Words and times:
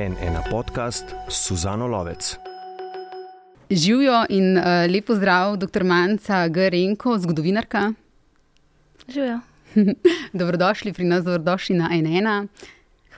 en 0.00 0.16
ena 0.22 0.40
podcast 0.50 1.04
Suzano 1.28 1.86
Lovec. 1.86 2.36
Živijo 3.70 4.24
in 4.28 4.56
uh, 4.56 4.64
lepo 4.88 5.14
zdrav, 5.14 5.56
dr. 5.56 5.84
Manca 5.84 6.48
Grenko, 6.48 7.18
zgodovinarka. 7.18 7.92
Živijo. 9.08 9.40
dobrodošli 10.40 10.92
pri 10.92 11.04
nas, 11.04 11.24
dobrodošli 11.24 11.76
na 11.76 11.90
NN. 11.92 12.48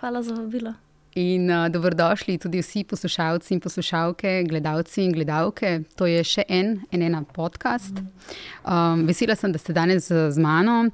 Hvala 0.01 0.23
za 0.23 0.35
vabilo. 0.35 0.75
In 1.15 1.51
uh, 1.51 1.69
dobrodošli 1.69 2.39
tudi 2.39 2.59
vsi 2.59 2.85
poslušalci 2.85 3.55
in 3.55 3.61
poslušalke, 3.61 4.45
gledalci 4.49 5.05
in 5.05 5.13
gledalke. 5.13 5.81
To 5.97 6.07
je 6.11 6.25
še 6.25 6.43
en, 6.49 6.81
en 6.91 7.03
ena 7.03 7.23
podcast. 7.23 8.03
Um, 8.65 9.07
vesela 9.07 9.39
sem, 9.39 9.55
da 9.55 9.63
ste 9.63 9.73
danes 9.73 10.11
z 10.11 10.39
mano. 10.39 10.89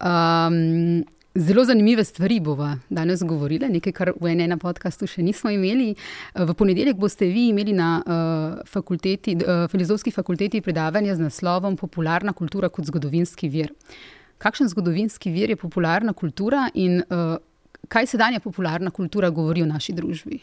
Um, 0.00 1.04
Zelo 1.36 1.64
zanimive 1.64 2.04
stvari 2.04 2.40
bomo 2.40 2.76
danes 2.90 3.22
govorili, 3.24 3.66
nekaj, 3.68 3.92
kar 3.92 4.10
v 4.22 4.28
enem 4.30 4.58
podkastu 4.62 5.08
še 5.10 5.22
nismo 5.26 5.50
imeli. 5.50 5.88
V 6.38 6.54
ponedeljek 6.54 6.94
boste 6.94 7.26
vi 7.26 7.48
imeli 7.50 7.72
na 7.74 7.88
uh, 7.98 8.60
fakulteti, 8.70 9.34
uh, 9.42 9.64
filozofski 9.72 10.12
fakulteti 10.14 10.60
predavanje 10.62 11.16
z 11.18 11.24
naslovom 11.24 11.74
Popularna 11.76 12.32
kultura 12.38 12.70
kot 12.70 12.86
zgodovinski 12.86 13.50
vir. 13.50 13.72
Kakšen 14.38 14.70
zgodovinski 14.70 15.32
vir 15.34 15.50
je 15.50 15.56
popularna 15.58 16.14
kultura 16.14 16.68
in 16.74 17.00
uh, 17.02 17.34
kaj 17.90 18.06
sedanja 18.12 18.38
popularna 18.38 18.94
kultura 18.94 19.32
govori 19.34 19.66
o 19.66 19.66
naši 19.66 19.96
družbi? 19.98 20.38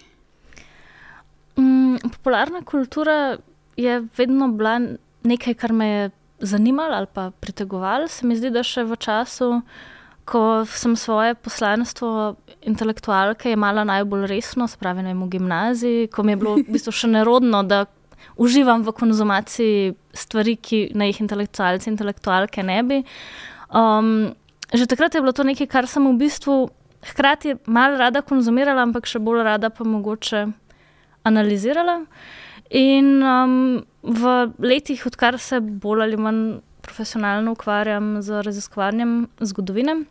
Mm, 1.55 2.03
popularna 2.17 2.65
kultura 2.67 3.37
je 3.79 3.95
vedno 4.17 4.51
bila 4.51 4.76
nekaj, 5.23 5.55
kar 5.55 5.71
me 5.71 5.87
je 5.87 6.12
zanimalo 6.51 6.99
ali 6.99 7.07
pa 7.13 7.31
pritegovalo. 7.31 8.12
Se 8.12 8.27
mi 8.27 8.35
zdi, 8.35 8.51
da 8.51 8.59
še 8.59 8.84
v 8.84 8.99
času 8.99 9.53
ko 10.25 10.66
sem 10.66 10.95
svoje 10.95 11.35
poslanstvo 11.35 12.35
intelektualke 12.62 13.52
imela 13.52 13.84
najbolj 13.84 14.27
resno, 14.29 14.67
spravi 14.67 15.03
v 15.03 15.29
gimnaziji, 15.29 16.07
ko 16.07 16.23
mi 16.23 16.31
je 16.31 16.38
bilo 16.38 16.55
v 16.55 16.68
bistvu 16.70 16.93
še 16.93 17.07
nerodno, 17.07 17.63
da 17.63 17.85
uživam 18.37 18.84
v 18.84 18.93
konzumaciji 18.93 19.93
stvari, 20.13 20.55
ki 20.55 20.91
na 20.95 21.10
jih 21.10 21.21
intelektualci 21.21 21.90
in 21.90 21.95
intelektualke 21.95 22.63
ne 22.63 22.84
bi. 22.84 23.01
Um, 23.73 24.34
že 24.73 24.87
takrat 24.87 25.15
je 25.15 25.21
bilo 25.21 25.34
to 25.34 25.43
nekaj, 25.43 25.68
kar 25.68 25.87
sem 25.87 26.05
v 26.05 26.15
bistvu 26.21 26.70
hkrati 27.12 27.57
malo 27.65 27.98
rada 27.98 28.21
konzumirala, 28.21 28.85
ampak 28.85 29.10
še 29.10 29.20
bolj 29.20 29.43
rada 29.48 29.70
pa 29.73 29.84
mogoče 29.84 30.45
analizirala. 31.27 32.05
In 32.71 33.20
um, 33.20 33.55
v 34.01 34.51
letih, 34.63 35.04
odkar 35.05 35.38
se 35.41 35.60
bolj 35.60 36.05
ali 36.07 36.17
manj 36.17 36.62
profesionalno 36.82 37.51
ukvarjam 37.51 38.21
z 38.21 38.41
raziskovanjem 38.45 39.27
zgodovine, 39.41 40.05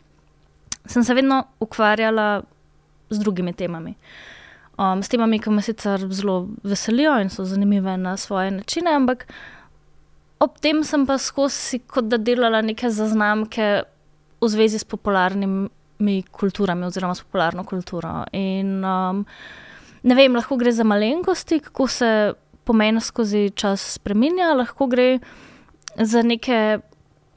sem 0.85 1.03
se 1.03 1.13
vedno 1.13 1.43
ukvarjala 1.59 2.41
z 3.09 3.19
drugimi 3.19 3.53
temami. 3.53 3.95
Um, 4.77 5.03
s 5.03 5.09
temami, 5.09 5.39
ki 5.39 5.51
me 5.53 5.61
sicer 5.61 6.07
zelo 6.09 6.47
veselijo 6.63 7.17
in 7.21 7.29
so 7.29 7.45
zanimive 7.45 7.97
na 7.97 8.15
svoje 8.17 8.51
načine, 8.51 8.95
ampak 8.95 9.27
ob 10.39 10.57
tem 10.59 10.83
sem 10.83 11.05
pa 11.05 11.19
skozi 11.21 11.81
kot 11.85 12.07
da 12.09 12.17
delala 12.17 12.63
neke 12.65 12.89
zaznamke 12.89 13.67
v 14.41 14.49
zvezi 14.49 14.79
s 14.81 14.87
popularnimi 14.87 16.15
kulturami 16.31 16.87
oziroma 16.87 17.15
s 17.15 17.21
popularno 17.21 17.63
kulturo. 17.67 18.23
In 18.33 18.79
um, 18.81 19.25
ne 20.01 20.17
vem, 20.17 20.33
lahko 20.33 20.57
gre 20.57 20.73
za 20.73 20.87
malenkosti, 20.87 21.59
kako 21.67 21.87
se 21.87 22.11
pomen 22.65 22.99
skozi 23.01 23.51
čas 23.55 23.83
spremenja, 23.99 24.53
lahko 24.57 24.87
gre 24.89 25.19
za 25.97 26.23
neke 26.25 26.79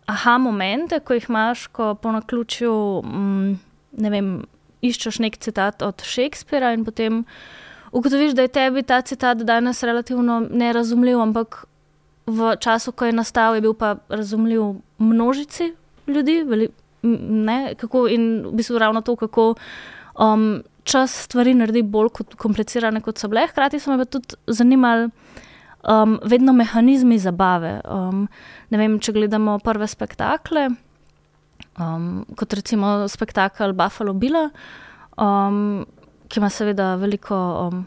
aha 0.07 0.39
momente, 0.39 1.01
ko 1.01 1.15
jih 1.17 1.29
imaš, 1.29 1.67
ko 1.67 1.95
po 1.95 2.13
naključju 2.13 2.73
mm, 3.05 3.55
ne 4.05 4.11
vem, 4.11 4.33
iščeš 4.85 5.21
nek 5.25 5.39
citat 5.41 5.83
od 5.83 6.03
Shakespearea 6.05 6.75
in 6.77 6.85
potem 6.85 7.23
ugotoviš, 7.95 8.35
da 8.37 8.45
je 8.45 8.53
tebi 8.53 8.83
ta 8.83 9.01
citat 9.03 9.45
danes 9.47 9.83
relativno 9.83 10.41
nerazumljiv, 10.51 11.21
ampak 11.21 11.65
v 12.27 12.55
času, 12.61 12.93
ko 12.93 13.09
je 13.09 13.17
nastal, 13.17 13.55
je 13.55 13.64
bil 13.64 13.75
pa 13.75 13.97
razumljiv 14.09 14.75
množici 14.98 15.73
ljudi. 16.07 16.43
Veli, 16.43 16.69
ne, 17.03 17.75
kako, 17.79 18.07
in 18.09 18.45
v 18.48 18.55
bistvu 18.59 18.79
ravno 18.81 19.01
to, 19.05 19.17
kako 19.17 19.55
um, 20.20 20.63
čas 20.85 21.14
stvari 21.25 21.55
naredi 21.55 21.83
bolj 21.83 22.11
kot 22.19 22.35
komplicirane, 22.41 23.01
kot 23.05 23.20
so 23.20 23.29
bile. 23.29 23.47
Hkrati 23.48 23.81
so 23.81 23.93
me 23.93 24.01
pa 24.01 24.09
tudi 24.09 24.37
zanimali 24.47 25.11
um, 25.89 26.18
vedno 26.24 26.52
mehanizmi 26.52 27.18
zabave. 27.18 27.78
Um, 27.84 28.27
ne 28.70 28.80
vem, 28.80 28.98
če 29.00 29.14
gledamo 29.17 29.58
prve 29.64 29.89
spektakle, 29.90 30.68
um, 31.80 32.24
kot 32.39 32.56
recimo 32.56 33.05
spektakel 33.11 33.74
Buffalo 33.77 34.14
Bill, 34.17 34.48
um, 35.20 35.84
ki 36.28 36.40
ima 36.40 36.50
seveda 36.50 36.95
veliko 37.00 37.40
um, 37.67 37.84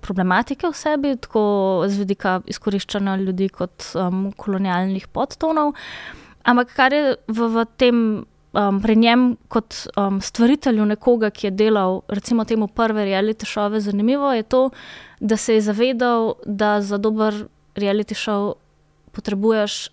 problematike 0.00 0.68
v 0.68 0.76
sebi, 0.76 1.14
tako 1.20 1.42
z 1.88 2.02
vidika 2.04 2.38
izkoriščanja 2.48 3.16
ljudi 3.24 3.50
kot 3.52 3.92
um, 3.98 4.30
kolonialnih 4.36 5.08
podtonov. 5.12 5.74
Ampak 6.48 6.72
kar 6.76 6.94
je 6.96 7.16
v, 7.28 7.48
v 7.56 7.66
tem. 7.76 8.04
Um, 8.52 8.80
pri 8.82 8.96
njem, 8.96 9.36
kot 9.48 9.74
um, 9.94 10.20
stvaritelju 10.20 10.84
nekoga, 10.84 11.30
ki 11.30 11.46
je 11.46 11.50
delal, 11.54 12.00
recimo, 12.08 12.44
temu 12.44 12.66
prve 12.66 13.04
reality 13.06 13.46
šove, 13.46 13.80
zanimivo 13.80 14.32
je 14.32 14.42
to, 14.42 14.70
da 15.20 15.36
se 15.36 15.54
je 15.54 15.60
zavedal, 15.60 16.34
da 16.46 16.80
za 16.82 16.98
dober 16.98 17.44
reality 17.76 18.16
show 18.18 18.54
potrebuješ 19.12 19.88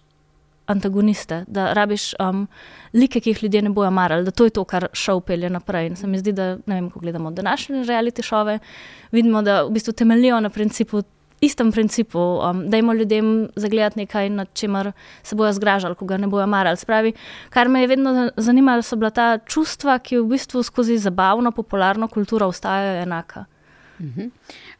antagoniste, 0.68 1.44
da 1.47 1.73
rabiš 1.73 2.13
um, 2.19 2.47
like, 2.94 3.19
ki 3.19 3.29
jih 3.29 3.44
ljudje 3.44 3.62
ne 3.62 3.69
bojo 3.69 3.91
marali, 3.91 4.25
da 4.25 4.31
to 4.31 4.47
je 4.50 4.56
to, 4.57 4.63
kar 4.63 4.88
šov 4.94 5.22
pelje 5.22 5.50
naprej. 5.50 5.88
In 5.88 5.95
se 5.95 6.07
mi 6.07 6.18
zdi, 6.19 6.34
da 6.34 6.56
ne 6.66 6.75
vem, 6.75 6.89
ko 6.89 7.00
gledamo 7.00 7.31
današnje 7.31 7.85
reality 7.85 8.25
šove, 8.25 8.59
vidimo, 9.12 9.41
da 9.41 9.63
v 9.63 9.72
bistvu 9.78 9.94
temeljijo 9.94 10.39
na 10.39 10.50
principu. 10.50 11.03
Istem 11.41 11.71
principu, 11.71 12.19
um, 12.19 12.63
da 12.69 12.77
jim 12.77 12.91
ljudem 12.91 13.27
zagledati 13.55 13.99
nekaj, 13.99 14.29
nad 14.29 14.47
čemer 14.53 14.91
se 15.23 15.35
bojo 15.35 15.51
zgražali, 15.53 15.95
ko 15.95 16.05
ga 16.05 16.17
ne 16.17 16.27
bojo 16.27 16.47
marali. 16.47 16.77
Spravi, 16.77 17.13
kar 17.49 17.69
me 17.69 17.81
je 17.81 17.87
vedno 17.87 18.29
zanimalo, 18.37 18.81
so 18.81 18.95
bila 18.95 19.11
ta 19.13 19.37
čustva, 19.45 19.99
ki 19.99 20.17
v 20.17 20.25
bistvu 20.33 20.63
skozi 20.63 20.97
zabavno, 20.97 21.51
popularno 21.51 22.07
kulturo 22.07 22.47
ostajajo 22.47 23.03
enaka. 23.03 23.45
Uh 23.99 24.05
-huh. 24.05 24.29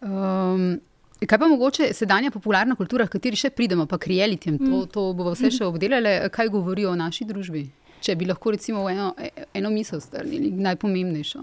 um, 0.02 0.80
kaj 1.26 1.40
pa 1.40 1.48
mogoče 1.48 1.94
sedanja 1.94 2.32
popularna 2.32 2.76
kultura, 2.76 3.06
v 3.06 3.10
kateri 3.10 3.36
še 3.36 3.50
pridemo, 3.50 3.86
pa 3.86 3.98
k 3.98 4.08
realitim, 4.08 4.58
to, 4.58 4.66
mm. 4.66 4.88
to 4.94 5.14
bomo 5.14 5.34
vse 5.34 5.52
še 5.52 5.66
obdelali, 5.66 6.30
kaj 6.32 6.50
govorijo 6.50 6.92
o 6.92 6.96
naši 6.96 7.26
družbi? 7.26 7.70
Če 8.02 8.16
bi 8.16 8.26
lahko 8.26 8.52
recimo 8.52 8.90
eno, 8.90 9.16
eno 9.54 9.70
misel 9.70 10.02
strnili, 10.02 10.52
najpomembnejšo. 10.52 11.40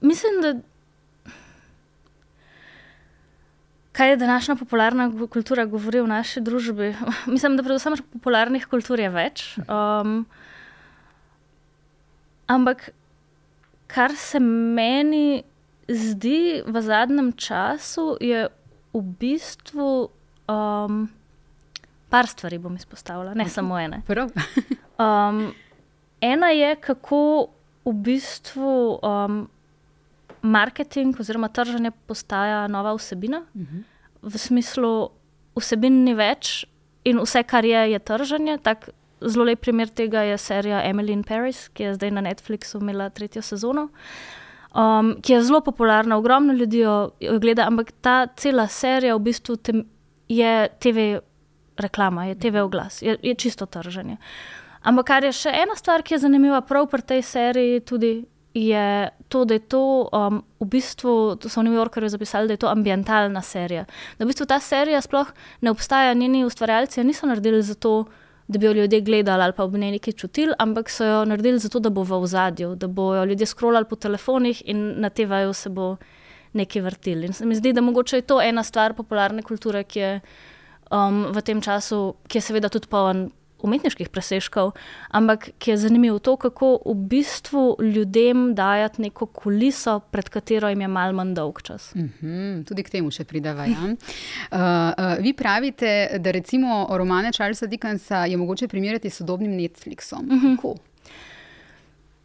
Mislim, 0.00 0.40
da. 0.42 0.54
Kaj 3.94 4.10
je 4.10 4.16
današnja 4.16 4.56
popularna 4.56 5.12
kultura, 5.30 5.64
govori 5.64 6.00
o 6.00 6.06
naši 6.06 6.40
družbi? 6.40 6.96
Mislim, 7.26 7.56
da 7.56 7.62
predvsem 7.62 7.94
popularnih 8.12 8.66
kultur 8.66 9.00
je 9.00 9.10
več. 9.10 9.44
Um, 9.70 10.24
ampak, 12.50 12.88
kar 13.86 14.16
se 14.18 14.40
meni 14.40 15.44
zdi 15.88 16.64
v 16.66 16.82
zadnjem 16.82 17.32
času, 17.38 18.16
je 18.20 18.48
v 18.94 19.02
bistvu 19.20 20.08
um, 20.50 21.08
par 22.10 22.26
stvari 22.26 22.58
bom 22.58 22.74
izpostavila, 22.74 23.34
ne 23.34 23.46
samo 23.48 23.78
ena. 23.78 24.02
um, 25.06 25.44
ena 26.20 26.50
je, 26.50 26.74
kako 26.82 27.22
v 27.84 27.94
bistvu 28.10 28.98
um, 28.98 29.44
marketing 30.44 31.16
oziroma 31.20 31.48
trženje 31.48 31.90
postaja 32.06 32.66
nova 32.68 32.94
vsebina, 32.94 33.42
uh 33.54 33.60
mhm. 33.60 33.76
-huh. 33.76 33.82
v 34.22 34.38
smislu 34.38 35.08
vsebin 35.56 36.04
ni 36.04 36.14
več 36.14 36.66
in 37.04 37.18
vse, 37.18 37.42
kar 37.42 37.64
je, 37.64 37.90
je 37.92 37.98
trženje. 37.98 38.58
Tak, 38.58 38.90
Zelo 39.24 39.44
lep 39.44 39.60
primer 39.60 39.88
tega 39.88 40.20
je 40.22 40.38
serija 40.38 40.82
Emily 40.84 41.12
in 41.12 41.22
Paris, 41.22 41.68
ki 41.68 41.82
je 41.82 41.94
zdaj 41.94 42.10
na 42.10 42.20
Netflixu 42.20 42.80
imela 42.80 43.10
tretjo 43.10 43.42
sezono. 43.42 43.88
Um, 44.74 45.14
ki 45.22 45.32
je 45.32 45.42
zelo 45.42 45.60
popularna, 45.60 46.16
ogromno 46.16 46.52
ljudi 46.52 46.78
jo 46.78 47.12
gleda, 47.40 47.66
ampak 47.66 47.92
ta 48.00 48.26
cela 48.36 48.66
serija 48.68 49.14
v 49.14 49.22
bistvu 49.22 49.56
tem, 49.56 49.84
je 50.28 50.68
TV 50.78 51.20
reklama, 51.76 52.24
je 52.26 52.34
TV 52.34 52.62
oglas, 52.62 53.02
je, 53.02 53.16
je 53.22 53.34
čisto 53.34 53.66
trženje. 53.66 54.16
Ampak 54.82 55.06
kar 55.06 55.24
je 55.24 55.32
še 55.32 55.52
ena 55.62 55.76
stvar, 55.78 56.02
ki 56.02 56.14
je 56.14 56.24
zanimiva 56.26 56.60
prav 56.60 56.90
pri 56.90 57.02
tej 57.02 57.22
seriji, 57.22 57.80
tudi 57.80 58.12
je 58.54 59.08
to, 59.28 59.44
da 59.44 59.54
je 59.54 59.60
to 59.60 60.08
um, 60.12 60.42
v 60.60 60.66
bistvu, 60.66 61.36
to 61.36 61.48
so 61.48 61.60
v 61.60 61.64
New 61.68 61.74
Yorkerju 61.74 62.08
zapisali, 62.08 62.46
da 62.46 62.54
je 62.54 62.62
to 62.62 62.70
ambientalna 62.70 63.42
serija. 63.42 63.84
Da 64.18 64.24
v 64.24 64.30
bistvu 64.30 64.46
ta 64.46 64.60
serija 64.60 65.00
sploh 65.00 65.32
ne 65.60 65.70
obstaja, 65.70 66.14
njeni 66.14 66.44
ustvarjalci 66.44 67.04
niso 67.04 67.26
naredili 67.26 67.62
za 67.62 67.74
to 67.74 68.04
da 68.46 68.58
bi 68.58 68.66
jo 68.66 68.72
ljudje 68.72 69.00
gledali 69.00 69.42
ali 69.42 69.52
pa 69.52 69.66
bi 69.66 69.78
ne 69.78 69.90
nekaj 69.90 70.12
čutili, 70.12 70.52
ampak 70.58 70.90
so 70.90 71.04
jo 71.04 71.24
naredili 71.24 71.58
zato, 71.58 71.80
da 71.80 71.90
bo 71.90 72.02
v 72.02 72.12
ozadju, 72.12 72.74
da 72.74 72.86
bojo 72.86 73.24
ljudje 73.24 73.46
scrollali 73.46 73.84
po 73.90 73.96
telefonih 73.96 74.62
in 74.66 75.00
na 75.00 75.10
TV-ju 75.10 75.52
se 75.52 75.70
bo 75.70 75.96
nekaj 76.52 76.82
vrtili. 76.82 77.26
In 77.26 77.32
se 77.32 77.46
mi 77.46 77.54
zdi, 77.54 77.72
da 77.72 77.80
mogoče 77.80 78.16
je 78.16 78.22
to 78.22 78.40
ena 78.42 78.62
stvar 78.62 78.94
popularne 78.94 79.42
kulture, 79.42 79.84
ki 79.84 79.98
je 79.98 80.20
um, 80.90 81.26
v 81.32 81.42
tem 81.42 81.60
času, 81.60 82.14
ki 82.28 82.38
je 82.38 82.42
seveda 82.42 82.68
tudi 82.68 82.86
poln 82.86 83.30
umetniških 83.64 84.10
presežkov, 84.12 84.74
ampak 85.08 85.48
ki 85.58 85.72
je 85.72 85.76
zanimiv 85.86 86.18
to, 86.24 86.36
kako 86.36 86.76
v 86.84 86.94
bistvu 87.10 87.64
ljudem 87.80 88.52
dajati 88.54 89.02
neko 89.02 89.26
kuliso, 89.26 89.98
pred 90.12 90.28
katero 90.28 90.68
jim 90.68 90.84
je 90.84 90.88
mal 90.88 91.16
manj 91.16 91.34
dolg 91.34 91.62
čas. 91.62 91.92
Uh 91.94 92.02
mhm, 92.02 92.12
-huh, 92.22 92.64
tudi 92.68 92.82
k 92.82 92.90
temu 92.90 93.10
še 93.10 93.24
prideva. 93.24 93.66
Ja? 93.66 93.82
Uh, 94.54 94.60
uh, 94.60 95.22
vi 95.22 95.32
pravite, 95.32 96.18
da 96.20 96.30
recimo 96.30 96.86
romane 96.90 97.32
Charlesa 97.32 97.66
Dickensa 97.66 98.24
je 98.26 98.36
mogoče 98.36 98.68
primerjati 98.68 99.10
s 99.10 99.16
sodobnim 99.16 99.52
Netflixom. 99.52 100.26
Uh 100.26 100.42
-huh. 100.42 100.56
Kako? 100.56 100.76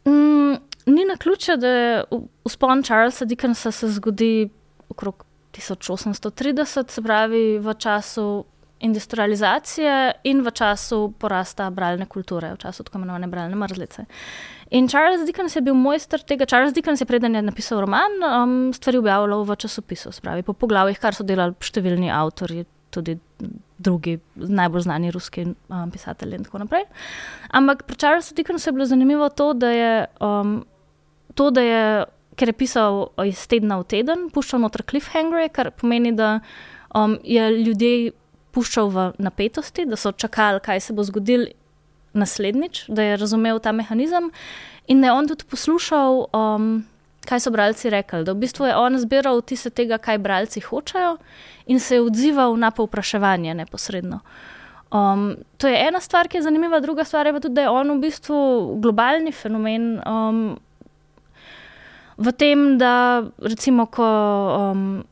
Mm, 0.05 0.57
ni 0.85 1.05
na 1.05 1.17
ključe, 1.19 1.57
da 1.57 1.67
je 1.67 2.03
uspon 2.43 2.83
Charlesa 2.83 3.25
Dickensa 3.25 3.71
se 3.71 3.89
zgodi 3.89 4.49
okrog 4.89 5.25
1830, 5.51 6.91
se 6.91 7.01
pravi 7.01 7.59
v 7.59 7.73
času 7.73 8.45
industrializacije 8.79 10.11
in 10.23 10.41
v 10.41 10.51
času 10.51 11.13
porasta 11.19 11.69
bralne 11.69 12.05
kulture, 12.05 12.53
v 12.53 12.57
času 12.57 12.83
tako 12.83 12.97
imenovane 12.97 13.27
bralne 13.27 13.55
mrzlice. 13.55 14.05
In 14.71 14.87
Charles 14.87 15.25
Dickens 15.25 15.55
je 15.55 15.61
bil 15.61 15.73
mojster 15.73 16.21
tega. 16.21 16.45
Charles 16.45 16.73
Dickens 16.73 17.01
je 17.01 17.05
preden 17.05 17.35
je 17.35 17.41
napisal 17.41 17.81
roman, 17.81 18.11
um, 18.23 18.73
stvari 18.73 18.97
objavljal 18.97 19.43
v 19.43 19.55
časopisu, 19.55 20.11
spravi 20.11 20.43
po 20.43 20.53
poglavjih, 20.53 20.99
kar 20.99 21.15
so 21.15 21.23
delali 21.23 21.57
številni 21.59 22.11
avtori, 22.13 22.65
tudi 22.89 23.17
drugi 23.79 24.17
najbolj 24.35 24.85
znani 24.87 25.11
ruski 25.11 25.45
um, 25.45 25.91
pisatelji 25.91 26.39
in 26.39 26.45
tako 26.47 26.63
naprej. 26.63 26.85
Ampak 27.51 27.83
pri 27.87 27.97
Charlesu 27.97 28.35
Dickensu 28.35 28.69
je 28.69 28.73
bilo 28.77 28.85
zanimivo 28.85 29.29
to, 29.29 29.53
da 29.53 29.69
je, 29.73 29.91
um, 30.21 30.63
to, 31.35 31.49
da 31.51 31.61
je 31.61 31.83
ker 32.39 32.53
je 32.53 32.55
pisal 32.55 33.09
iz 33.27 33.41
tedna 33.51 33.81
v 33.81 33.87
teden, 33.91 34.27
puščal 34.31 34.61
noter 34.63 34.85
cliffhanger, 34.87 35.49
kar 35.51 35.73
pomeni, 35.75 36.13
da 36.15 36.39
um, 36.95 37.17
je 37.23 37.49
ljudi 37.59 37.91
puščal 38.51 38.89
v 38.89 39.07
napetosti, 39.21 39.85
da 39.85 39.97
so 39.99 40.11
čakali, 40.11 40.61
kaj 40.63 40.79
se 40.79 40.93
bo 40.93 41.03
zgodilo 41.03 41.49
naslednjič, 42.13 42.87
da 42.87 43.03
je 43.03 43.17
razumel 43.17 43.59
ta 43.59 43.71
mehanizem 43.71 44.31
in 44.87 45.01
da 45.01 45.07
je 45.07 45.13
on 45.13 45.27
tudi 45.27 45.45
poslušal, 45.45 46.25
um, 46.33 46.69
kaj 47.29 47.43
so 47.45 47.51
bralci 47.53 47.89
rekli. 47.89 48.23
Da 48.25 48.33
v 48.33 48.41
bistvu 48.45 48.65
je 48.65 48.75
on 48.75 48.97
zbiral 48.97 49.41
tiste 49.41 49.69
tega, 49.69 49.97
kaj 50.01 50.17
bralci 50.17 50.63
hočejo 50.65 51.17
in 51.67 51.79
se 51.79 51.95
je 51.95 52.01
odzival 52.01 52.57
na 52.57 52.71
povpraševanje 52.71 53.53
neposredno. 53.53 54.19
Um, 54.91 55.35
to 55.57 55.67
je 55.67 55.77
ena 55.87 56.01
stvar, 56.01 56.27
ki 56.27 56.37
je 56.37 56.47
zanimiva, 56.47 56.79
druga 56.79 57.03
stvar 57.05 57.27
je 57.27 57.33
pa 57.33 57.39
tudi, 57.39 57.55
da 57.55 57.61
je 57.61 57.69
on 57.69 57.91
v 57.93 57.99
bistvu 58.01 58.39
globalni 58.81 59.31
fenomen. 59.31 60.01
Um, 60.01 60.57
v 62.17 62.31
tem, 62.33 62.77
da 62.77 63.23
recimo, 63.37 63.85
ko 63.85 64.07
um, 64.71 65.03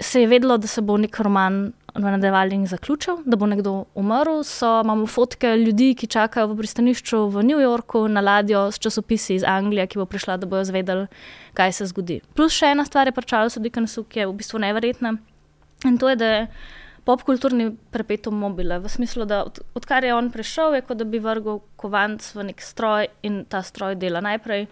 se 0.00 0.22
je 0.22 0.26
vedelo, 0.30 0.56
da 0.56 0.66
se 0.66 0.80
bo 0.80 0.96
nek 0.96 1.18
roman 1.18 1.72
v 1.98 2.10
nadaljevanju 2.10 2.66
zaključil, 2.66 3.16
da 3.24 3.36
bo 3.36 3.46
nekdo 3.46 3.84
umrl, 3.94 4.42
so, 4.44 4.80
imamo 4.84 5.06
fotke 5.06 5.56
ljudi, 5.56 5.94
ki 5.98 6.06
čakajo 6.06 6.50
v 6.52 6.56
pristanišču 6.60 7.22
v 7.32 7.44
New 7.46 7.60
Yorku 7.60 8.06
na 8.08 8.20
ladjo 8.20 8.66
s 8.72 8.78
časopisi 8.78 9.34
iz 9.34 9.44
Anglije, 9.46 9.86
ki 9.86 9.98
bo 9.98 10.06
prišla, 10.06 10.36
da 10.36 10.46
bojo 10.46 10.64
zvedeli, 10.64 11.06
kaj 11.54 11.72
se 11.72 11.86
zgodi. 11.92 12.20
Plus 12.34 12.54
še 12.56 12.74
ena 12.76 12.84
stvar 12.84 13.08
je 13.08 13.14
pa 13.16 13.24
Charlesu 13.24 13.60
Dickensu, 13.60 14.04
ki 14.04 14.22
je 14.22 14.26
v 14.26 14.36
bistvu 14.36 14.60
neverjetna. 14.62 15.16
In 15.84 15.98
to 15.98 16.08
je, 16.12 16.16
da 16.16 16.32
je 16.32 16.46
popkulturni 17.06 17.70
prepetum 17.94 18.34
mobile, 18.34 18.80
v 18.82 18.90
smislu, 18.90 19.24
da 19.24 19.44
od, 19.46 19.60
odkar 19.78 20.04
je 20.04 20.14
on 20.14 20.30
prišel, 20.34 20.74
je 20.74 20.86
kot 20.88 20.98
da 20.98 21.06
bi 21.08 21.22
vrgel 21.22 21.60
kovanc 21.78 22.32
v 22.34 22.50
nek 22.50 22.62
stroj 22.62 23.08
in 23.22 23.44
ta 23.48 23.62
stroj 23.62 23.94
dela 24.00 24.20
najprej 24.24 24.66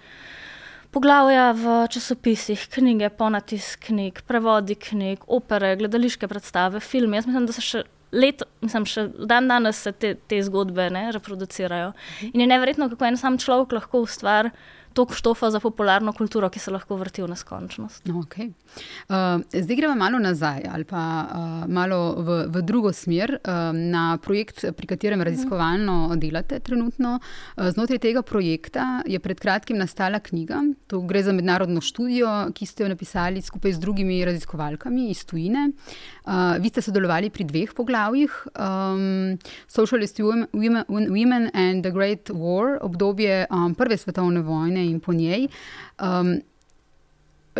poglavja 0.95 1.49
v 1.59 1.75
časopisih, 1.91 2.69
knjige, 2.71 3.11
ponatis 3.19 3.75
knjig, 3.83 4.23
prevodi 4.29 4.77
knjig, 4.79 5.27
opere, 5.27 5.75
gledališke 5.81 6.29
predstave, 6.31 6.81
filme. 6.81 7.19
Jaz 7.19 7.27
mislim, 7.27 7.49
da 7.51 7.57
se 7.57 7.65
še 7.65 7.83
let, 8.15 8.45
mislim, 8.63 8.87
še 8.87 9.09
dan 9.27 9.51
danes 9.51 9.83
se 9.83 9.93
te, 9.93 10.15
te 10.31 10.39
zgodbe 10.47 10.87
ne, 10.95 11.09
reproducirajo. 11.17 11.93
In 12.31 12.45
je 12.45 12.49
neverjetno, 12.51 12.89
kako 12.93 13.09
en 13.11 13.19
sam 13.19 13.41
človek 13.43 13.75
lahko 13.81 14.05
ustvari 14.07 14.55
toliko 14.95 15.15
štofa 15.15 15.51
za 15.51 15.61
popularno 15.61 16.13
kulturo, 16.13 16.49
ki 16.51 16.63
se 16.63 16.71
lahko 16.71 16.97
vrti 16.97 17.23
v 17.23 17.29
neskončnost. 17.33 18.07
Okay. 18.07 18.53
Uh, 19.09 19.43
zdaj 19.53 19.77
gremo 19.77 19.95
malo 19.99 20.19
nazaj 20.19 20.63
ali 20.71 20.85
pa 20.85 21.03
uh, 21.25 21.67
malo 21.71 22.15
v, 22.19 22.39
v 22.49 22.63
drugo 22.63 22.93
smer 22.93 23.37
uh, 23.37 23.71
na 23.75 24.19
projekt, 24.23 24.65
pri 24.77 24.87
katerem 24.87 25.23
raziskovalno 25.23 26.15
delate 26.17 26.61
trenutno. 26.65 27.19
Uh, 27.19 27.69
znotraj 27.75 27.99
tega 27.99 28.23
projekta 28.23 29.03
je 29.07 29.19
pred 29.19 29.41
kratkim 29.41 29.79
nastala 29.79 30.21
knjiga. 30.23 30.63
To 30.87 31.03
gre 31.03 31.23
za 31.23 31.35
mednarodno 31.35 31.83
študijo, 31.83 32.31
ki 32.55 32.67
ste 32.67 32.87
jo 32.87 32.93
napisali 32.95 33.43
skupaj 33.43 33.75
z 33.75 33.83
drugimi 33.83 34.23
raziskovalkami 34.25 35.11
iz 35.11 35.25
tujine. 35.27 35.71
Uh, 36.25 36.57
vi 36.63 36.71
ste 36.71 36.83
sodelovali 36.83 37.31
pri 37.31 37.45
dveh 37.45 37.75
poglavjih: 37.75 38.31
um, 38.55 39.35
Socialist 39.67 40.21
Women, 40.23 40.85
Women 40.89 41.51
and 41.55 41.83
the 41.83 41.91
Great 41.91 42.31
War, 42.31 42.79
obdobje 42.83 43.47
um, 43.51 43.75
Prve 43.75 43.99
svetovne 43.99 44.41
vojne 44.41 44.84
in 44.91 45.01
po 45.01 45.13
njej. 45.13 45.49
Um, 46.01 46.37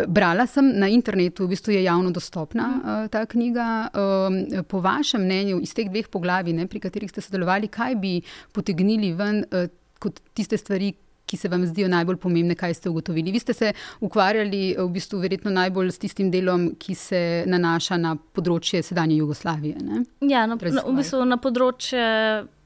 brala 0.07 0.47
sem 0.47 0.73
na 0.79 0.89
internetu, 0.91 1.45
v 1.45 1.55
bistvu 1.55 1.73
je 1.73 1.83
javno 1.85 2.11
dostopna 2.11 2.67
uh, 2.75 3.07
ta 3.11 3.25
knjiga. 3.25 3.89
Um, 3.93 4.63
po 4.67 4.81
vašem 4.83 5.23
mnenju, 5.23 5.61
iz 5.63 5.73
teh 5.73 5.89
dveh 5.89 6.09
poglavij, 6.11 6.53
ne, 6.53 6.67
pri 6.67 6.83
katerih 6.83 7.11
ste 7.11 7.23
sodelovali, 7.23 7.71
kaj 7.71 7.95
bi 7.95 8.19
potegnili 8.51 9.13
ven 9.15 9.43
uh, 9.51 9.67
kot 9.99 10.19
tiste 10.35 10.57
stvari, 10.57 10.93
ki 11.25 11.37
se 11.37 11.49
vam 11.49 11.63
zdijo 11.65 11.87
najbolj 11.89 12.19
pomembne, 12.21 12.53
kaj 12.55 12.73
ste 12.77 12.89
ugotovili? 12.89 13.31
Vi 13.33 13.39
ste 13.39 13.53
se 13.53 13.71
ukvarjali 13.99 14.75
v 14.77 14.85
bistvu 14.93 15.19
verjetno 15.23 15.51
najbolj 15.51 15.89
s 15.91 15.97
tistim 16.03 16.29
delom, 16.31 16.67
ki 16.77 16.95
se 16.95 17.21
nanaša 17.49 17.97
na 17.97 18.13
področje 18.15 18.83
sedanje 18.85 19.17
Jugoslavije. 19.17 19.81
Ne? 19.81 20.03
Ja, 20.21 20.45
na, 20.45 20.53
na, 20.59 20.83
v 20.85 20.93
bistvu 20.99 21.23
na 21.25 21.39
področje 21.41 22.05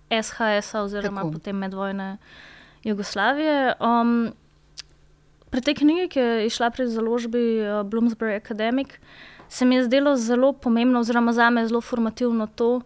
SHS-a 0.10 0.84
oziroma 0.84 1.24
Tako. 1.24 1.38
potem 1.38 1.56
medvojne. 1.56 2.18
Jugoslavije. 2.84 3.76
Um, 3.80 4.32
pri 5.50 5.62
tej 5.62 5.76
knjigi, 5.82 6.08
ki 6.14 6.20
je 6.20 6.46
išla 6.48 6.72
pri 6.72 6.88
založbi 6.88 7.44
uh, 7.62 7.84
Bloomsbury 7.84 8.38
Academic, 8.38 8.96
se 9.50 9.66
mi 9.66 9.76
je 9.76 9.84
zdelo 9.84 10.16
zelo 10.16 10.54
pomembno, 10.54 11.00
oziroma 11.00 11.34
za 11.34 11.50
me 11.50 11.68
zelo 11.68 11.82
formativno 11.82 12.48
to, 12.48 12.82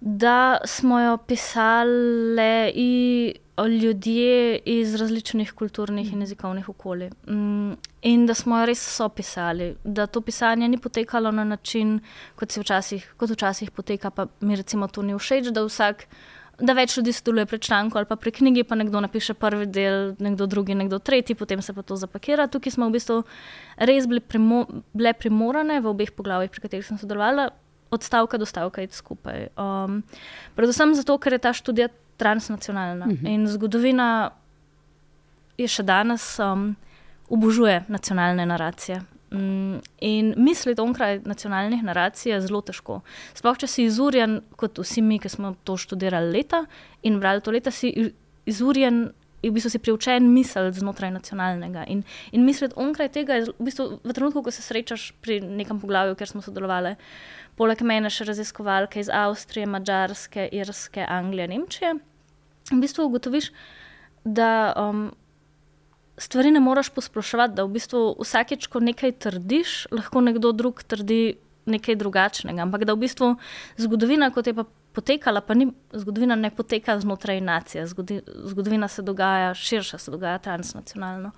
da 0.00 0.58
smo 0.64 1.00
jo 1.00 1.16
pisali 1.16 3.32
ljudje 3.64 4.58
iz 4.64 4.94
različnih 4.94 5.52
kulturnih 5.52 6.12
in 6.12 6.20
jezikovnih 6.20 6.68
okolij. 6.68 7.10
Um, 7.26 7.76
in 8.02 8.26
da 8.26 8.34
smo 8.34 8.60
jo 8.60 8.66
res 8.66 8.96
sopisali, 8.96 9.76
da 9.84 10.06
to 10.06 10.20
pisanje 10.20 10.68
ni 10.68 10.78
potekalo 10.78 11.30
na 11.30 11.44
način, 11.44 12.00
kot, 12.34 12.56
včasih, 12.56 13.14
kot 13.16 13.30
včasih 13.30 13.70
poteka, 13.70 14.10
pa 14.10 14.26
mi 14.40 14.56
recimo 14.56 14.88
to 14.88 15.02
ni 15.02 15.14
všeč, 15.14 15.50
da 15.50 15.64
vsak 15.64 16.06
da 16.58 16.72
več 16.72 16.96
ljudi 16.96 17.12
sodeluje 17.12 17.46
pri 17.46 17.58
članku 17.58 17.98
ali 17.98 18.06
pa 18.08 18.16
pri 18.16 18.32
knjigi, 18.32 18.64
pa 18.64 18.74
nekdo 18.74 19.00
napiše 19.00 19.34
prvi 19.34 19.66
del, 19.66 20.14
nekdo 20.18 20.46
drugi, 20.46 20.74
nekdo 20.74 20.98
tretji, 20.98 21.36
potem 21.36 21.62
se 21.62 21.74
pa 21.76 21.82
to 21.82 21.96
zapakira. 21.96 22.46
Tukaj 22.46 22.72
smo 22.72 22.88
v 22.88 22.96
bistvu 22.96 23.20
res 23.76 24.08
bili 24.08 24.20
primo, 24.20 24.64
bile 24.96 25.12
primorane 25.12 25.80
v 25.80 25.92
obeh 25.92 26.12
poglavjih, 26.16 26.50
pri 26.50 26.64
katerih 26.64 26.86
sem 26.86 26.98
sodelovala, 26.98 27.50
od 27.90 28.02
stavka 28.02 28.38
do 28.38 28.46
stavka 28.48 28.82
iti 28.82 28.96
skupaj. 28.96 29.48
Um, 29.56 30.00
predvsem 30.56 30.94
zato, 30.96 31.18
ker 31.18 31.36
je 31.36 31.44
ta 31.44 31.52
študija 31.52 31.88
transnacionalna 32.16 33.04
uh 33.06 33.12
mhm. 33.12 33.26
-huh. 33.26 33.34
in 33.34 33.46
zgodovina 33.48 34.30
je 35.58 35.68
še 35.68 35.82
danes 35.82 36.38
um, 36.38 36.76
obožuje 37.28 37.84
nacionalne 37.88 38.46
naracije. 38.46 39.02
Mm, 39.36 39.80
in 40.00 40.32
misliti 40.36 40.80
onkraj 40.80 41.20
nacionalnih 41.24 41.82
naracij 41.84 42.32
je 42.32 42.40
zelo 42.40 42.62
težko. 42.64 43.00
Sploh, 43.36 43.58
če 43.60 43.68
si 43.68 43.84
izurjen, 43.84 44.40
kot 44.56 44.80
vsi 44.80 45.02
mi, 45.04 45.18
ki 45.20 45.28
smo 45.32 45.54
to 45.64 45.76
študirali 45.80 46.32
leta 46.32 46.64
in 47.04 47.20
brali 47.20 47.44
to 47.44 47.54
leta, 47.54 47.70
si 47.70 47.92
izurjen. 48.46 49.10
V 49.46 49.52
bistvu 49.54 49.70
si 49.70 49.78
priučen 49.78 50.24
misliti 50.32 50.80
znotraj 50.80 51.12
nacionalnega. 51.14 51.84
In, 51.92 52.00
in 52.34 52.42
misliti 52.42 52.74
onkraj 52.82 53.12
tega, 53.14 53.36
je 53.36 53.44
v, 53.52 53.66
bistvu, 53.68 53.84
v 54.02 54.14
trenutku, 54.16 54.40
ko 54.42 54.50
se 54.50 54.64
srečaš 54.64 55.12
pri 55.22 55.36
nekem 55.44 55.78
poglavju, 55.78 56.16
kjer 56.18 56.32
smo 56.32 56.42
sodelovali, 56.42 56.96
poleg 57.54 57.84
mene 57.86 58.10
še 58.10 58.26
raziskovalke 58.26 58.98
iz 59.04 59.12
Avstrije, 59.12 59.68
Mačarske, 59.70 60.48
Irske, 60.56 61.04
Anglije, 61.04 61.46
Nemčije, 61.52 61.92
v 62.72 62.80
bistvu 62.80 63.06
ugotoviš, 63.06 63.52
da 64.24 64.72
um, 64.74 65.06
stvari 66.18 66.50
ne 66.50 66.60
moreš 66.60 66.90
posploševati, 66.90 67.54
da 67.54 67.64
v 67.64 67.76
bistvu 67.76 68.02
vsakeč, 68.20 68.66
ko 68.72 68.80
nekaj 68.80 69.12
trdiš, 69.26 69.86
lahko 69.92 70.20
nekdo 70.20 70.52
drug 70.52 70.82
trdi 70.82 71.36
nekaj 71.66 71.96
drugačnega. 71.98 72.62
Ampak 72.62 72.84
da 72.86 72.94
v 72.94 73.04
bistvu 73.04 73.34
zgodovina, 73.76 74.30
kot 74.30 74.46
je 74.46 74.54
pa 74.54 74.64
potekala, 74.96 75.42
pa 75.44 75.54
ni 75.54 75.66
zgodovina, 75.92 76.36
ne 76.40 76.50
poteka 76.50 76.96
znotraj 77.00 77.40
nacije. 77.40 77.84
Zgodovina 77.86 78.88
se 78.88 79.02
dogaja 79.02 79.54
širša, 79.54 79.98
se 79.98 80.10
dogaja 80.10 80.38
transnacionalno. 80.38 81.30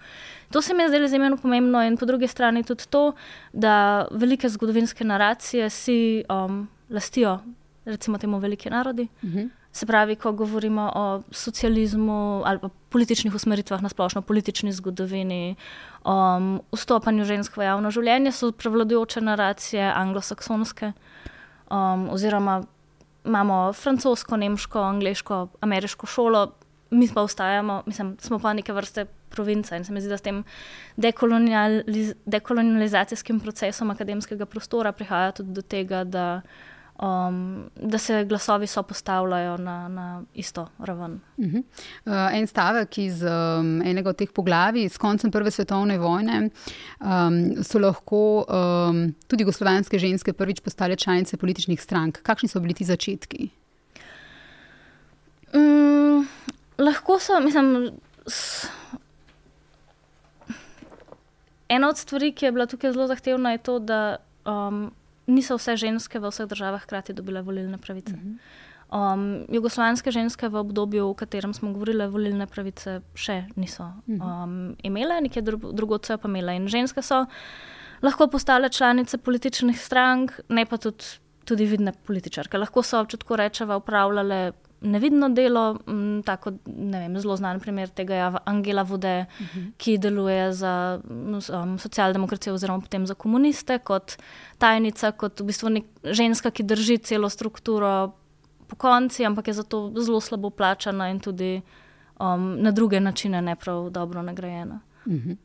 To 0.52 0.62
se 0.62 0.75
mi 0.75 0.82
je 0.82 0.88
zdelo 0.88 1.04
izjemno 1.04 1.37
pomembno, 1.37 1.82
in 1.82 1.97
po 1.97 2.06
drugi 2.06 2.28
strani 2.28 2.62
tudi 2.62 2.87
to, 2.90 3.12
da 3.52 4.06
velike 4.11 4.49
zgodovinske 4.49 5.04
naracije 5.04 5.70
si 5.70 6.25
um, 6.30 6.68
lastijo, 6.90 7.38
recimo, 7.85 8.18
temu 8.18 8.38
velike 8.38 8.70
narodi. 8.70 9.08
Uh 9.23 9.28
mhm. 9.28 9.38
-huh. 9.38 9.58
Se 9.78 9.87
pravi, 9.87 10.16
ko 10.18 10.32
govorimo 10.32 10.88
o 10.94 11.04
socializmu 11.30 12.42
ali 12.44 12.58
pa 12.58 12.68
političnih 12.88 13.35
usmeritvah 13.35 13.82
na 13.82 13.88
splošno, 13.88 14.23
politični 14.26 14.73
zgodovini, 14.73 15.54
um, 16.02 16.56
vstopanju 16.75 17.26
žensk 17.28 17.56
v 17.56 17.68
javno 17.68 17.92
življenje, 17.94 18.32
so 18.35 18.50
prevladujoče 18.50 19.23
naracije 19.23 19.85
anglosaksonske, 19.87 20.90
um, 21.70 22.08
oziroma 22.11 22.62
imamo 23.28 23.73
francosko, 23.73 24.37
nemško, 24.37 24.82
angliško, 24.82 25.47
ameriško 25.61 26.06
šolo, 26.11 26.42
mi 26.90 27.06
pa 27.14 27.23
ostajamo, 27.23 27.82
mislim, 27.87 28.16
smo 28.20 28.38
pa 28.38 28.52
neke 28.52 28.73
vrste 28.73 29.04
provinca 29.30 29.76
in 29.76 29.85
se 29.85 29.92
mi 29.92 30.00
zdi, 30.00 30.08
da 30.08 30.18
s 30.18 30.26
tem 30.26 30.42
dekolonializ 30.97 32.14
dekolonializacijskim 32.26 33.40
procesom 33.40 33.90
akademskega 33.94 34.47
prostora 34.47 34.92
prihaja 34.92 35.32
tudi 35.38 35.52
do 35.52 35.62
tega, 35.62 36.02
da 36.04 36.40
um, 37.02 37.71
da 37.76 37.99
se 37.99 38.25
glasovi 38.25 38.67
so 38.67 38.83
postavljajo 38.83 39.57
na, 39.57 39.88
na 39.88 40.23
isto 40.35 40.69
raven. 40.78 41.21
Uh 41.37 41.45
-huh. 41.45 41.62
uh, 42.05 42.38
en 42.38 42.47
stavek 42.47 42.99
iz 42.99 43.23
um, 43.23 43.83
enega 43.83 44.11
od 44.11 44.17
teh 44.17 44.28
poglavij, 44.35 44.88
s 44.88 44.99
koncem 44.99 45.31
Prve 45.31 45.50
svetovne 45.50 45.99
vojne, 45.99 46.50
um, 47.00 47.64
so 47.64 47.78
lahko 47.78 48.45
um, 48.49 49.14
tudi 49.26 49.43
jugoslovanske 49.43 49.99
ženske 49.99 50.33
prvič 50.33 50.61
postale 50.61 50.97
članice 50.97 51.37
političnih 51.37 51.83
strank. 51.83 52.23
Kakšni 52.23 52.49
so 52.49 52.61
bili 52.61 52.75
ti 52.75 52.85
začetki? 52.85 53.49
Um, 55.55 56.28
lahko 56.78 57.19
so, 57.19 57.40
mislim. 57.40 57.90
Ena 61.69 61.88
od 61.88 61.99
stvari, 61.99 62.33
ki 62.33 62.45
je 62.45 62.52
bila 62.52 62.67
tukaj 62.67 62.93
zelo 62.93 63.07
zahtevna, 63.07 63.52
je 63.52 63.59
to, 63.59 63.78
da 63.78 64.17
um, 64.45 64.90
niso 65.28 65.58
vse 65.58 65.76
ženske 65.76 66.20
v 66.20 66.30
vseh 66.32 66.49
državah 66.49 66.82
hkrati 66.82 67.12
dobile 67.12 67.42
volilne 67.42 67.78
pravice. 67.78 68.14
Uh 68.14 68.20
-huh. 68.20 69.14
um, 69.14 69.47
jugoslovanske 69.49 70.11
ženske 70.11 70.49
v 70.49 70.56
obdobju, 70.56 71.11
v 71.11 71.14
katerem 71.14 71.54
smo 71.54 71.73
govorili, 71.73 72.06
volilne 72.06 72.47
pravice 72.47 73.00
še 73.14 73.44
niso 73.56 73.92
um, 74.06 74.76
imele, 74.82 75.20
nekje 75.20 75.42
drugo 75.73 75.99
so 76.02 76.18
pa 76.18 76.28
imele. 76.28 76.56
In 76.56 76.68
ženske 76.68 77.02
so 77.02 77.26
lahko 78.02 78.26
postale 78.26 78.68
članice 78.68 79.18
političnih 79.18 79.80
strank, 79.80 80.40
ne 80.49 80.66
pa 80.66 80.76
tudi, 80.76 81.04
tudi 81.44 81.66
vidne 81.66 81.92
političarke. 81.92 82.58
Lahko 82.58 82.82
so, 82.82 83.04
če 83.04 83.16
tako 83.16 83.37
rečemo, 83.37 83.76
upravljale 83.76 84.52
nevidno 84.80 85.28
delo. 85.28 85.78
M, 85.87 86.23
tako, 86.26 86.52
ne 86.66 87.00
vem, 87.00 87.18
zelo 87.20 87.37
znan 87.37 87.61
primer 87.61 87.88
tega 87.88 88.14
je 88.14 88.30
Angela 88.44 88.82
Vode, 88.82 89.26
uh 89.28 89.40
mhm. 89.42 89.58
-huh. 89.58 89.73
ki 89.76 89.99
deluje 89.99 90.52
za 90.52 91.00
um, 91.11 91.78
socialdemokracijo 91.78 92.54
oziroma 92.54 92.80
potem 92.80 93.06
za 93.06 93.14
komuniste 93.14 93.78
kot 93.78 94.16
tajnica, 94.58 95.12
kot 95.12 95.40
v 95.40 95.44
bistvu 95.44 95.68
nek, 95.68 95.85
ženska, 96.04 96.50
ki 96.50 96.62
drži 96.62 96.99
celo 96.99 97.28
strukturo 97.28 98.12
po 98.66 98.76
konci, 98.76 99.25
ampak 99.25 99.49
je 99.49 99.54
zato 99.54 99.92
zelo 99.97 100.20
slabo 100.20 100.50
plačana 100.50 101.11
in 101.11 101.20
tudi 101.20 101.61
um, 102.20 102.62
na 102.62 102.70
druge 102.70 103.00
načine 103.00 103.42
ne 103.42 103.56
prav 103.56 103.90
dobro 103.90 104.23
nagrajena. 104.23 104.80
Uh 105.06 105.12
mhm. 105.12 105.30
-huh. 105.30 105.37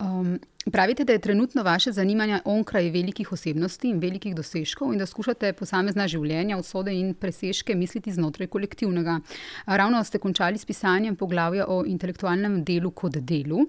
Um, 0.00 0.38
pravite, 0.70 1.04
da 1.04 1.12
je 1.12 1.18
trenutno 1.18 1.62
vaše 1.62 1.92
zanimanje 1.92 2.40
onkraj 2.44 2.90
velikih 2.90 3.32
osebnosti 3.32 3.88
in 3.88 3.98
velikih 3.98 4.34
dosežkov 4.34 4.92
in 4.92 4.98
da 4.98 5.06
skušate 5.06 5.52
posamezna 5.52 6.08
življenja, 6.08 6.58
usode 6.58 6.94
in 6.94 7.14
presežke 7.14 7.74
misliti 7.74 8.12
znotraj 8.12 8.48
kolektivnega. 8.48 9.18
Ravno 9.66 10.04
ste 10.04 10.18
končali 10.18 10.58
s 10.58 10.64
pisanjem 10.64 11.16
poglavja 11.16 11.66
o 11.68 11.82
intelektualnem 11.86 12.62
delu 12.64 12.90
kot 12.90 13.20
delu, 13.20 13.66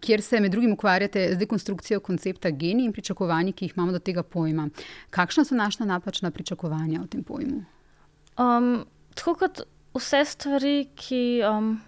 kjer 0.00 0.22
se 0.22 0.40
med 0.40 0.52
drugim 0.52 0.72
ukvarjate 0.72 1.30
z 1.32 1.38
dekonstrukcijo 1.40 2.00
koncepta 2.00 2.50
geni 2.50 2.84
in 2.84 2.92
pričakovanji, 2.92 3.52
ki 3.52 3.64
jih 3.64 3.76
imamo 3.76 3.92
do 3.92 3.98
tega 3.98 4.22
pojma. 4.22 4.68
Kakšna 5.10 5.44
so 5.44 5.56
naša 5.56 5.84
napačna 5.84 6.30
pričakovanja 6.30 7.02
o 7.02 7.06
tem 7.06 7.24
pojmu? 7.24 7.64
Um, 8.38 8.84
tako 9.14 9.34
kot 9.34 9.62
vse 9.96 10.24
stvari, 10.24 10.88
ki. 10.94 11.42
Um 11.48 11.78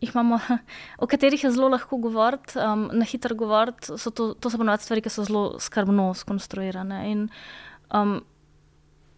imamo, 0.00 0.40
o 1.02 1.06
katerih 1.06 1.44
je 1.44 1.50
zelo 1.50 1.68
lahko 1.68 1.96
govoriti, 1.96 2.58
um, 2.58 2.88
na 2.92 3.04
hitro 3.04 3.34
govoriti. 3.34 3.86
To, 3.86 4.34
to 4.34 4.50
so 4.50 4.58
ponovadi 4.58 4.84
stvari, 4.84 5.04
ki 5.04 5.12
so 5.12 5.24
zelo 5.24 5.44
skrbno 5.60 6.14
skonstruirane. 6.14 7.04
In, 7.10 7.28
um, 7.94 8.20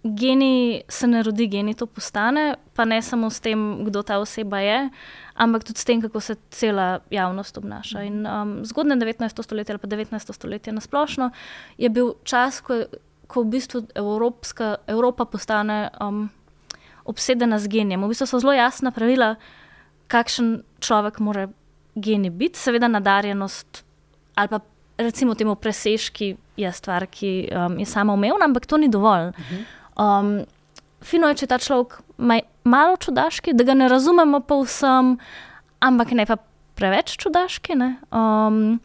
geni 0.03 0.83
se 0.89 1.07
ne 1.07 1.23
rodi, 1.23 1.47
geni 1.47 1.75
to 1.75 1.87
postane, 1.87 2.57
pa 2.75 2.85
ne 2.85 3.03
samo 3.03 3.31
s 3.31 3.41
tem, 3.41 3.85
kdo 3.87 4.03
ta 4.03 4.19
oseba 4.19 4.59
je, 4.59 4.91
ampak 5.35 5.65
tudi 5.65 5.79
s 5.79 5.85
tem, 5.85 6.03
kako 6.03 6.21
se 6.21 6.37
cela 6.51 7.01
javnost 7.11 7.59
obnaša. 7.59 8.03
In 8.03 8.27
um, 8.27 8.55
zgodne 8.67 8.97
19. 8.97 9.43
stoletje 9.43 9.73
ali 9.73 9.79
pa 9.79 9.89
19. 9.89 10.33
stoletje 10.33 10.73
na 10.73 10.81
splošno 10.81 11.31
je 11.79 11.89
bil 11.89 12.15
čas, 12.25 12.61
ko, 12.61 12.83
ko 13.27 13.43
v 13.43 13.55
bistvu 13.55 13.87
Evropska, 13.95 14.77
Evropa 14.87 15.25
postane 15.25 15.91
um, 16.01 16.29
obsedena 17.05 17.59
z 17.59 17.69
genijem. 17.69 18.03
V 18.03 18.11
bistvu 18.11 18.27
so 18.27 18.43
zelo 18.43 18.53
jasna 18.53 18.91
pravila 18.91 19.37
kakšen 20.13 20.61
človek 20.85 21.19
mora 21.25 21.49
geni 21.95 22.31
biti, 22.31 22.61
seveda 22.61 22.89
nadarjenost 22.89 23.83
ali 24.35 24.49
pa 24.49 24.61
recimo 24.99 25.35
temu 25.35 25.55
presežki 25.55 26.37
je 26.57 26.73
stvar, 26.73 27.07
ki 27.07 27.49
um, 27.53 27.79
je 27.79 27.87
sama 27.87 28.13
umevna, 28.13 28.45
ampak 28.45 28.67
to 28.67 28.77
ni 28.77 28.89
dovolj. 28.89 29.33
Um, 29.97 30.45
fino 31.05 31.29
je, 31.29 31.43
če 31.43 31.49
ta 31.51 31.59
človek 31.59 31.99
malo 32.65 32.97
čudaški, 33.01 33.57
da 33.57 33.67
ga 33.67 33.75
ne 33.75 33.89
razumemo 33.91 34.43
povsem, 34.47 35.17
ampak 35.81 36.15
ne 36.17 36.27
pa 36.29 36.39
preveč 36.79 37.17
čudaški. 37.21 37.77
Um, 38.13 38.79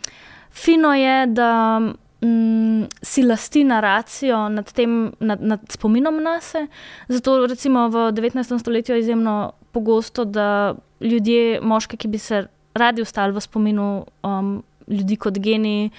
fino 0.51 0.93
je, 0.95 1.27
da 1.27 1.51
um, 1.83 2.87
si 3.03 3.23
lasti 3.27 3.63
naracijo 3.67 4.47
nad, 4.49 4.71
tem, 4.73 5.13
nad, 5.19 5.43
nad 5.43 5.63
spominom 5.71 6.23
na 6.23 6.39
sebe. 6.41 6.71
Zato 7.07 7.45
recimo 7.45 7.87
v 7.93 8.09
19. 8.15 8.59
stoletju 8.59 8.95
je 8.95 9.05
izjemno 9.05 9.37
pogosto, 9.71 10.25
da 10.25 10.75
ljudje, 11.01 11.59
moški, 11.61 11.97
ki 11.97 12.07
bi 12.07 12.17
se 12.17 12.45
radi 12.77 13.01
ostali 13.01 13.33
v 13.33 13.41
spominu 13.41 14.05
um, 14.23 14.63
ljudi 14.87 15.17
kot 15.17 15.39
geni, 15.43 15.91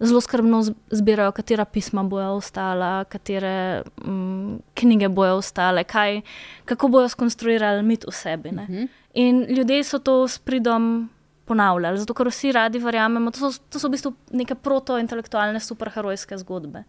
zelo 0.00 0.20
skrbno 0.20 0.60
zbirajo, 0.90 1.32
katera 1.32 1.64
pisma 1.64 2.04
bojo 2.04 2.36
ostala, 2.36 3.04
katere 3.08 3.82
um, 4.04 4.60
knjige 4.74 5.08
bojo 5.08 5.40
ostale, 5.40 5.84
kaj, 5.84 6.20
kako 6.64 6.88
bojo 6.88 7.08
skonstruirali 7.08 7.82
mit 7.82 8.04
v 8.04 8.12
sebi. 8.12 8.48
Uh 8.48 8.54
mhm. 8.54 8.72
-huh. 8.72 8.88
In 9.14 9.46
ljudje 9.48 9.84
so 9.84 9.98
to 9.98 10.28
s 10.28 10.38
pridom. 10.38 11.10
Ponavljali, 11.46 11.98
zato 11.98 12.14
ker 12.14 12.26
vsi 12.26 12.52
radi 12.52 12.78
verjamemo, 12.78 13.30
da 13.30 13.38
so, 13.38 13.62
to 13.70 13.78
so 13.78 13.86
v 13.88 13.90
bistvu 13.90 14.12
neke 14.32 14.54
proto-intelektualne, 14.54 15.60
superherojske 15.60 16.38
zgodbe. 16.38 16.82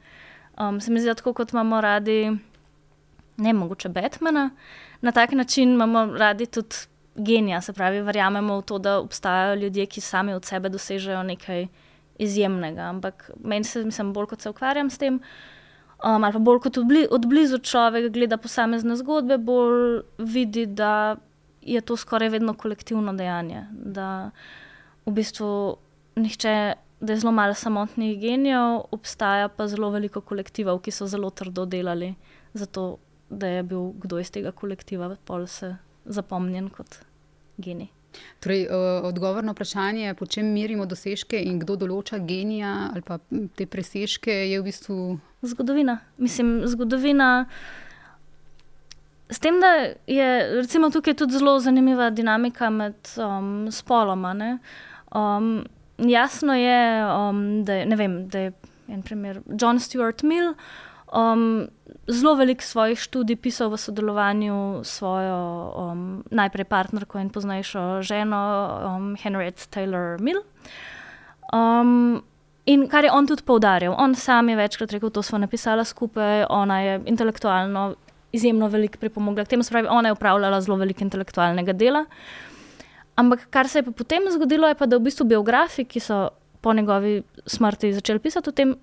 Um, 0.60 0.82
se 0.82 0.92
mi 0.92 1.00
zdi, 1.00 1.14
tako 1.16 1.34
kot 1.34 1.52
imamo 1.54 1.82
radi, 1.82 2.38
ne 3.38 3.54
mogoče 3.54 3.90
Batmana, 3.90 4.50
na 5.02 5.12
tak 5.12 5.32
način 5.32 5.74
imamo 5.74 6.06
radi 6.06 6.46
tudi 6.46 6.76
genija, 7.18 7.62
se 7.62 7.74
pravi, 7.74 8.02
verjamemo 8.02 8.60
v 8.60 8.62
to, 8.62 8.78
da 8.80 9.00
obstajajo 9.00 9.56
ljudje, 9.56 9.86
ki 9.86 10.02
sami 10.02 10.34
od 10.34 10.46
sebe 10.46 10.70
dosežejo 10.70 11.24
nekaj 11.24 11.68
izjemnega. 12.20 12.90
Ampak 12.90 13.32
meni 13.44 13.66
se, 13.66 13.84
mislim, 13.86 14.14
bolj 14.14 14.32
kot 14.34 14.42
se 14.42 14.50
ukvarjam 14.50 14.90
s 14.90 14.98
tem, 14.98 15.20
um, 16.04 16.24
ali 16.24 16.34
pa 16.34 16.40
bolj 16.40 16.60
kot 16.66 16.78
od 17.10 17.28
blizu 17.28 17.58
človek 17.58 18.12
gleda 18.14 18.38
posamezne 18.38 18.96
zgodbe, 18.96 19.38
bolj 19.38 20.02
vidi, 20.18 20.66
da 20.66 21.16
je 21.62 21.82
to 21.82 21.98
skoraj 21.98 22.30
vedno 22.30 22.54
kolektivno 22.54 23.14
dejanje. 23.14 23.66
Da 23.72 24.30
v 25.06 25.16
bistvu 25.22 25.78
nihče. 26.16 26.76
Da 26.98 27.14
je 27.14 27.20
zelo 27.22 27.30
malo 27.32 27.54
samotnih 27.54 28.16
genijev, 28.18 28.80
obstaja 28.92 29.52
pa 29.54 29.68
zelo 29.70 29.92
veliko 29.94 30.18
kolektivov, 30.26 30.80
ki 30.82 30.90
so 30.92 31.06
zelo 31.06 31.30
trdo 31.30 31.68
delali, 31.70 32.16
zato 32.58 32.98
da 33.30 33.48
je 33.48 33.64
bil 33.64 33.92
kdo 34.02 34.18
iz 34.18 34.32
tega 34.34 34.50
kolektiva, 34.52 35.12
pol 35.26 35.46
se 35.46 35.76
zapomnjen 36.08 36.70
kot 36.70 37.00
geni. 37.58 37.90
Torej, 38.40 38.64
eh, 38.64 39.02
odgovor 39.04 39.44
na 39.44 39.52
vprašanje, 39.52 40.14
po 40.14 40.26
čem 40.26 40.54
merimo 40.54 40.86
dosežke 40.86 41.40
in 41.44 41.60
kdo 41.60 41.76
določa 41.76 42.18
genija 42.18 42.90
ali 42.92 43.02
pa 43.02 43.20
te 43.56 43.66
presežke, 43.66 44.32
je 44.32 44.60
v 44.60 44.66
bistvu. 44.66 45.20
Zgodovina. 45.42 46.00
Mislim, 46.18 46.62
zgodovina. 46.66 47.46
S 49.30 49.40
tem, 49.44 49.60
da 49.60 49.74
je 50.08 50.28
recimo, 50.62 50.90
tukaj 50.90 51.18
tudi 51.20 51.36
zelo 51.36 51.60
zanimiva 51.60 52.10
dinamika 52.10 52.70
med 52.70 52.96
um, 53.20 53.68
spoloma. 53.72 54.34
Um, 55.12 55.66
jasno 55.98 56.56
je, 56.56 56.80
um, 57.12 57.66
da, 57.66 57.74
je, 57.74 57.96
vem, 58.00 58.28
da 58.32 58.40
je 58.48 58.54
en 58.88 59.02
primer 59.04 59.42
John 59.60 59.80
Stuart 59.80 60.24
Mill 60.24 60.54
um, 61.12 61.68
zelo 62.08 62.36
veliko 62.36 62.64
svojih 62.64 63.00
študij 63.00 63.36
pisal 63.36 63.70
v 63.70 63.78
sodelovanju 63.78 64.84
s 64.84 64.98
svojo 64.98 65.74
um, 65.76 66.24
najprej 66.32 66.66
partnerko 66.66 67.20
in 67.20 67.30
poznajšo 67.30 68.02
ženo, 68.02 68.40
um, 68.86 69.16
Henriette 69.16 69.68
Taylor 69.70 70.20
Mill. 70.20 70.42
Um, 71.54 72.24
in 72.66 72.88
kar 72.88 73.04
je 73.04 73.12
on 73.12 73.28
tudi 73.28 73.44
poudarjal, 73.44 73.96
on 73.98 74.16
sam 74.16 74.50
je 74.50 74.56
večkrat 74.56 74.92
rekel, 74.92 75.10
to 75.10 75.22
smo 75.22 75.38
napisali 75.38 75.86
skupaj, 75.86 76.46
ona 76.50 76.82
je 76.82 77.02
intelektualno 77.06 77.96
izjemno 78.32 78.68
veliko 78.68 79.00
pripomogla 79.00 79.46
k 79.46 79.48
temu, 79.56 79.64
spravi, 79.64 79.88
ona 79.92 80.10
je 80.10 80.14
upravljala 80.14 80.62
zelo 80.62 80.78
veliko 80.78 81.04
intelektualnega 81.04 81.74
dela. 81.74 82.06
Ampak 83.16 83.48
kar 83.50 83.68
se 83.68 83.80
je 83.80 83.92
potem 83.92 84.24
zgodilo, 84.32 84.68
je 84.68 84.76
pa, 84.76 84.86
da 84.86 84.98
v 84.98 85.08
bistvu 85.08 85.26
biografi, 85.26 85.86
ki 85.86 86.00
so 86.00 86.28
po 86.62 86.74
njegovi 86.74 87.24
smrti 87.46 87.94
začeli 87.94 88.20
pisati 88.20 88.50
o 88.50 88.54
tem, 88.54 88.76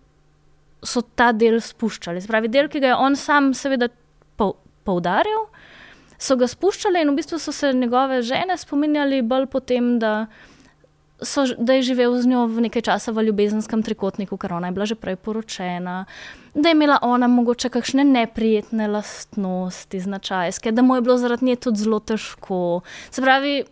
so 0.85 1.03
ta 1.03 1.33
del 1.33 1.61
spuščali. 1.65 2.23
Spravi, 2.25 2.51
del, 2.53 2.69
ki 2.69 2.83
ga 2.85 2.93
je 2.93 3.01
on 3.01 3.17
sam, 3.17 3.53
seveda, 3.57 3.89
poudaril, 4.85 5.47
so 6.21 6.37
ga 6.41 6.49
spuščali 6.49 7.03
in 7.03 7.13
v 7.13 7.19
bistvu 7.19 7.41
so 7.43 7.53
se 7.53 7.73
njegove 7.73 8.23
žene 8.23 8.57
spominjali 8.61 9.23
bolj 9.27 9.49
po 9.53 9.61
tem, 9.61 9.97
da 9.99 10.27
so, 11.25 11.47
da 11.59 11.77
je 11.79 11.87
živel 11.91 12.17
z 12.21 12.29
njo 12.31 12.47
v 12.51 12.67
nekaj 12.67 12.85
časa 12.89 13.13
v 13.13 13.27
ljubezenskem 13.29 13.83
trikotniku, 13.83 14.37
ker 14.41 14.53
ona 14.53 14.71
je 14.71 14.77
bila 14.77 14.87
že 14.87 14.99
prej 14.99 15.17
poročena, 15.17 16.05
da 16.55 16.69
je 16.69 16.77
imela 16.77 16.99
ona 17.03 17.29
mogoče 17.29 17.69
kakšne 17.69 18.05
neprijetne 18.05 18.89
lastnosti, 18.89 20.01
značajske, 20.01 20.73
da 20.73 20.83
mu 20.83 20.99
je 20.99 21.07
bilo 21.07 21.17
zaradi 21.19 21.45
nje 21.45 21.57
tudi 21.57 21.83
zelo 21.83 22.01
težko. 22.01 22.83
Se 23.11 23.23
pravi, 23.23 23.65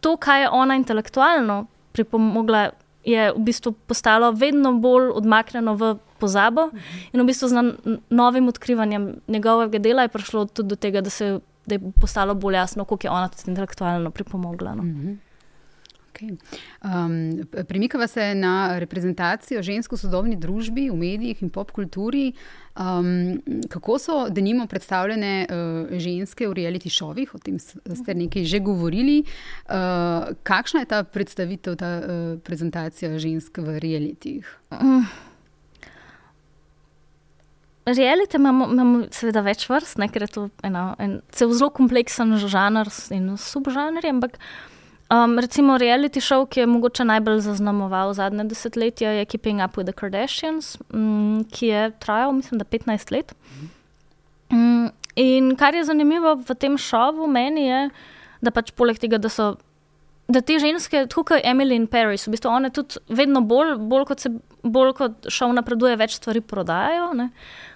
to, 0.00 0.16
kaj 0.16 0.46
je 0.46 0.50
ona 0.50 0.76
intelektualno 0.76 1.66
pripomogla, 1.92 2.70
je 3.04 3.32
v 3.32 3.42
bistvu 3.42 3.72
postalo 3.72 4.30
vedno 4.32 4.72
bolj 4.78 5.10
odmaknjeno 5.16 5.74
v 5.74 5.94
pozabo, 6.20 6.68
in 7.12 7.22
v 7.22 7.26
bistvu 7.30 7.48
z 7.48 7.64
novim 8.10 8.48
odkrivanjem 8.52 9.14
njegovega 9.28 9.78
dela 9.78 10.06
je 10.06 10.14
prišlo 10.14 10.44
tudi 10.52 10.68
do 10.68 10.76
tega, 10.76 11.00
da, 11.00 11.10
se, 11.10 11.38
da 11.66 11.78
je 11.78 11.92
postalo 12.00 12.34
bolj 12.34 12.60
jasno, 12.60 12.84
koliko 12.84 13.06
je 13.06 13.10
ona 13.10 13.28
tudi 13.28 13.50
intelektualno 13.50 14.10
pripomogla. 14.10 14.74
No. 14.74 14.82
Mhm. 14.82 15.18
Okay. 16.20 16.36
Um, 16.84 17.64
premikava 17.68 18.06
se 18.06 18.34
na 18.34 18.78
reprezentacijo 18.78 19.62
žensk 19.62 19.92
v 19.92 19.98
sodobni 19.98 20.36
družbi, 20.36 20.88
v 20.90 20.96
medijih 20.96 21.42
in 21.42 21.50
pop 21.50 21.70
kulturi. 21.72 22.32
Um, 22.76 23.40
kako 23.68 23.98
so, 23.98 24.18
da 24.30 24.40
nimo 24.40 24.66
predstavljene 24.66 25.46
uh, 25.46 25.96
ženske 25.98 26.48
v 26.48 26.54
reality 26.60 26.92
šovih, 26.92 27.34
o 27.34 27.38
tem 27.38 27.58
ste 27.58 28.14
nekaj 28.14 28.44
že 28.44 28.60
govorili. 28.60 29.22
Uh, 29.68 30.34
kakšna 30.42 30.84
je 30.84 30.90
ta 30.92 31.02
predstavitev, 31.04 31.76
ta 31.76 31.90
uh, 31.98 32.38
prezentacija 32.44 33.18
žensk 33.18 33.58
v 33.58 33.78
realitijih? 33.80 34.46
Mm. 34.72 35.29
Realite 37.96 38.36
imamo, 38.36 38.66
imamo 38.70 39.04
seveda 39.14 39.42
več 39.42 39.64
vrst, 39.70 39.98
ne, 39.98 40.08
ker 40.12 40.26
je 40.26 40.32
to 40.34 40.42
eno, 40.66 40.90
en 41.00 41.18
zelo 41.34 41.70
kompleksen 41.74 42.36
žanr 42.38 42.90
in 43.16 43.30
subžanr. 43.40 44.04
Ampak 44.10 44.36
um, 45.10 45.38
recimo 45.40 45.78
reality 45.80 46.22
show, 46.22 46.44
ki 46.46 46.62
je 46.62 46.66
mogoče 46.70 47.06
najbolj 47.08 47.40
zaznamoval 47.48 48.12
zadnje 48.14 48.44
desetletje, 48.52 49.14
je 49.20 49.24
Keeping 49.24 49.64
Up 49.64 49.78
with 49.80 49.90
the 49.90 49.96
Kardashians, 49.96 50.76
um, 50.92 51.44
ki 51.50 51.72
je 51.72 51.88
trajal, 52.04 52.32
mislim, 52.36 52.60
da 52.60 52.68
15 52.68 53.14
let. 53.16 53.34
Um, 54.52 54.90
in 55.16 55.56
kar 55.56 55.74
je 55.74 55.84
zanimivo 55.88 56.36
v 56.36 56.54
tem 56.54 56.78
šovu, 56.78 57.26
meni 57.26 57.66
je, 57.66 57.82
da 58.40 58.54
pač 58.54 58.70
poleg 58.76 59.00
tega, 59.00 59.18
da 59.18 59.32
so. 59.32 59.56
Da 60.30 60.38
te 60.46 60.60
ženske, 60.62 61.08
tako 61.10 61.24
kot 61.26 61.42
Emily 61.42 61.74
in 61.74 61.88
Paris, 61.90 62.28
v 62.28 62.36
bistvu 62.36 62.52
one 62.52 62.68
tudi 62.70 63.00
vedno 63.10 63.40
bolj, 63.42 63.72
bolj 63.90 64.04
kot 64.12 64.20
se 64.22 64.30
bolj 64.62 64.92
kot 64.94 65.26
šov 65.32 65.56
napreduje, 65.56 65.96
več 65.98 66.14
stvari 66.20 66.38
prodajajo. 66.38 67.08
Ne? 67.18 67.30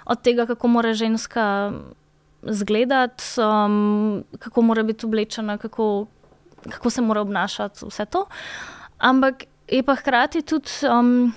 Od 0.04 0.22
tega, 0.22 0.46
kako 0.46 0.68
mora 0.68 0.94
ženska 0.94 1.72
izgledati, 2.42 3.24
um, 3.40 4.24
kako 4.38 4.62
mora 4.62 4.82
biti 4.82 5.06
oblečena, 5.06 5.58
kako, 5.58 6.06
kako 6.70 6.90
se 6.90 7.02
mora 7.02 7.20
obnašati, 7.20 7.86
vse 7.86 8.04
to. 8.04 8.26
Ampak 8.98 9.44
je 9.68 9.82
pa 9.82 9.94
hkrati 9.94 10.42
tudi 10.42 10.70
um, 10.90 11.32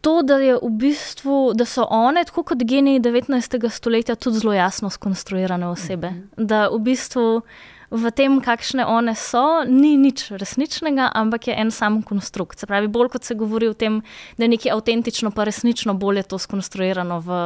to, 0.00 0.22
da, 0.22 0.36
v 0.62 0.70
bistvu, 0.70 1.52
da 1.54 1.64
so 1.64 1.86
one, 1.90 2.24
tako 2.24 2.42
kot 2.42 2.62
geniji 2.62 3.00
19. 3.00 3.70
stoletja, 3.70 4.14
tudi 4.14 4.38
zelo 4.38 4.52
jasno 4.54 4.90
skonstruirane 4.90 5.66
osebe. 5.66 6.10
Mm 6.10 6.30
-hmm. 6.36 6.46
Da 6.46 6.68
v 6.68 6.78
bistvu 6.78 7.42
v 7.90 8.10
tem, 8.10 8.40
kakšne 8.42 8.86
one 8.86 9.14
so, 9.14 9.62
ni 9.68 9.94
nič 10.00 10.30
resničnega, 10.34 11.10
ampak 11.14 11.48
je 11.48 11.54
en 11.54 11.70
sam 11.70 12.00
konstrukt. 12.02 12.58
Se 12.58 12.66
pravi, 12.66 12.90
bolj 12.90 13.12
kot 13.14 13.24
se 13.24 13.36
govori 13.38 13.68
o 13.70 13.76
tem, 13.78 14.00
da 14.36 14.46
je 14.46 14.52
nekaj 14.56 14.74
avtentično, 14.74 15.30
pa 15.30 15.46
resnično 15.46 15.94
bolje 15.94 16.26
to 16.26 16.38
skonstruirano 16.38 17.20
v 17.22 17.40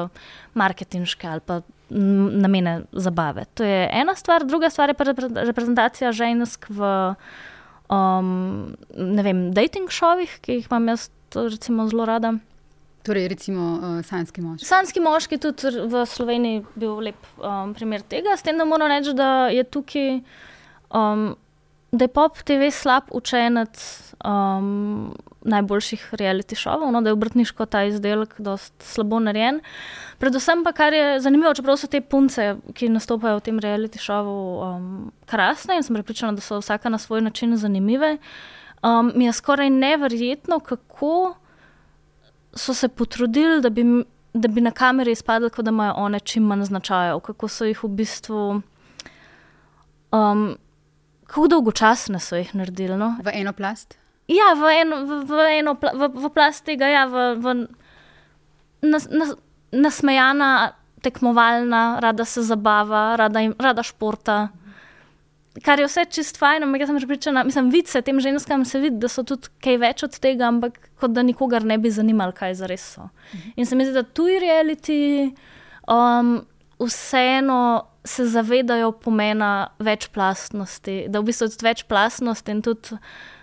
marketinške 0.55 1.29
ali 1.29 1.45
pa 1.45 1.61
namene 1.91 2.85
zabave. 2.93 3.45
To 3.59 3.65
je 3.67 3.89
ena 3.93 4.15
stvar, 4.15 4.47
druga 4.47 4.71
stvar 4.71 4.91
je 4.91 4.95
pa 4.95 5.05
reprezentacija 5.45 6.13
žensk 6.13 6.71
v 6.71 7.15
um, 7.91 8.77
ne 8.97 9.23
vem, 9.27 9.51
dating 9.55 9.91
šovih, 9.91 10.39
ki 10.41 10.61
jih 10.61 10.71
imam 10.71 10.95
jaz 10.95 11.11
recimo, 11.35 11.89
zelo 11.91 12.07
rada. 12.07 12.35
Torej, 13.03 13.29
recimo, 13.33 13.79
uh, 13.79 14.05
sanski 14.05 14.43
moški. 14.45 14.67
Sanski 14.69 15.01
moški 15.01 15.39
tudi 15.41 15.73
v 15.89 16.05
Sloveniji 16.07 16.65
bil 16.77 16.99
lep 17.09 17.31
um, 17.39 17.73
primer 17.77 18.05
tega, 18.05 18.37
s 18.37 18.45
tem, 18.45 18.61
da 18.61 18.67
moram 18.69 18.93
reči, 18.93 19.15
da 19.17 19.49
je 19.49 19.65
tukaj, 19.65 20.21
um, 20.93 21.31
da 21.93 22.05
je 22.05 22.13
pop 22.13 22.37
TV 22.45 22.69
slab 22.75 23.09
učenec 23.17 23.81
um, 24.21 25.15
najboljših 25.49 26.11
reality 26.21 26.59
šovov, 26.61 26.93
no, 26.93 27.01
da 27.01 27.09
je 27.09 27.17
obrtniško 27.17 27.67
ta 27.67 27.87
izdelek 27.89 28.35
dosti 28.39 28.85
slabo 28.85 29.21
narejen. 29.25 29.63
Predvsem 30.21 30.65
pa, 30.65 30.77
kar 30.77 30.93
je 30.93 31.21
zanimivo, 31.25 31.55
čeprav 31.57 31.81
so 31.81 31.89
te 31.89 32.03
punce, 32.05 32.53
ki 32.77 32.93
nastopajo 32.93 33.41
v 33.41 33.47
tem 33.49 33.65
reality 33.65 34.01
šovu, 34.03 34.39
um, 34.61 34.89
krasne 35.31 35.81
in 35.81 35.87
sem 35.87 35.97
prepričana, 35.97 36.37
da 36.37 36.45
so 36.45 36.61
vsaka 36.61 36.93
na 36.93 37.01
svoj 37.01 37.25
način 37.25 37.57
zanimive, 37.57 38.19
um, 38.85 39.13
mi 39.15 39.25
je 39.25 39.33
skoraj 39.41 39.71
neverjetno, 39.73 40.61
kako 40.61 41.41
so 42.55 42.75
se 42.75 42.89
potrudili, 42.89 43.61
da 43.61 43.71
bi, 43.71 43.85
da 44.33 44.49
bi 44.49 44.61
na 44.61 44.71
kameri 44.71 45.13
izpadlo, 45.13 45.49
da 45.49 45.69
imajo 45.71 45.95
one 45.97 46.21
čim 46.21 46.43
manj 46.43 46.65
značajev, 46.65 47.21
kako 47.21 47.49
so 47.49 47.65
jih 47.65 47.85
v 47.85 47.89
bistvu. 47.89 48.63
Um, 50.13 50.57
kako 51.27 51.49
dolgočasne 51.49 52.19
so 52.21 52.37
jih 52.37 52.55
naredili? 52.55 52.97
No? 52.97 53.15
V 53.23 53.31
eno 53.35 53.53
plast? 53.53 53.99
Ja, 54.29 54.55
v 54.55 54.71
eno, 54.81 55.05
v, 55.07 55.23
v 55.27 55.47
eno 55.59 55.75
v, 55.75 56.09
v 56.15 56.31
plast 56.35 56.65
tega, 56.65 56.87
ja, 56.87 57.07
v, 57.07 57.35
v 57.39 57.55
nas, 58.87 59.09
nas, 59.11 59.35
nasmejana, 59.73 60.73
tekmovalna, 61.03 61.99
rada 62.01 62.25
se 62.25 62.43
zabava, 62.43 63.17
rada, 63.17 63.43
rada 63.59 63.83
športa 63.83 64.49
kar 65.65 65.81
je 65.81 65.87
vse 65.89 66.05
čist 66.15 66.39
fajn, 66.39 66.63
ampak 66.63 66.85
jaz 66.85 66.91
sem 66.93 66.99
pripričana, 67.01 67.43
mislim, 67.45 67.71
vid 67.75 67.89
se 67.91 68.03
tem 68.07 68.21
ženskam 68.21 68.65
se 68.65 68.79
vidi, 68.79 69.01
da 69.03 69.09
so 69.11 69.25
tudi 69.27 69.51
kaj 69.65 69.79
več 69.83 70.05
od 70.07 70.19
tega, 70.23 70.47
ampak 70.49 70.79
kot 71.01 71.15
da 71.17 71.25
nikogar 71.27 71.67
ne 71.67 71.79
bi 71.79 71.91
zanimalo, 71.91 72.35
kaj 72.37 72.55
za 72.61 72.71
res 72.71 72.85
so. 72.95 73.09
In 73.57 73.67
se 73.67 73.77
mi 73.77 73.87
zdi, 73.89 73.97
da 73.99 74.05
tuji 74.07 74.39
reality 74.43 75.01
um, 75.91 76.39
vseeno 76.79 77.87
se 78.05 78.25
zavedajo 78.31 78.93
pomena 78.93 79.69
večplastnosti, 79.79 81.05
da 81.09 81.21
v 81.21 81.29
bistvu 81.29 81.51
tudi 81.51 81.67
večplastnost 81.67 82.49
in 82.49 82.63
tudi 82.65 82.97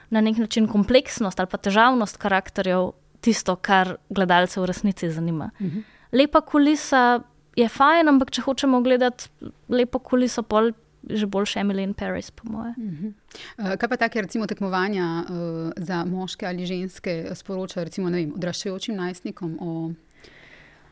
na 0.10 0.24
nek 0.24 0.40
način 0.40 0.68
kompleksnost 0.72 1.40
ali 1.40 1.52
pa 1.52 1.60
težavnost 1.60 2.18
karakterjev 2.18 2.94
tisto, 3.22 3.56
kar 3.56 3.98
gledalce 4.10 4.62
v 4.62 4.66
resnici 4.66 5.12
zanima. 5.12 5.52
Mhm. 5.60 5.84
Lepa 6.12 6.42
kulisa 6.42 7.20
je 7.58 7.68
fajn, 7.70 8.08
ampak 8.08 8.32
če 8.32 8.42
hočemo 8.46 8.82
gledati 8.82 9.28
lepo 9.70 10.00
kuliso, 10.00 10.44
pol 10.44 10.72
že 11.10 11.26
boljše 11.26 11.60
Emily 11.60 11.84
in 11.84 11.94
Paris, 11.94 12.32
po 12.32 12.52
moje. 12.52 12.74
Uh 12.78 12.84
-huh. 12.84 13.14
uh, 13.58 13.76
kaj 13.78 13.90
pa 13.90 13.98
take, 13.98 14.22
recimo, 14.22 14.48
tekmovanja 14.48 15.24
uh, 15.30 15.72
za 15.78 16.06
moške 16.06 16.46
ali 16.46 16.66
ženske, 16.66 17.30
sporočajo, 17.36 17.84
recimo, 17.84 18.10
vem, 18.10 18.34
odraščajočim 18.36 18.96
najstnikom 18.96 19.58
o 19.62 19.92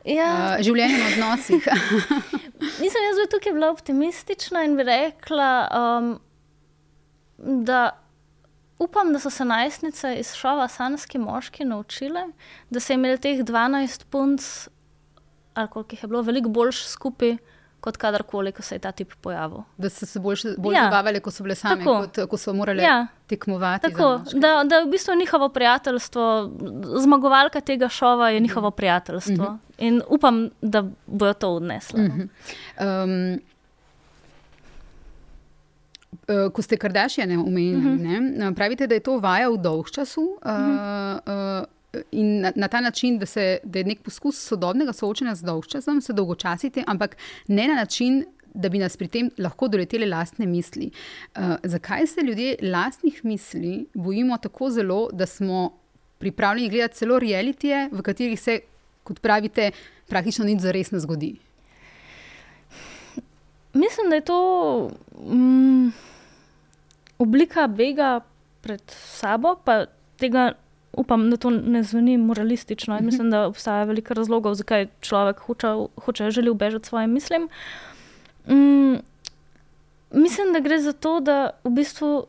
ja. 0.05 0.57
uh, 0.57 0.63
življenju 0.63 0.95
in 0.95 1.13
odnosih? 1.13 1.67
Mislim, 2.81 3.03
jaz 3.03 3.17
bi 3.21 3.29
tukaj 3.31 3.53
bila 3.53 3.69
optimistična 3.71 4.63
in 4.63 4.75
bi 4.75 4.83
rekla, 4.83 5.67
um, 5.99 6.19
da. 7.37 8.01
Upam, 8.79 9.13
da 9.13 9.19
so 9.19 9.29
se 9.29 9.45
najstnice 9.45 10.15
iz 10.19 10.33
šova 10.35 10.67
Sanski 10.67 11.17
moški 11.17 11.63
naučile, 11.65 12.25
da 12.69 12.79
so 12.79 12.93
imeli 12.93 13.17
teh 13.17 13.39
12 13.39 14.03
punc, 14.09 14.67
ali 15.53 15.67
koliko 15.67 15.95
jih 15.95 16.03
je 16.03 16.07
bilo, 16.07 16.21
veliko 16.21 16.49
boljš 16.49 16.87
skupaj, 16.87 17.37
kot 17.85 17.97
kadarkoli, 18.01 18.51
ko 18.51 18.63
se 18.65 18.75
je 18.75 18.81
ta 18.81 18.91
tip 18.91 19.13
pojavil. 19.21 19.61
Da 19.77 19.89
so 19.93 20.07
se 20.09 20.19
bolj, 20.19 20.41
bolj 20.57 20.73
ja. 20.73 20.87
zabavali, 20.87 21.21
ko 21.21 21.31
so 21.31 21.45
bile 21.45 21.55
same, 21.55 21.83
tako. 21.83 21.95
kot 22.01 22.31
ko 22.31 22.39
so 22.41 22.53
morali 22.57 22.83
ja. 22.83 22.95
tekmovati. 23.29 23.91
Tako, 23.91 24.09
da, 24.41 24.55
da 24.65 24.81
v 24.81 24.89
bistvu 24.89 25.15
njihovo 25.19 25.49
prijateljstvo, 25.53 26.25
zmagovalka 27.03 27.61
tega 27.61 27.89
šova 27.89 28.29
je 28.33 28.39
njihovo 28.39 28.71
prijateljstvo. 28.71 29.33
Uh 29.35 29.41
mhm. 29.41 29.53
-huh. 29.53 29.57
In 29.77 30.01
upam, 30.09 30.49
da 30.61 30.83
bojo 31.05 31.33
to 31.33 31.49
odnesli. 31.55 32.05
Uh 32.05 32.15
-huh. 32.15 33.03
um, 33.03 33.41
Ko 36.53 36.61
ste 36.61 36.77
Kardashiane 36.77 37.37
omenili, 37.37 37.77
uh 37.77 37.83
mhm. 37.83 38.05
-huh. 38.05 38.55
pravite, 38.55 38.87
da 38.87 38.95
je 38.95 38.99
to 38.99 39.19
vaja 39.19 39.49
v 39.49 39.57
dolg 39.57 39.91
času. 39.91 40.21
Uh 40.21 40.51
-huh. 40.51 41.19
uh, 41.25 41.61
uh, 41.61 41.65
in 42.11 42.41
na, 42.41 42.51
na 42.55 42.67
ta 42.67 42.81
način, 42.81 43.19
da, 43.19 43.25
se, 43.25 43.59
da 43.63 43.79
je 43.79 43.85
nek 43.85 44.01
poskus 44.03 44.39
sodobnega 44.47 44.93
soočanja 44.93 45.35
z 45.35 45.45
dolgčasom, 45.45 46.01
se 46.01 46.13
dolgočasite, 46.13 46.83
ampak 46.87 47.17
ne 47.47 47.67
na 47.67 47.75
način, 47.75 48.23
da 48.55 48.69
bi 48.69 48.79
nas 48.79 48.97
pri 48.97 49.07
tem 49.11 49.29
lahko 49.37 49.67
doleteli 49.67 50.07
lastne 50.07 50.45
misli. 50.47 50.91
Uh, 51.35 51.55
zakaj 51.63 52.07
se 52.07 52.21
ljudje 52.21 52.55
lastnih 52.61 53.19
misli 53.25 53.85
bojimo 53.93 54.37
tako 54.37 54.69
zelo, 54.71 55.09
da 55.11 55.25
smo 55.25 55.71
pripravljeni 56.17 56.69
gledati 56.69 56.95
celo 56.95 57.19
realitije, 57.19 57.89
v 57.91 58.01
katerih 58.01 58.39
se, 58.39 58.59
kot 59.03 59.19
pravite, 59.19 59.71
praktično 60.07 60.45
nič 60.45 60.63
za 60.63 60.71
res 60.71 60.91
ne 60.91 60.99
zgodi? 60.99 61.35
Mislim, 63.75 64.09
da 64.09 64.15
je 64.15 64.21
to 64.21 64.39
mm, 65.19 65.89
oblika 67.19 67.67
bega 67.67 68.19
pred 68.61 68.81
sabo, 68.87 69.57
pa 69.65 69.85
tega 70.17 70.53
upam, 70.97 71.29
da 71.29 71.37
to 71.37 71.49
ne 71.49 71.83
zveni 71.83 72.17
moralistično. 72.17 72.95
Mhm. 72.95 73.05
Mislim, 73.05 73.31
da 73.31 73.47
obstaja 73.47 73.83
veliko 73.83 74.13
razlogov, 74.13 74.53
zakaj 74.53 74.87
človek 75.01 75.39
hoče, 75.39 75.75
hoče 76.05 76.31
želi 76.31 76.49
ubežati 76.49 76.87
svojim 76.87 77.11
mislim. 77.13 77.49
Mm, 78.47 78.95
mislim, 80.11 80.53
da 80.53 80.59
gre 80.59 80.79
za 80.79 80.93
to, 80.93 81.19
da 81.19 81.49
v 81.63 81.69
bistvu 81.69 82.25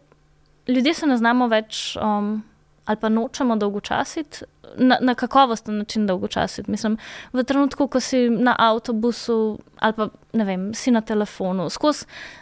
ljudje 0.69 0.95
se 0.95 1.07
ne 1.07 1.17
znamo 1.17 1.49
več. 1.49 1.97
Um, 1.97 2.43
Ali 2.87 3.01
pa 3.03 3.09
nočemo 3.09 3.57
dolgočasiti, 3.57 4.45
na, 4.77 4.99
na 5.01 5.15
kakovosten 5.15 5.79
način 5.79 6.07
dolgočasiti. 6.07 6.71
Mislim, 6.71 6.99
v 7.33 7.43
trenutku, 7.45 7.89
ko 7.89 8.01
si 8.01 8.29
na 8.31 8.55
avtobusu 8.59 9.59
ali 9.79 9.93
pa 9.93 10.09
vem, 10.33 10.75
si 10.75 10.91
na 10.91 11.01
telefonu, 11.01 11.71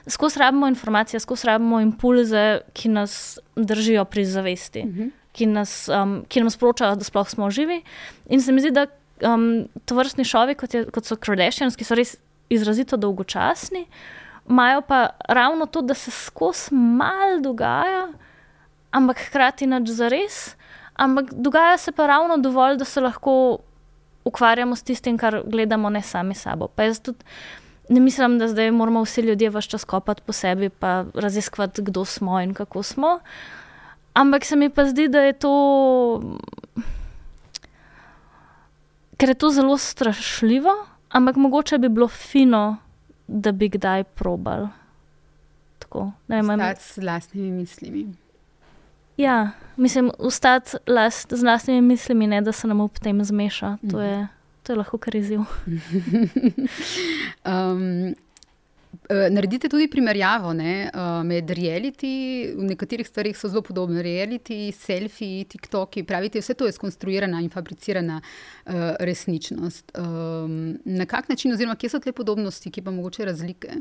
skozi 0.08 0.38
rabimo 0.38 0.68
informacije, 0.68 1.20
skozi 1.20 1.46
rabimo 1.46 1.80
impulze, 1.80 2.60
ki 2.72 2.88
nas 2.88 3.38
držijo 3.56 4.04
pri 4.04 4.24
zavesti, 4.24 4.80
uh 4.80 4.94
-huh. 4.94 5.10
Ki, 5.34 5.48
nas, 5.50 5.84
um, 5.92 6.20
ki 6.30 6.44
nam 6.44 6.50
sporočajo, 6.52 6.96
da 6.98 7.06
sploh 7.06 7.28
smo 7.30 7.50
živi. 7.50 7.82
In 8.32 8.42
se 8.42 8.54
mi 8.54 8.62
zdi, 8.62 8.72
da 8.74 8.86
um, 9.26 9.66
to 9.84 9.98
vrstni 9.98 10.26
šovi, 10.26 10.54
kot, 10.58 10.74
je, 10.74 10.84
kot 10.94 11.08
so 11.08 11.18
Kardashians, 11.20 11.76
ki 11.76 11.86
so 11.86 11.98
res 11.98 12.16
izrazito 12.52 12.96
dolgočasni, 13.00 13.86
imajo 14.48 14.84
pa 14.86 15.06
ravno 15.28 15.66
to, 15.66 15.82
da 15.82 15.96
se 15.98 16.12
skozi 16.14 16.74
mal 16.74 17.40
dogaja 17.42 18.08
ampak 18.94 19.18
hkrati 19.28 19.66
nič 19.66 19.90
za 19.90 20.06
res. 20.06 20.54
Ampak 20.94 21.34
dogaja 21.34 21.74
se 21.78 21.90
pa 21.90 22.06
ravno 22.06 22.38
dovolj, 22.38 22.78
da 22.78 22.86
se 22.86 23.02
lahko 23.02 23.58
ukvarjamo 24.24 24.78
s 24.78 24.86
tistim, 24.86 25.18
kar 25.18 25.42
gledamo, 25.42 25.90
ne 25.90 26.02
sami 26.02 26.38
sabo. 26.38 26.70
Pa 26.70 26.86
jaz 26.86 27.02
tudi 27.02 27.18
ne 27.90 28.00
mislim, 28.00 28.38
da 28.38 28.48
zdaj 28.48 28.70
moramo 28.72 29.02
vsi 29.04 29.20
ljudje 29.26 29.50
vse 29.50 29.68
čas 29.68 29.84
kopati 29.84 30.22
po 30.24 30.32
sebi 30.32 30.70
in 30.70 31.04
raziskovati, 31.14 31.82
kdo 31.82 32.04
smo 32.04 32.40
in 32.40 32.54
kako 32.54 32.82
smo. 32.82 33.18
Ampak 34.14 34.44
se 34.44 34.57
mi 34.57 34.70
pa 34.70 34.85
zdi, 34.87 35.09
da 35.09 35.20
je 35.20 35.33
to. 35.33 35.53
Ker 39.18 39.29
je 39.29 39.35
to 39.35 39.50
zelo 39.50 39.79
strašljivo, 39.79 40.70
ampak 41.09 41.37
mogoče 41.37 41.79
bi 41.79 41.88
bilo 41.88 42.09
fino, 42.09 42.77
da 43.27 43.53
bi 43.53 43.68
kdaj 43.68 44.05
probal. 44.05 44.68
Tako, 45.79 46.12
ne 46.29 46.42
vem, 46.42 46.50
ali 46.50 46.77
s 46.79 46.98
vlastnimi 46.98 47.50
mislimi. 47.50 48.07
Ja, 49.16 49.50
mislim, 49.77 50.11
ustati 50.18 50.77
last, 50.87 51.35
z 51.35 51.42
vlastnimi 51.42 51.81
mislimi, 51.81 52.27
ne 52.27 52.40
da 52.40 52.53
se 52.53 52.66
nam 52.66 52.81
ob 52.81 52.98
tem 52.98 53.24
zmeša. 53.24 53.77
To 53.90 54.00
je, 54.00 54.27
to 54.62 54.72
je 54.72 54.77
lahko 54.77 54.98
kar 54.98 55.16
izziv. 55.16 55.40
um, 57.44 58.14
naredite 59.10 59.68
tudi 59.68 59.88
primerjavo 59.90 60.52
ne, 60.56 60.90
uh, 60.94 61.22
med 61.26 61.50
reality, 61.50 62.12
v 62.56 62.68
nekaterih 62.70 63.08
stvarih 63.08 63.36
so 63.38 63.48
zelo 63.52 63.62
podobne. 63.62 64.02
Reality, 64.02 64.72
selfie, 64.72 65.44
TikToki, 65.44 66.04
pravite, 66.08 66.40
vse 66.40 66.54
to 66.54 66.68
je 66.68 66.76
skonstruirana 66.76 67.42
in 67.44 67.50
fabricirana 67.52 68.20
uh, 68.20 68.74
resničnost. 69.00 69.92
Um, 69.98 70.78
na 70.84 71.06
kak 71.06 71.28
način, 71.28 71.52
oziroma 71.52 71.76
kje 71.76 71.94
so 71.94 72.00
te 72.00 72.12
podobnosti, 72.12 72.70
ki 72.70 72.82
pa 72.82 72.94
mogoče 72.94 73.28
razlike? 73.28 73.80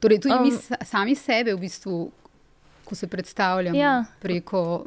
Torej, 0.00 0.20
tudi 0.20 0.36
um, 0.36 0.44
mi 0.44 0.52
sami 0.84 1.14
sebe 1.14 1.54
v 1.54 1.60
bistvu 1.66 2.06
ko 2.86 2.94
se 2.94 3.06
predstavljamo 3.06 3.78
ja. 3.78 4.04
preko. 4.20 4.86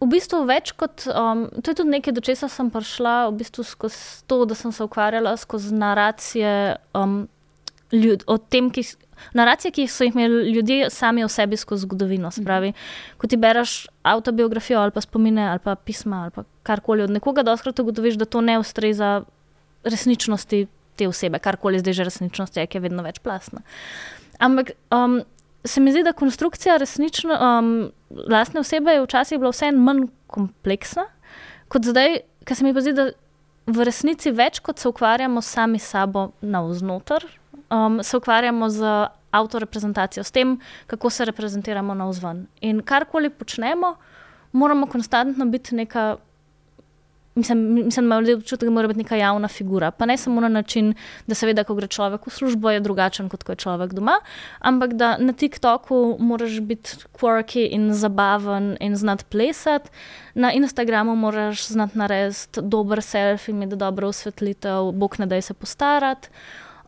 V 0.00 0.08
bistvu 0.10 0.42
več 0.48 0.72
kot 0.74 1.04
um, 1.06 1.44
to 1.62 1.70
je 1.70 1.78
tudi 1.78 1.92
nekaj, 1.92 2.14
do 2.16 2.24
česa 2.24 2.48
sem 2.50 2.72
prišla, 2.74 3.28
v 3.30 3.36
bistvu 3.44 3.64
skozi 3.66 4.24
to, 4.26 4.40
da 4.48 4.56
sem 4.58 4.72
se 4.74 4.82
ukvarjala 4.82 5.36
skozi 5.38 5.76
naracije 5.78 6.54
um, 6.98 7.28
ljud, 7.92 8.24
o 8.26 8.38
tem, 8.38 8.70
ki, 8.72 8.84
naracije, 9.36 9.72
ki 9.72 9.86
so 9.90 10.06
jih 10.06 10.14
imeli 10.16 10.52
ljudje 10.52 10.90
sami 10.90 11.24
o 11.24 11.28
sebi 11.28 11.56
skozi 11.56 11.86
zgodovino. 11.86 12.30
Spravi, 12.30 12.72
mhm. 12.72 13.18
ko 13.18 13.26
ti 13.26 13.36
bereš 13.36 13.86
autobiografijo 14.02 14.80
ali 14.80 14.90
pa 14.90 15.00
spomine 15.00 15.48
ali 15.48 15.58
pa 15.64 15.74
pisma 15.74 16.22
ali 16.22 16.30
pa 16.30 16.44
karkoli 16.62 17.02
od 17.02 17.10
nekoga, 17.10 17.42
da 17.42 17.52
oskrat 17.52 17.78
ugotoviš, 17.78 18.14
da 18.14 18.24
to 18.24 18.40
ne 18.40 18.58
ustreza 18.58 19.22
resničnosti 19.84 20.66
te 20.96 21.08
osebe, 21.08 21.38
karkoli 21.38 21.78
zdaj 21.78 21.92
že 21.92 22.04
resničnost 22.04 22.56
je, 22.56 22.66
ki 22.66 22.76
je 22.76 22.82
vedno 22.82 23.02
več 23.02 23.18
plasna. 23.18 23.62
Ampak 24.38 24.74
um, 24.90 25.22
se 25.64 25.80
mi 25.80 25.92
zdi, 25.92 26.02
da 26.02 26.12
konstrukcija 26.12 26.76
resnično, 26.76 27.34
um, 27.34 27.92
lastne 28.10 28.60
osebe 28.60 28.92
je 28.92 29.02
včasih 29.02 29.38
bila 29.38 29.50
vseeno 29.50 29.80
manj 29.80 30.06
kompleksna 30.26 31.06
kot 31.72 31.88
zdaj, 31.88 32.20
ker 32.44 32.58
se 32.58 32.66
mi 32.66 32.74
pa 32.76 32.82
zdi, 32.84 32.92
da 32.96 33.08
v 33.72 33.86
resnici 33.86 34.32
več 34.34 34.60
kot 34.64 34.82
se 34.82 34.90
ukvarjamo 34.90 35.42
sami 35.44 35.80
s 35.80 35.92
sabo 35.94 36.30
navznoter, 36.42 37.24
um, 37.72 38.02
se 38.02 38.16
ukvarjamo 38.16 38.70
z 38.70 39.06
avtoreprezentacijo, 39.30 40.24
s 40.24 40.30
tem, 40.30 40.58
kako 40.86 41.10
se 41.10 41.24
reprezentiramo 41.24 41.94
navzven. 41.94 42.46
In 42.60 42.82
karkoli 42.82 43.30
počnemo, 43.30 43.94
moramo 44.52 44.86
konstantno 44.86 45.44
biti 45.46 45.74
neka 45.74 46.16
Mislim, 47.34 47.58
mislim, 47.74 48.08
da 48.08 48.16
je 48.16 48.34
občutek, 48.36 48.66
da 48.68 48.70
mora 48.70 48.88
biti 48.88 48.98
neka 48.98 49.16
javna 49.16 49.48
figura. 49.48 49.90
Pa 49.90 50.06
ne 50.06 50.16
samo 50.16 50.40
na 50.40 50.48
način, 50.48 50.94
da 51.26 51.34
se 51.34 51.46
vidi, 51.46 51.64
ko 51.64 51.74
gre 51.74 51.86
človek 51.88 52.26
v 52.26 52.30
službo, 52.30 52.70
je 52.70 52.80
drugačen 52.80 53.28
kot 53.32 53.42
ko 53.42 53.52
je 53.52 53.56
človek 53.56 53.94
doma, 53.96 54.18
ampak 54.60 54.92
da 54.92 55.16
na 55.16 55.32
TikToku 55.32 56.16
moraš 56.20 56.60
biti 56.60 56.90
quirky 57.16 57.64
in 57.72 57.94
zabaven 57.94 58.76
in 58.80 58.96
znati 58.96 59.24
plesati, 59.24 59.90
na 60.34 60.52
Instagramu 60.52 61.16
moraš 61.16 61.66
znati 61.66 61.98
narediti 61.98 62.60
dober 62.62 63.02
selfie, 63.02 63.52
imeti 63.52 63.76
dobro 63.76 64.08
osvetlitev, 64.08 64.92
bog 64.92 65.16
ne 65.18 65.26
da 65.26 65.40
se 65.40 65.54
postarati. 65.54 66.28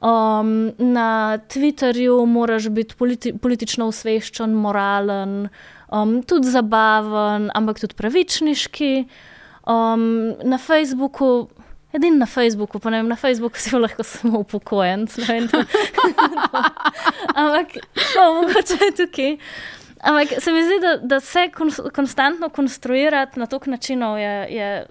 Um, 0.05 0.73
na 0.79 1.39
Twitterju 1.49 2.27
moraš 2.27 2.69
biti 2.69 2.95
politi 2.95 3.31
politično 3.39 3.87
usveščen, 3.89 4.53
moralen, 4.53 5.49
um, 5.89 6.19
tudi 6.29 6.51
zabaven, 6.53 7.49
ampak 7.57 7.81
tudi 7.81 7.97
pravičniški. 7.97 8.91
Um, 9.65 10.35
na 10.45 10.59
Facebooku, 10.61 11.49
edini 11.97 12.21
na 12.21 12.29
Facebooku, 12.29 12.83
pa 12.85 12.93
ne 12.93 13.01
vem, 13.01 13.09
na 13.09 13.17
Facebooku 13.17 13.57
si 13.57 13.73
lahko 13.73 14.05
samo 14.13 14.45
upokojen. 14.45 15.07
Ampak, 17.41 17.79
mogoče 18.19 18.77
je 18.85 18.93
tukaj. 19.01 19.37
Ampak 20.05 20.37
se 20.37 20.53
mi 20.53 20.67
zdi, 20.69 20.81
da, 20.85 20.97
da 21.01 21.21
se 21.21 21.49
kon, 21.55 21.73
konstantno 21.97 22.53
konstruirati 22.53 23.41
na 23.41 23.47
tok 23.47 23.67
načinov 23.73 24.19
je, 24.21 24.35
je 24.53 24.87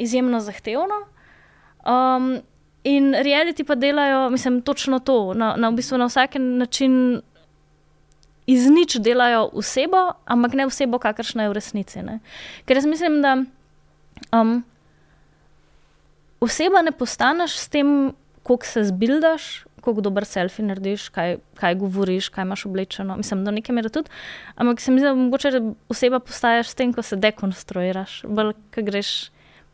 izjemno 0.00 0.40
zahtevno. 0.40 1.04
Um, 1.84 2.40
in 2.84 3.12
reality 3.14 3.64
pa 3.64 3.74
delajo, 3.74 4.30
mislim, 4.30 4.62
točno 4.62 4.98
to. 4.98 5.34
Na, 5.34 5.54
na, 5.56 5.68
v 5.68 5.80
bistvu 5.80 5.98
na 5.98 6.06
vsak 6.08 6.34
način 6.38 7.20
iz 8.46 8.66
nič 8.70 8.96
delajo 8.98 9.50
osebo, 9.52 10.12
ampak 10.24 10.54
ne 10.58 10.66
osebo, 10.66 10.98
kakršna 10.98 11.46
je 11.46 11.52
v 11.52 11.58
resnici. 11.58 12.02
Ne? 12.02 12.18
Ker 12.64 12.80
jaz 12.80 12.86
mislim, 12.86 13.20
da. 13.22 13.36
Um, 14.32 14.62
oseba 16.40 16.82
ne 16.82 16.92
postaneš 16.92 17.58
s 17.58 17.68
tem, 17.68 18.12
kako 18.42 18.66
se 18.66 18.84
zbildaš, 18.84 19.64
kako 19.84 20.00
dober 20.04 20.24
selfie 20.28 20.64
narediš, 20.64 21.08
kaj, 21.12 21.38
kaj 21.56 21.76
govoriš, 21.80 22.28
kaj 22.28 22.44
imaš 22.44 22.66
oblečeno. 22.66 23.16
Mislim, 23.16 23.44
da 23.44 23.52
nekaj 23.54 23.74
mera 23.76 23.88
tudi. 23.88 24.10
Ampak 24.56 24.80
se 24.80 24.92
mi 24.92 25.00
zdi, 25.00 25.08
da 25.08 25.14
mogoče 25.14 25.52
oseba 25.88 26.20
postaješ 26.20 26.72
s 26.72 26.74
tem, 26.74 26.92
ko 26.92 27.02
se 27.02 27.16
dekonstruiraš, 27.16 28.22
bolj, 28.28 28.54
ko 28.74 28.84
greš 28.84 29.30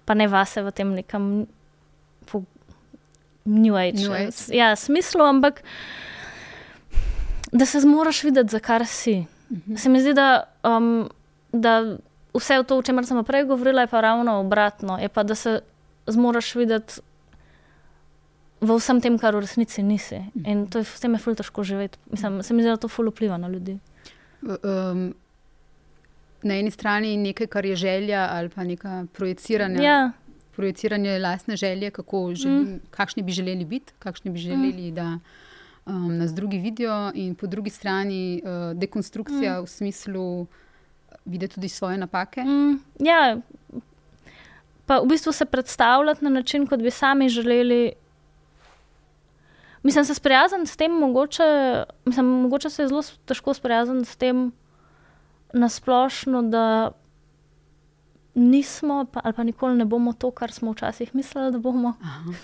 pa 0.06 0.14
ne 0.14 0.28
vase 0.30 0.62
v 0.62 0.70
tem 0.70 0.92
nekem 0.94 1.46
New 3.46 3.76
Age. 3.76 4.02
New 4.02 4.12
age. 4.12 4.56
Ja, 4.56 4.76
smislu, 4.76 5.24
ampak 5.24 5.62
da 7.52 7.66
se 7.66 7.80
zmoraš 7.80 8.24
videti, 8.24 8.50
za 8.50 8.58
kar 8.58 8.86
si. 8.86 9.24
Mhm. 9.50 9.76
Se 9.76 9.88
mi 9.88 10.00
zdi, 10.00 10.14
da. 10.14 10.42
Um, 10.64 11.08
da 11.52 11.96
vse 12.34 12.62
to, 12.68 12.78
o 12.78 12.82
čemer 12.82 13.06
sem 13.06 13.24
prej 13.24 13.44
govorila, 13.44 13.86
je 13.86 13.86
pa 13.86 14.00
ravno 14.00 14.40
obratno. 14.40 14.98
Je 14.98 15.08
pa, 15.08 15.22
da 15.22 15.34
se 15.34 15.60
zmoraš 16.06 16.54
videti 16.54 17.00
v 18.60 18.76
vsem 18.76 19.00
tem, 19.00 19.18
kar 19.18 19.36
v 19.36 19.44
resnici 19.44 19.82
nisi. 19.82 20.20
In 20.44 20.66
to 20.66 20.80
je 20.80 20.88
s 20.88 21.00
tem 21.00 21.12
je 21.12 21.20
ful 21.20 21.36
težko 21.36 21.64
živeti. 21.64 21.98
Mislim, 22.10 22.42
se 22.42 22.54
mi 22.54 22.62
zdi, 22.62 22.72
da 22.72 22.80
to 22.80 22.88
ful 22.88 23.10
vpliva 23.10 23.36
na 23.36 23.48
ljudi. 23.48 23.78
Um, 24.42 25.14
na 26.42 26.54
eni 26.54 26.70
strani 26.70 27.10
je 27.10 27.16
nekaj, 27.16 27.46
kar 27.46 27.66
je 27.66 27.76
želja 27.76 28.28
ali 28.32 28.48
pa 28.48 28.64
neka 28.64 29.06
projiciranja. 29.12 29.82
Ja. 29.82 30.12
Projiciranje 30.56 31.18
lastne 31.18 31.56
želje, 31.56 31.90
želi, 32.34 32.64
mm. 32.64 32.80
kakšni 32.90 33.22
bi 33.22 33.32
želeli 33.32 33.64
biti, 33.64 33.92
kakšni 33.98 34.30
bi 34.30 34.38
želeli, 34.38 34.90
mm. 34.90 34.94
da 34.94 35.18
um, 35.86 36.16
nas 36.18 36.34
drugi 36.34 36.58
vidijo, 36.58 37.12
in 37.14 37.34
po 37.34 37.46
drugi 37.46 37.70
strani 37.70 38.42
uh, 38.44 38.78
dekonstrukcija 38.78 39.60
mm. 39.60 39.64
v 39.64 39.68
smislu, 39.68 40.46
videti 41.24 41.54
tudi 41.54 41.68
svoje 41.68 41.98
napake. 41.98 42.44
Mm, 42.44 42.80
ja, 43.00 43.36
pa 44.86 44.98
v 44.98 45.06
bistvu 45.06 45.32
se 45.32 45.44
predstavljati 45.44 46.24
na 46.24 46.30
način, 46.30 46.66
kot 46.66 46.82
bi 46.82 46.90
sami 46.90 47.28
želeli. 47.28 47.92
Mislim, 49.82 50.04
se 50.04 50.14
sprijazniti 50.14 50.70
s 50.70 50.76
tem, 50.76 50.92
mogoče, 50.92 51.84
mislim, 52.04 52.26
mogoče 52.26 52.70
se 52.70 52.82
je 52.82 52.88
zelo 52.88 53.02
težko 53.24 53.54
sprijazniti 53.54 54.08
s 54.08 54.16
tem 54.16 54.52
na 55.52 55.68
splošno, 55.68 56.42
da 56.42 56.90
nismo 58.36 59.04
pa, 59.12 59.24
ali 59.24 59.34
pa 59.34 59.44
nikoli 59.48 59.80
ne 59.80 59.84
bomo 59.88 60.12
to, 60.12 60.30
kar 60.30 60.52
smo 60.52 60.76
včasih 60.76 61.14
mislili, 61.16 61.50
da 61.52 61.58
bomo. 61.58 61.96
Aha. 62.04 62.36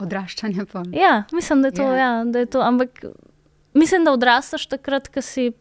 Odraščanje 0.00 0.64
pa. 0.72 0.82
Ja, 0.96 1.24
mislim, 1.32 1.62
da 1.62 1.68
je 1.68 1.76
to. 1.76 1.86
Ja. 1.92 1.96
Ja, 1.98 2.24
da 2.24 2.42
je 2.42 2.46
to 2.46 2.64
ampak 2.64 3.04
mislim, 3.76 4.04
da 4.04 4.16
odrastaš 4.16 4.66
takrat, 4.66 5.08
ko 5.12 5.22
si 5.22 5.52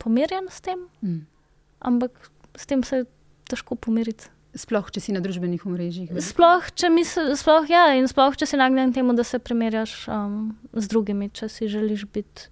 pomirjen 0.00 0.48
s 0.50 0.60
tem. 0.64 0.88
Mm 1.04 1.36
ampak 1.80 2.30
s 2.56 2.66
tem 2.66 2.82
se 2.82 2.96
je 2.96 3.04
težko 3.50 3.76
pomiriti. 3.76 4.30
Sploh, 4.56 4.88
če 4.88 5.02
si 5.04 5.12
na 5.12 5.20
družbenih 5.20 5.66
omrežjih. 5.68 6.14
Sploh, 6.24 6.70
če, 6.72 6.88
misl, 6.88 7.34
sploh, 7.36 7.68
ja, 7.68 7.92
sploh, 8.08 8.38
če 8.40 8.48
si 8.48 8.56
nagnjen 8.56 8.94
temu, 8.96 9.12
da 9.12 9.26
se 9.26 9.38
primerjaš 9.42 10.06
um, 10.08 10.56
z 10.72 10.88
drugimi, 10.88 11.28
če 11.28 11.50
si 11.52 11.68
želiš 11.68 12.06
biti. 12.14 12.48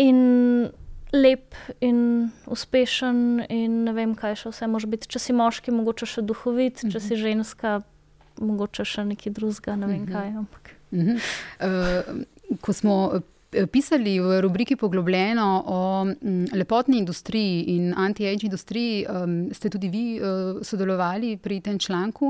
In 0.00 0.18
lep 1.16 1.54
in 1.80 1.98
uspešen, 2.46 3.18
in 3.48 3.84
ne 3.84 3.92
vem, 3.92 4.14
kaj 4.14 4.34
še 4.36 4.52
vse 4.52 4.66
može 4.68 4.86
biti. 4.86 5.08
Če 5.08 5.18
si 5.18 5.32
moški, 5.32 5.72
mogoče 5.72 6.06
še 6.06 6.22
duhovit, 6.22 6.84
če 6.86 7.00
si 7.00 7.16
ženska, 7.16 7.80
mogoče 8.38 8.84
še 8.84 9.04
nekaj 9.04 9.32
drugega, 9.32 9.76
ne 9.76 9.86
vem 9.86 10.02
Mhm. 10.02 10.12
kaj. 10.12 10.28
Ampak. 10.36 10.64
Uh, 11.60 12.24
ko 12.60 12.72
smo 12.72 12.96
pisali 13.72 14.20
v 14.20 14.40
rubriki 14.40 14.76
Poglobljeno 14.76 15.64
o 15.66 16.04
mm, 16.04 16.44
lepotni 16.52 16.98
industriji 16.98 17.62
in 17.62 17.94
anti-age 17.96 18.44
industriji, 18.46 19.06
um, 19.06 19.54
ste 19.54 19.70
tudi 19.70 19.88
vi 19.88 20.20
uh, 20.20 20.62
sodelovali 20.62 21.36
pri 21.36 21.60
tem 21.60 21.78
članku. 21.78 22.26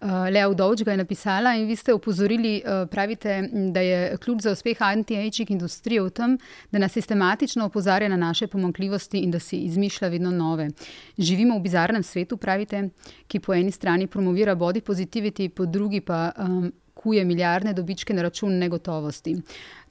Uh, 0.00 0.08
Lea 0.30 0.48
Udovč 0.48 0.82
ga 0.82 0.90
je 0.90 0.96
napisala 0.96 1.54
in 1.54 1.66
vi 1.66 1.76
ste 1.76 1.94
opozorili, 1.94 2.62
uh, 2.64 2.88
pravite, 2.90 3.30
m, 3.30 3.72
da 3.72 3.80
je 3.80 4.16
ključ 4.16 4.42
za 4.42 4.52
uspeh 4.52 4.82
anti-age 4.82 5.44
industrije 5.48 6.02
v 6.02 6.10
tem, 6.10 6.38
da 6.70 6.78
nas 6.78 6.92
sistematično 6.92 7.64
opozarja 7.66 8.08
na 8.08 8.16
naše 8.16 8.46
pomankljivosti 8.46 9.18
in 9.18 9.30
da 9.30 9.38
si 9.38 9.56
izmišlja 9.56 10.08
vedno 10.08 10.30
nove. 10.30 10.70
Živimo 11.18 11.58
v 11.58 11.62
bizarnem 11.62 12.02
svetu, 12.02 12.36
pravite, 12.36 12.88
ki 13.26 13.40
po 13.40 13.54
eni 13.54 13.70
strani 13.70 14.06
promovira 14.06 14.54
body 14.54 14.80
positivity, 14.80 15.48
po 15.48 15.66
drugi 15.66 16.00
pa 16.00 16.32
um, 16.38 16.72
kuje 17.04 17.24
milijardne 17.24 17.76
dobičke 17.76 18.14
na 18.16 18.22
račun 18.24 18.58
negotovosti. 18.58 19.36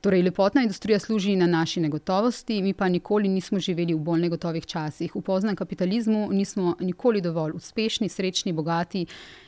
Torej, 0.04 0.24
lepotna 0.26 0.62
industrija 0.62 1.00
služi 1.00 1.36
na 1.36 1.46
naši 1.48 1.80
negotovosti, 1.80 2.62
mi 2.62 2.74
pa 2.74 2.90
nikoli 2.90 3.30
nismo 3.30 3.60
živeli 3.60 3.94
v 3.94 4.00
bolj 4.04 4.26
negotovih 4.26 4.66
časih. 4.66 5.14
V 5.16 5.22
poznem 5.22 5.56
kapitalizmu 5.56 6.26
nismo 6.32 6.76
nikoli 6.80 7.22
dovolj 7.22 7.54
uspešni, 7.56 8.10
srečni, 8.10 8.52
bogati, 8.54 9.06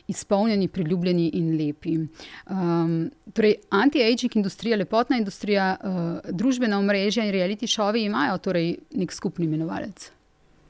izpolnjeni, 0.08 0.68
priljubljeni 0.68 1.28
in 1.34 1.52
lepi. 1.60 1.98
Um, 1.98 3.12
torej, 3.34 3.58
anti-aging 3.70 4.38
industrija, 4.40 4.78
lepotna 4.78 5.18
industrija, 5.18 5.76
uh, 5.76 6.32
družbena 6.32 6.80
omrežja 6.80 7.26
in 7.26 7.36
reality 7.36 7.68
šovi 7.68 8.06
imajo 8.06 8.38
torej 8.38 8.78
nek 8.96 9.12
skupni 9.12 9.50
imenovalec. 9.52 10.12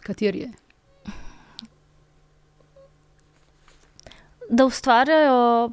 Kateri 0.02 0.48
je? 0.48 0.52
Da 4.50 4.66
ustvarjajo 4.66 5.72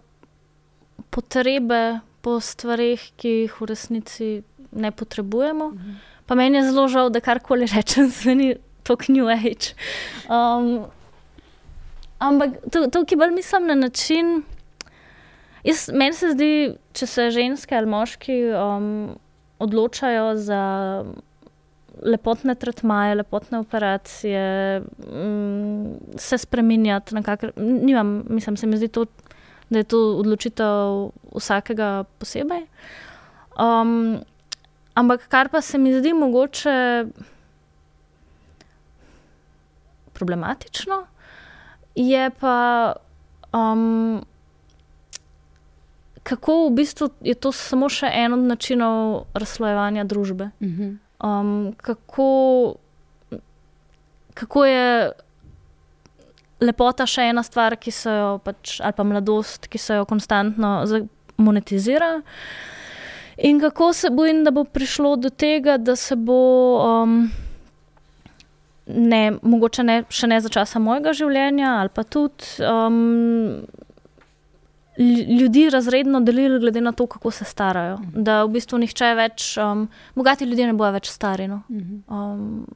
potrebe 1.10 2.00
po 2.22 2.38
stvarih, 2.40 3.02
ki 3.16 3.28
jih 3.28 3.60
v 3.60 3.68
resnici 3.68 4.30
ne 4.72 4.90
potrebujemo. 4.90 5.68
Mhm. 5.74 6.00
Pa 6.26 6.34
meni 6.34 6.58
je 6.58 6.70
zelo 6.70 6.88
žal, 6.88 7.10
da 7.10 7.20
karkoli 7.20 7.66
rečem, 7.66 8.08
zveni 8.18 8.54
to 8.82 8.96
New 9.08 9.28
Age. 9.28 9.74
Um, 10.28 10.86
ampak 12.18 12.58
to, 12.70 12.86
to, 12.90 13.04
ki 13.04 13.16
bolj 13.16 13.34
mislim 13.34 13.66
na 13.66 13.74
način. 13.74 14.42
Jaz, 15.64 15.90
meni 15.94 16.14
se 16.14 16.32
zdi, 16.32 16.52
če 16.92 17.06
se 17.06 17.28
ženske 17.30 17.76
ali 17.76 17.86
moški 17.86 18.38
um, 18.50 18.88
odločajo 19.62 20.32
za 20.36 20.62
lepotne 22.02 22.54
tretmaje, 22.54 23.14
lepotne 23.20 23.60
operacije, 23.62 24.82
um, 25.06 25.98
se 26.16 26.38
spremenjati. 26.38 27.14
Nimam, 27.56 28.24
mislim, 28.28 28.56
se 28.56 28.66
mi 28.66 28.76
zdi 28.76 28.88
to 28.88 29.06
da 29.72 29.80
je 29.80 29.88
to 29.88 30.00
odločitev 30.20 31.10
vsakega 31.32 32.04
posebej. 32.20 32.66
Um, 33.56 34.20
ampak 34.94 35.28
kar 35.28 35.48
pa 35.48 35.60
se 35.60 35.78
mi 35.78 35.94
zdi 35.96 36.12
mogoče 36.12 37.06
problematično, 40.12 41.06
je 41.94 42.30
pa, 42.40 42.92
um, 43.52 44.24
kako 46.22 46.68
v 46.68 46.70
bistvu 46.70 47.08
je 47.20 47.34
to 47.34 47.52
samo 47.52 47.88
še 47.88 48.10
en 48.12 48.36
od 48.36 48.44
načinov 48.52 49.24
razslojevanja 49.34 50.04
družbe. 50.04 50.50
Um, 51.22 51.72
kako, 51.76 52.28
kako 54.34 54.64
je 54.64 55.12
lepota 56.62 57.06
še 57.08 57.28
ena 57.32 57.42
stvar, 57.46 57.76
ki 57.80 57.92
se 57.94 58.12
jo, 58.12 58.32
pač, 58.44 58.78
ali 58.80 58.96
pa 58.96 59.06
mladosti, 59.06 59.70
ki 59.72 59.80
se 59.80 60.00
jo 60.00 60.06
konstantno 60.08 60.74
monetizira. 61.42 62.18
In 63.42 63.60
kako 63.60 63.92
se 63.96 64.10
bojim, 64.10 64.44
da 64.44 64.52
bo 64.54 64.64
prišlo 64.64 65.16
do 65.16 65.30
tega, 65.30 65.78
da 65.80 65.96
se 65.96 66.16
bo, 66.16 66.42
um, 66.84 67.30
ne, 68.86 69.22
mogoče 69.42 69.84
ne, 69.86 70.02
še 70.12 70.28
ne 70.30 70.40
za 70.44 70.52
časa 70.52 70.82
mojega 70.82 71.14
življenja, 71.16 71.78
ali 71.80 71.92
pa 71.94 72.04
tudi 72.04 72.44
um, 72.68 73.64
ljudi 75.38 75.70
razredno 75.72 76.20
delili, 76.20 76.60
glede 76.60 76.80
na 76.84 76.92
to, 76.92 77.06
kako 77.06 77.30
se 77.30 77.48
starajo. 77.48 77.96
Da 78.12 78.42
v 78.44 78.52
bistvu 78.58 78.82
nihče 78.84 79.14
več, 79.16 79.54
um, 79.58 79.88
bogati 80.14 80.44
ljudje 80.44 80.68
ne 80.68 80.76
bojo 80.76 80.92
več 80.98 81.08
stari. 81.10 81.48
No? 81.48 81.62
Um, 82.12 82.66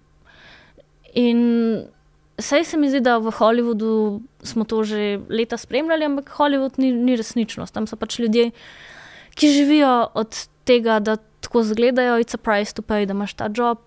in 1.12 1.44
Sej 2.38 2.64
se 2.64 2.77
mi 2.77 2.90
zdi, 2.92 3.01
da 3.01 3.16
v 3.18 3.33
Hollywoodu 3.33 4.20
smo 4.44 4.64
to 4.68 4.85
že 4.85 5.20
leta 5.29 5.57
spremljali, 5.57 6.05
ampak 6.05 6.29
Hollywood 6.37 6.77
ni, 6.77 6.92
ni 6.92 7.16
resničnost. 7.16 7.72
Tam 7.72 7.87
so 7.88 7.96
pač 7.96 8.18
ljudje, 8.20 8.51
ki 9.35 9.49
živijo 9.49 10.11
od 10.14 10.37
tega, 10.68 11.01
da 11.01 11.16
tako 11.40 11.64
izgledajo, 11.64 12.18
it's 12.20 12.37
a 12.37 12.40
price 12.40 12.75
to 12.77 12.83
pay, 12.83 13.07
da 13.07 13.16
imaš 13.16 13.35
ta 13.35 13.49
job. 13.49 13.79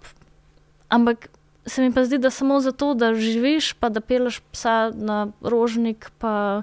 Ampak 0.90 1.30
se 1.66 1.82
mi 1.82 1.94
pa 1.94 2.06
zdi, 2.06 2.18
da 2.18 2.30
samo 2.30 2.60
zato, 2.60 2.94
da 2.94 3.14
živiš, 3.14 3.74
pa 3.74 3.90
da 3.90 4.02
peleš 4.02 4.42
psa 4.52 4.92
na 4.96 5.28
rožnik, 5.42 6.10
pa 6.18 6.62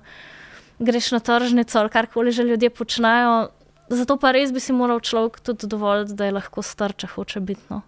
greš 0.79 1.13
na 1.13 1.21
tržnico 1.21 1.79
ali 1.79 1.91
karkoli 1.91 2.33
že 2.33 2.43
ljudje 2.43 2.71
počnejo. 2.71 3.49
Zato 3.89 4.17
pa 4.17 4.33
res 4.35 4.51
bi 4.53 4.61
si 4.61 4.73
moral 4.73 5.01
človek 5.01 5.41
tudi 5.41 5.67
dovoliti, 5.67 6.15
da 6.19 6.27
je 6.27 6.35
lahko 6.35 6.63
star, 6.63 6.93
če 6.93 7.07
hoče 7.07 7.41
biti. 7.41 7.63
No. 7.71 7.83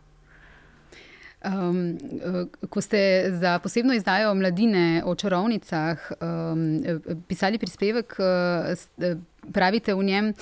Um, 1.38 1.98
ko 2.70 2.80
ste 2.80 3.30
za 3.38 3.58
posebno 3.62 3.94
izdajo 3.94 4.34
mladine 4.34 5.02
o 5.06 5.14
čarovnicah 5.14 6.12
um, 6.18 6.82
pisali 7.28 7.58
prispevek, 7.58 8.16
pravite 9.52 9.94
v 9.94 10.02
njem, 10.02 10.32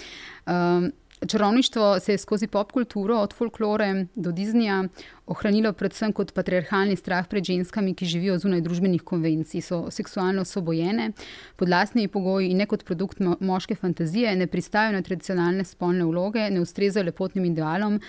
um, 0.46 0.92
čarovništvo 1.28 2.00
se 2.00 2.12
je 2.12 2.18
skozi 2.18 2.46
popkulturo, 2.46 3.16
od 3.16 3.32
folklore 3.32 4.06
do 4.14 4.32
Disneyja, 4.32 4.88
ohranilo 5.26 5.72
predvsem 5.72 6.12
kot 6.12 6.32
patriarhalni 6.32 6.96
strah 6.96 7.28
pred 7.28 7.44
ženskami, 7.44 7.94
ki 7.94 8.06
živijo 8.06 8.38
zunaj 8.38 8.60
družbenih 8.60 9.02
konvencij, 9.02 9.60
so 9.60 9.90
seksualno 9.90 10.42
osvobojene, 10.42 11.10
pod 11.56 11.68
lastnimi 11.68 12.08
pogoji 12.08 12.50
in 12.50 12.56
ne 12.56 12.66
kot 12.66 12.84
produkt 12.84 13.20
mo 13.20 13.36
moške 13.40 13.74
fantazije, 13.74 14.36
ne 14.36 14.46
pristajajo 14.46 14.96
na 14.96 15.02
tradicionalne 15.02 15.64
spolne 15.64 16.04
vloge, 16.04 16.50
ne 16.50 16.60
ustrezajo 16.60 17.04
lepotnim 17.04 17.44
idealom 17.44 18.00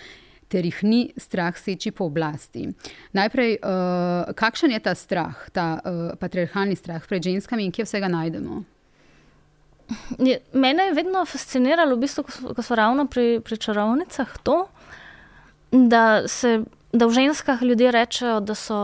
ter 0.47 0.65
jih 0.65 0.79
ni 0.83 1.01
strah 1.19 1.55
seči 1.57 1.91
po 1.91 2.07
oblasti. 2.07 2.69
Najprej, 3.17 3.59
uh, 3.59 4.31
kakšen 4.37 4.71
je 4.71 4.79
ta 4.79 4.95
strah, 4.95 5.35
ta 5.51 5.67
uh, 5.83 6.15
patriarhalni 6.19 6.75
strah 6.79 7.03
pred 7.03 7.23
ženskami 7.23 7.67
in 7.67 7.75
kje 7.75 7.87
vsega 7.87 8.07
najdemo? 8.11 8.63
Je, 10.19 10.39
mene 10.51 10.89
je 10.89 10.95
vedno 10.95 11.23
fasciniralo, 11.25 11.95
v 11.95 12.03
bistvu, 12.03 12.23
ko, 12.27 12.63
so 12.63 12.75
ravno 12.75 13.07
pri, 13.07 13.39
pri 13.39 13.55
čarovnicah, 13.55 14.33
to, 14.43 14.57
da, 15.71 16.27
se, 16.27 16.63
da 16.91 17.07
v 17.07 17.15
ženskah 17.23 17.63
ljudje 17.63 17.91
rečejo, 17.91 18.39
da 18.43 18.55
so 18.55 18.81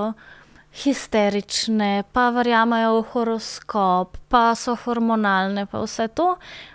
histerične, 0.73 2.03
pa 2.13 2.29
verjamejo 2.33 2.95
v 2.95 3.03
horoskop, 3.11 4.17
pa 4.27 4.55
so 4.57 4.73
hormonalne, 4.73 5.67
pa 5.69 5.83
vse 5.83 6.07
to. 6.17 6.31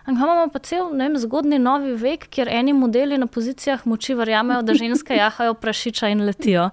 Ampak 0.06 0.22
imamo 0.22 0.44
pa 0.54 0.62
cel 0.62 0.92
vem, 0.94 1.16
zgodni 1.18 1.58
novi 1.58 1.96
vek, 1.98 2.28
kjer 2.30 2.48
eni 2.61 2.72
modeli 2.72 3.18
na 3.18 3.26
pozicijah 3.26 3.82
moči 3.90 4.14
verjamejo, 4.14 4.62
da 4.62 4.78
ženske 4.78 5.18
jahajo 5.22 5.56
prašiča 5.58 6.12
in 6.14 6.22
letijo. 6.28 6.70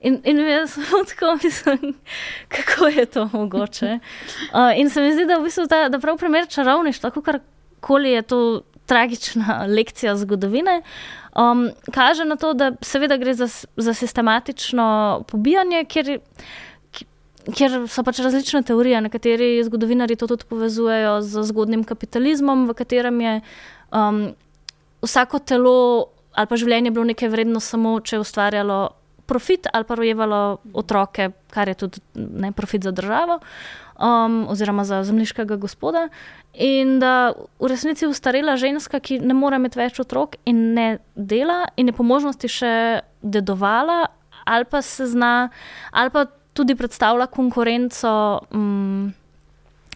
In, 0.00 0.22
in 0.24 0.40
jaz 0.48 0.78
tako 1.12 1.36
mislim, 1.42 1.94
kako 2.48 2.88
je 2.88 3.06
to 3.06 3.28
mogoče. 3.32 3.98
Uh, 4.52 4.72
in 4.76 4.90
se 4.90 5.02
mi 5.04 5.12
zdi, 5.12 5.28
da, 5.28 5.36
v 5.38 5.50
bistvu 5.50 5.68
ta, 5.68 5.88
da 5.92 6.00
prav 6.00 6.16
primer 6.16 6.48
čarovništva, 6.48 7.10
kakorkoli 7.10 8.16
je 8.16 8.22
to 8.22 8.62
tragična 8.92 9.64
lekcija 9.68 10.16
zgodovine. 10.20 10.82
Um, 11.32 11.70
kaže 11.94 12.24
na 12.28 12.36
to, 12.36 12.52
da 12.52 12.72
seveda 12.84 13.16
gre 13.16 13.34
za, 13.34 13.48
za 13.76 13.94
sistematično 13.94 15.24
pobijanje, 15.28 15.84
kjer, 15.88 16.18
kjer 17.56 17.78
so 17.88 18.04
pač 18.04 18.20
različne 18.20 18.62
teorije. 18.68 19.00
Nekateri 19.00 19.54
zgodovinari 19.64 20.16
to 20.20 20.28
tudi 20.28 20.44
povezujejo 20.48 21.20
z 21.24 21.44
zgodnim 21.48 21.84
kapitalizmom, 21.88 22.66
v 22.68 22.76
katerem 22.76 23.20
je 23.20 23.36
um, 23.90 24.26
vsako 25.02 25.40
telo 25.40 25.76
ali 26.32 26.48
pa 26.48 26.56
življenje 26.56 26.90
bilo 26.92 27.04
nekaj 27.04 27.28
vredno 27.28 27.60
samo, 27.60 27.98
če 28.00 28.16
je 28.16 28.24
ustvarjalo 28.24 28.78
profit 29.28 29.68
ali 29.72 29.84
pa 29.88 29.96
rojevalo 29.96 30.40
otroke, 30.74 31.30
kar 31.52 31.68
je 31.68 31.74
tudi 31.84 32.00
ne 32.14 32.52
profit 32.52 32.88
za 32.88 32.92
državo. 32.92 33.38
Um, 34.00 34.46
oziroma 34.48 34.84
za 34.84 35.02
zemljiškega 35.04 35.56
gospoda, 35.60 36.08
in 36.54 36.98
da 36.98 37.32
v 37.60 37.68
resnici 37.68 38.06
ustarela 38.08 38.56
ženska, 38.56 39.00
ki 39.00 39.18
ne 39.20 39.34
more 39.36 39.56
imeti 39.60 39.78
več 39.78 40.00
otrok 40.00 40.38
in 40.48 40.72
ne 40.74 40.98
dela, 41.14 41.66
in 41.76 41.92
je 41.92 41.96
po 41.96 42.02
možnosti 42.02 42.48
še 42.48 42.74
dedovala, 43.22 44.06
ali 44.44 44.64
pa 44.64 44.82
se 44.82 45.06
zna, 45.06 45.50
ali 45.92 46.10
pa 46.10 46.24
tudi 46.56 46.74
predstavlja 46.74 47.26
konkurenco 47.32 48.12
um, 48.50 49.12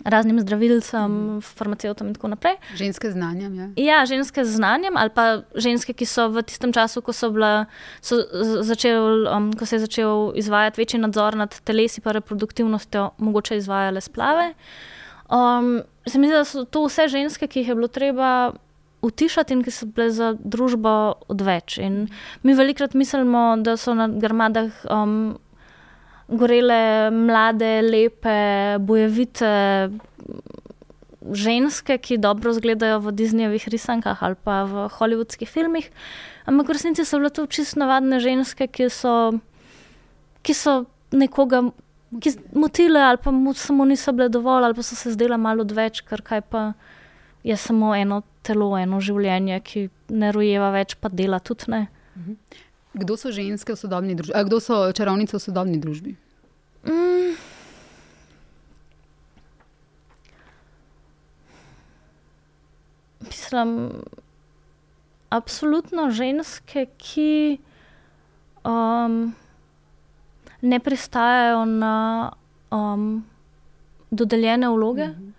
raznim 0.07 0.41
zdravilcem, 0.41 1.11
mm. 1.11 1.41
farmacevtom 1.41 2.09
in 2.09 2.15
tako 2.15 2.29
naprej. 2.29 2.57
Ženske 2.79 3.11
z 3.11 3.13
znanjem. 3.19 3.55
Ja. 3.55 3.67
ja, 3.77 3.99
ženske 4.07 4.45
z 4.45 4.57
znanjem, 4.57 4.97
ali 4.97 5.11
pa 5.11 5.43
ženske, 5.55 5.93
ki 5.97 6.07
so 6.07 6.29
v 6.31 6.45
tistem 6.47 6.73
času, 6.73 7.03
ko, 7.03 7.15
bila, 7.35 7.67
so 8.01 8.21
začel, 8.63 9.27
um, 9.27 9.51
ko 9.53 9.67
se 9.67 9.77
je 9.77 9.87
začel 9.87 10.31
izvajati 10.39 10.81
večji 10.81 11.01
nadzor 11.03 11.37
nad 11.37 11.61
telesi 11.67 12.01
in 12.05 12.13
reproduktivnostjo, 12.13 13.11
mogoče 13.19 13.57
izvajale 13.57 14.01
splave. 14.01 14.53
Um, 15.31 15.83
se 16.07 16.19
mi 16.19 16.31
zdi, 16.31 16.37
da 16.37 16.45
so 16.45 16.65
to 16.65 16.87
vse 16.87 17.09
ženske, 17.09 17.47
ki 17.47 17.61
jih 17.61 17.75
je 17.75 17.75
bilo 17.75 17.89
treba. 17.89 18.53
Utišati 19.07 19.53
in 19.55 19.61
ki 19.63 19.71
so 19.71 19.87
bile 19.87 20.09
za 20.11 20.33
družbo 20.35 20.91
odveč. 21.31 21.77
In 21.79 22.09
mi 22.43 22.55
velikokrat 22.57 22.95
mislimo, 22.97 23.55
da 23.63 23.77
so 23.77 23.95
na 23.95 24.09
grmadah 24.09 24.73
um, 24.91 25.37
gorele 26.29 27.11
mlade, 27.15 27.83
lepe, 27.83 28.79
bojevite 28.81 29.51
ženske, 31.27 31.99
ki 31.99 32.19
dobro 32.23 32.53
izgledajo 32.55 33.01
v 33.03 33.15
Disneyjevih 33.19 33.67
risankah 33.73 34.23
ali 34.23 34.39
pa 34.39 34.63
v 34.65 34.87
hollywoodskih 34.99 35.51
filmih. 35.51 35.91
Ampak 36.47 36.71
v 36.71 36.77
resnici 36.79 37.05
so 37.05 37.19
bile 37.19 37.31
to 37.35 37.47
čisto 37.47 37.83
navadne 37.83 38.21
ženske, 38.23 38.71
ki 38.71 38.91
so, 38.91 39.35
ki 40.47 40.55
so 40.55 40.85
nekoga 41.11 41.67
ki 42.21 42.33
motile 42.55 43.01
ali 43.03 43.19
pa 43.23 43.31
mu 43.31 43.55
samo 43.55 43.85
niso 43.85 44.13
bile 44.13 44.29
dovolj 44.29 44.65
ali 44.65 44.75
pa 44.75 44.83
so 44.83 44.95
se 44.95 45.13
zdele 45.13 45.37
malo 45.37 45.63
odveč, 45.67 46.01
ker 46.07 46.23
kaj 46.23 46.41
pa 46.41 46.73
je 47.43 47.57
samo 47.57 47.95
eno 47.95 48.23
telo, 48.43 48.77
eno 48.79 49.01
življenje, 49.01 49.61
ki 49.61 49.89
ne 50.11 50.33
rojeva 50.35 50.71
več, 50.75 50.97
pa 50.99 51.09
dela 51.09 51.39
tudi 51.39 51.71
ne. 51.71 51.87
Mhm. 52.17 52.35
Kdo 52.97 53.17
so 53.21 53.29
ženske 53.29 53.77
v 53.77 53.77
sodobni 53.77 54.17
družbi? 54.17 54.33
A 54.33 54.41
kdo 54.49 54.57
so 54.57 54.89
čarovnice 54.97 55.37
v 55.37 55.43
sodobni 55.45 55.77
družbi? 55.77 56.17
Mm. 56.89 57.37
Mislim, 63.29 64.01
absolutno 65.29 66.09
ženske, 66.09 66.87
ki 66.97 67.61
um, 68.65 69.37
ne 70.65 70.79
pristajajo 70.81 71.65
na 71.69 71.97
um, 72.73 73.27
dodeljene 74.11 74.73
vloge, 74.73 75.13
mhm. 75.13 75.33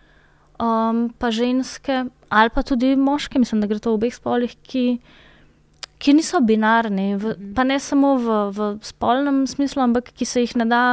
um, 0.62 1.10
pa 1.18 1.32
ženske, 1.34 2.06
ali 2.30 2.50
pa 2.54 2.62
tudi 2.62 2.96
moške, 2.96 3.40
mislim, 3.40 3.62
da 3.62 3.68
gre 3.68 3.80
to 3.80 3.96
v 3.96 3.98
obeh 3.98 4.14
spolih, 4.14 4.54
ki 4.62 5.00
ki 5.98 6.14
niso 6.14 6.42
binarni, 6.42 7.16
v, 7.16 7.34
mhm. 7.34 7.54
pa 7.58 7.64
ne 7.64 7.80
samo 7.80 8.16
v, 8.18 8.38
v 8.54 8.70
spolnem 8.86 9.46
smislu, 9.48 9.82
ampak 9.82 10.14
ki 10.14 10.26
se 10.26 10.46
jih 10.46 10.56
ne 10.62 10.68
da 10.70 10.84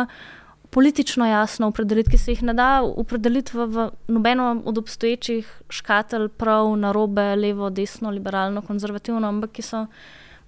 politično 0.75 1.27
jasno 1.27 1.69
opredeliti, 1.71 2.11
ki 2.11 2.19
se 2.19 2.33
jih 2.33 2.43
ne 2.43 2.55
da 2.55 2.83
opredeliti 2.83 3.55
v, 3.55 3.67
v 3.71 3.89
nobeno 4.11 4.63
od 4.65 4.79
obstoječih 4.79 5.47
škatelj, 5.71 6.29
prav, 6.29 6.73
narobe, 6.77 7.35
levo, 7.37 7.71
desno, 7.71 8.11
liberalno, 8.11 8.63
konzervativno, 8.63 9.29
ampak 9.29 9.55
ki 9.55 9.63
so 9.63 9.85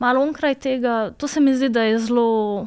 malo 0.03 0.25
onkraj 0.27 0.55
tega. 0.55 0.97
To 1.19 1.29
se 1.29 1.41
mi 1.41 1.55
zdi, 1.55 1.69
da 1.69 1.87
je 1.87 1.99
zelo 1.99 2.67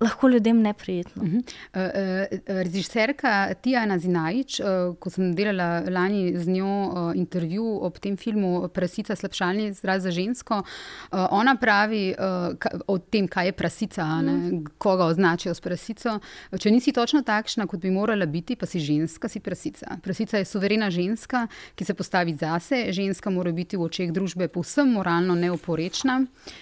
lahko 0.00 0.28
ljudem 0.28 0.62
neprijetno. 0.62 1.22
Uh 1.22 1.28
-huh. 1.28 1.36
uh, 1.38 2.38
uh, 2.38 2.62
režiserka 2.62 3.54
Tijana 3.54 3.98
Zinajč, 3.98 4.60
uh, 4.60 4.66
ko 4.98 5.10
sem 5.10 5.34
delala 5.34 5.82
lani 5.90 6.38
z 6.38 6.48
njo 6.48 6.86
uh, 6.86 7.16
intervju 7.16 7.78
ob 7.82 7.98
tem 7.98 8.16
filmu 8.16 8.68
Prasica, 8.68 9.16
slabšalni 9.16 9.66
izraz 9.66 10.02
za 10.02 10.10
žensko, 10.10 10.54
uh, 10.58 11.18
ona 11.30 11.56
pravi 11.56 12.14
uh, 12.18 12.58
ka, 12.58 12.68
o 12.86 12.98
tem, 12.98 13.28
kaj 13.28 13.46
je 13.46 13.52
prasica, 13.52 14.02
uh 14.02 14.08
-huh. 14.08 14.66
koga 14.78 15.04
označijo 15.04 15.54
s 15.54 15.60
prasico. 15.60 16.18
Če 16.58 16.70
nisi 16.70 16.92
točno 16.92 17.22
takšna, 17.22 17.66
kot 17.66 17.80
bi 17.80 17.90
morala 17.90 18.26
biti, 18.26 18.56
pa 18.56 18.66
si 18.66 18.80
ženska, 18.80 19.28
si 19.28 19.40
prasica. 19.40 19.86
Prasica 20.02 20.38
je 20.38 20.44
suverena 20.44 20.90
ženska, 20.90 21.46
ki 21.74 21.84
se 21.84 21.94
postavi 21.94 22.34
zase. 22.34 22.92
Ženska 22.92 23.30
mora 23.30 23.52
biti 23.52 23.76
v 23.76 23.82
očeh 23.82 24.12
družbe 24.12 24.48
povsem 24.48 24.88
moralno 24.92 25.34
neoporečna. 25.34 26.20
Uh, 26.20 26.52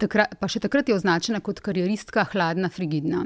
takrat, 0.00 0.34
pa 0.40 0.48
še 0.50 0.60
takrat 0.60 0.88
je 0.88 0.96
označena 0.96 1.40
kot 1.44 1.62
karieristka, 1.64 2.26
hladna, 2.34 2.68
frigidna. 2.72 3.24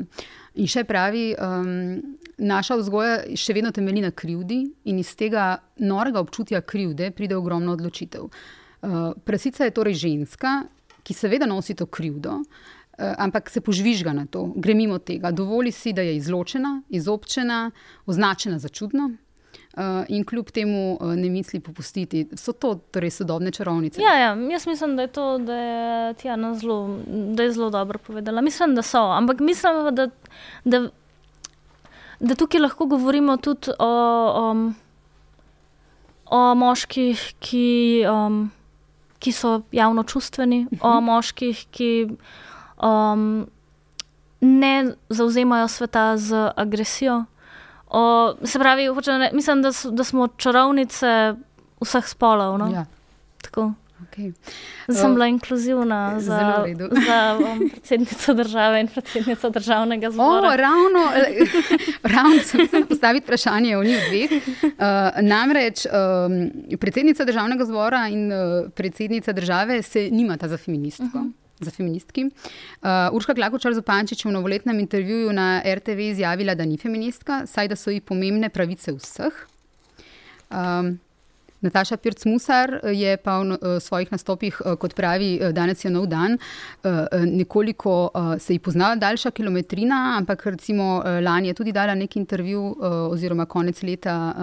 In 0.61 0.71
še 0.71 0.85
pravi, 0.87 1.33
um, 1.35 1.99
naša 2.39 2.79
vzgoja 2.79 3.17
še 3.39 3.57
vedno 3.57 3.73
temelji 3.75 4.05
na 4.05 4.13
krivdi 4.15 4.61
in 4.91 5.01
iz 5.03 5.15
tega 5.19 5.57
norega 5.83 6.23
občutja 6.23 6.63
krivde 6.63 7.11
pride 7.17 7.37
ogromno 7.37 7.75
odločitev. 7.75 8.31
Uh, 8.31 9.13
prasica 9.27 9.67
je 9.67 9.75
torej 9.75 9.99
ženska, 10.07 10.63
ki 11.05 11.17
seveda 11.17 11.49
nosi 11.51 11.77
to 11.77 11.87
krivdo. 11.87 12.43
Ampak 12.95 13.51
se 13.51 13.59
požvižga 13.61 14.13
na 14.15 14.23
to, 14.31 14.53
gre 14.55 14.75
mimo 14.79 15.01
tega, 15.03 15.33
dovoli 15.35 15.73
si, 15.75 15.91
da 15.93 16.03
je 16.07 16.15
izločena, 16.15 16.77
izobčena, 16.95 17.73
označena 18.07 18.61
za 18.63 18.71
čudno, 18.71 19.11
in 20.09 20.25
kljub 20.25 20.51
temu 20.51 20.99
uh, 21.01 21.15
ne 21.15 21.31
misli 21.31 21.61
popustiti. 21.61 22.29
So 22.37 22.53
to 22.53 22.75
torej 22.91 23.11
sodobne 23.11 23.51
čarovnice? 23.51 24.03
Ja, 24.03 24.15
ja, 24.19 24.35
jaz 24.51 24.67
mislim, 24.67 24.97
da 24.97 25.03
je 25.03 25.09
to, 25.09 25.39
da 25.39 25.55
je 25.55 26.15
Tjana 26.15 26.55
zelo, 26.55 26.99
da 27.07 27.43
je 27.43 27.53
zelo 27.53 27.71
dobro 27.71 27.99
povedala. 27.99 28.41
Mislim, 28.41 28.75
da 28.75 28.83
so, 28.83 28.99
ampak 28.99 29.41
mislim, 29.41 29.95
da, 29.95 30.09
da, 30.65 30.89
da 32.21 32.35
tukaj 32.35 32.61
lahko 32.61 32.87
govorimo 32.87 33.37
tudi 33.37 33.71
o, 33.79 34.51
um, 34.51 34.75
o 36.27 36.55
moških, 36.55 37.35
ki, 37.39 38.05
um, 38.11 38.51
ki 39.19 39.33
so 39.33 39.61
javno 39.73 40.03
čustveni, 40.03 40.67
-huh. 40.71 40.79
o 40.83 40.95
mhm. 40.95 41.05
moških, 41.05 41.67
ki. 41.71 42.09
Um, 42.83 43.47
Ne 44.47 44.93
zauzemajo 45.09 45.69
sveta 45.69 46.17
z 46.17 46.53
agresijo, 46.57 47.25
O, 47.91 48.35
se 48.45 48.59
pravi, 48.59 48.89
ne, 49.07 49.31
mislim, 49.33 49.63
da, 49.63 49.71
da 49.91 50.05
smo 50.05 50.29
čarovnice 50.29 51.35
vseh 51.81 52.09
spolov. 52.09 52.59
No? 52.59 52.71
Ja. 52.73 52.87
Okay. 54.05 54.33
Sem 54.91 55.15
bila 55.15 55.27
inkluzivna 55.27 56.21
za, 56.21 56.65
za 57.07 57.39
um, 57.39 57.69
predsednico 57.71 58.35
države 58.35 58.81
in 58.81 58.89
predsednico 58.89 59.51
državnega 59.51 60.11
zbora. 60.11 60.49
O, 60.49 60.57
ravno, 60.57 61.03
ravno 62.15 62.39
sem 62.43 62.69
se 62.69 62.85
postavila 62.89 63.23
vprašanje 63.25 63.77
o 63.77 63.85
njih 63.85 64.03
dveh. 64.11 64.31
Uh, 64.65 64.81
namreč 65.23 65.87
um, 65.87 66.79
predsednica 66.79 67.25
državnega 67.25 67.65
zbora 67.65 68.09
in 68.09 68.33
uh, 68.33 68.71
predsednica 68.75 69.33
države 69.33 69.83
se 69.83 70.09
nimata 70.11 70.49
za 70.49 70.57
feministko. 70.57 71.05
Uh. 71.05 71.23
-huh 71.23 71.44
za 71.65 71.73
feministki. 71.75 72.29
Uh, 72.29 73.09
Urška 73.17 73.35
Klakočar 73.35 73.75
Zupančič 73.75 74.25
je 74.25 74.31
v 74.31 74.35
novoletnem 74.37 74.79
intervjuju 74.85 75.33
na 75.33 75.63
RTV 75.65 76.11
izjavila, 76.13 76.55
da 76.55 76.65
ni 76.65 76.79
feministka, 76.79 77.45
saj 77.47 77.73
da 77.73 77.77
so 77.77 77.91
ji 77.91 78.05
pomembne 78.05 78.53
pravice 78.53 78.93
vseh. 78.93 79.43
Um, 80.51 80.99
Nataša 81.65 81.97
Pirc-Musar 81.97 82.81
eh, 82.83 82.93
je 82.93 83.17
pa 83.17 83.39
v 83.41 83.57
eh, 83.57 83.81
svojih 83.81 84.13
nastopih, 84.13 84.61
eh, 84.61 84.77
kot 84.77 84.95
pravi, 84.95 85.53
danes 85.53 85.85
je 85.85 85.91
nov 85.91 86.07
dan, 86.07 86.39
nekoliko 87.25 88.11
se 88.39 88.55
ji 88.55 88.59
pozna 88.59 88.95
daljša 88.97 89.31
kilometrina, 89.31 90.17
ampak 90.19 90.47
recimo 90.47 91.03
lani 91.23 91.49
je 91.49 91.55
tudi 91.55 91.73
dala 91.73 91.95
nek 91.95 92.17
intervju 92.17 92.77
oziroma 93.11 93.47
konec 93.47 93.83
leta 93.83 94.35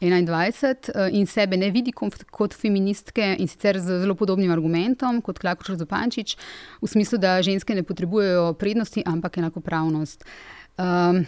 2021 0.00 1.10
in 1.12 1.26
sebe 1.26 1.56
ne 1.56 1.70
vidi 1.70 1.92
kot 1.92 2.54
feministke 2.54 3.36
in 3.38 3.48
sicer 3.48 3.78
z 3.78 4.00
zelo 4.02 4.14
podobnim 4.14 4.50
argumentom 4.52 5.20
kot 5.22 5.38
Klakočar 5.38 5.76
Zopančič, 5.76 6.36
v 6.82 6.88
smislu, 6.88 7.18
da 7.18 7.42
ženske 7.42 7.74
ne 7.74 7.82
potrebujejo 7.82 8.52
prednosti, 8.58 9.02
ampak 9.06 9.38
enakopravnost. 9.38 10.24
Um, 10.78 11.26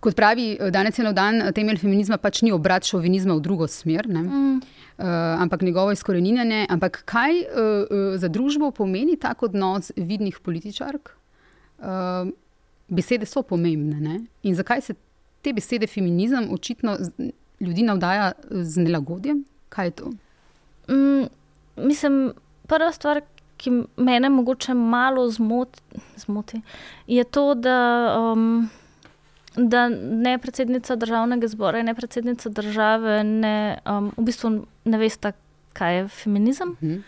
Kot 0.00 0.14
pravi, 0.14 0.56
eh, 0.60 0.70
danes 0.70 0.98
je 0.98 1.04
na 1.04 1.12
dan 1.12 1.42
eh, 1.42 1.52
temelj 1.52 1.80
feminizma, 1.82 2.18
pač 2.22 2.42
ni 2.46 2.52
obrat 2.54 2.86
šovinizma 2.86 3.34
v 3.34 3.42
drugo 3.42 3.66
smer, 3.66 4.06
mm. 4.08 4.60
uh, 4.98 5.06
ampak 5.42 5.62
njegovo 5.62 5.92
izkoreninjanje. 5.92 6.66
Ampak 6.70 7.02
kaj 7.04 7.42
uh, 7.42 7.48
uh, 7.58 8.12
za 8.18 8.28
družbo 8.28 8.70
pomeni 8.70 9.16
tak 9.16 9.42
odnos 9.42 9.90
vidnih 9.96 10.38
političark? 10.38 11.10
Uh, 11.78 12.30
besede 12.88 13.26
so 13.26 13.42
pomembne. 13.42 14.00
Ne? 14.00 14.20
In 14.42 14.54
zakaj 14.54 14.86
se 14.86 14.94
te 15.42 15.52
besede 15.52 15.86
feminizem 15.86 16.48
očitno 16.52 16.96
ljudi 17.60 17.82
navdaja 17.82 18.32
z 18.50 18.86
nelagodjem? 18.86 19.44
Kaj 19.68 19.86
je 19.86 19.90
to? 19.90 20.12
Mm, 20.88 21.26
mislim, 21.76 22.32
prva 22.66 22.92
stvar. 22.92 23.22
Ki 23.58 23.72
me 23.74 24.20
morda 24.30 24.74
malo 24.74 25.24
zmoti, 25.34 25.80
zmoti, 26.16 26.60
je 27.10 27.24
to, 27.24 27.54
da 27.58 27.74
um, 28.14 28.68
da 29.58 29.88
ne 29.88 30.38
predsednica 30.38 30.96
državnega 30.96 31.48
zbora, 31.48 31.82
ne 31.82 31.94
predsednica 31.94 32.48
države, 32.48 33.24
ne, 33.24 33.78
um, 33.86 34.12
v 34.16 34.24
bistvu 34.30 34.50
ne 34.84 34.98
veste, 34.98 35.32
kaj 35.72 35.96
je 35.96 36.08
feminizem. 36.08 36.76
Mhm. 36.82 36.98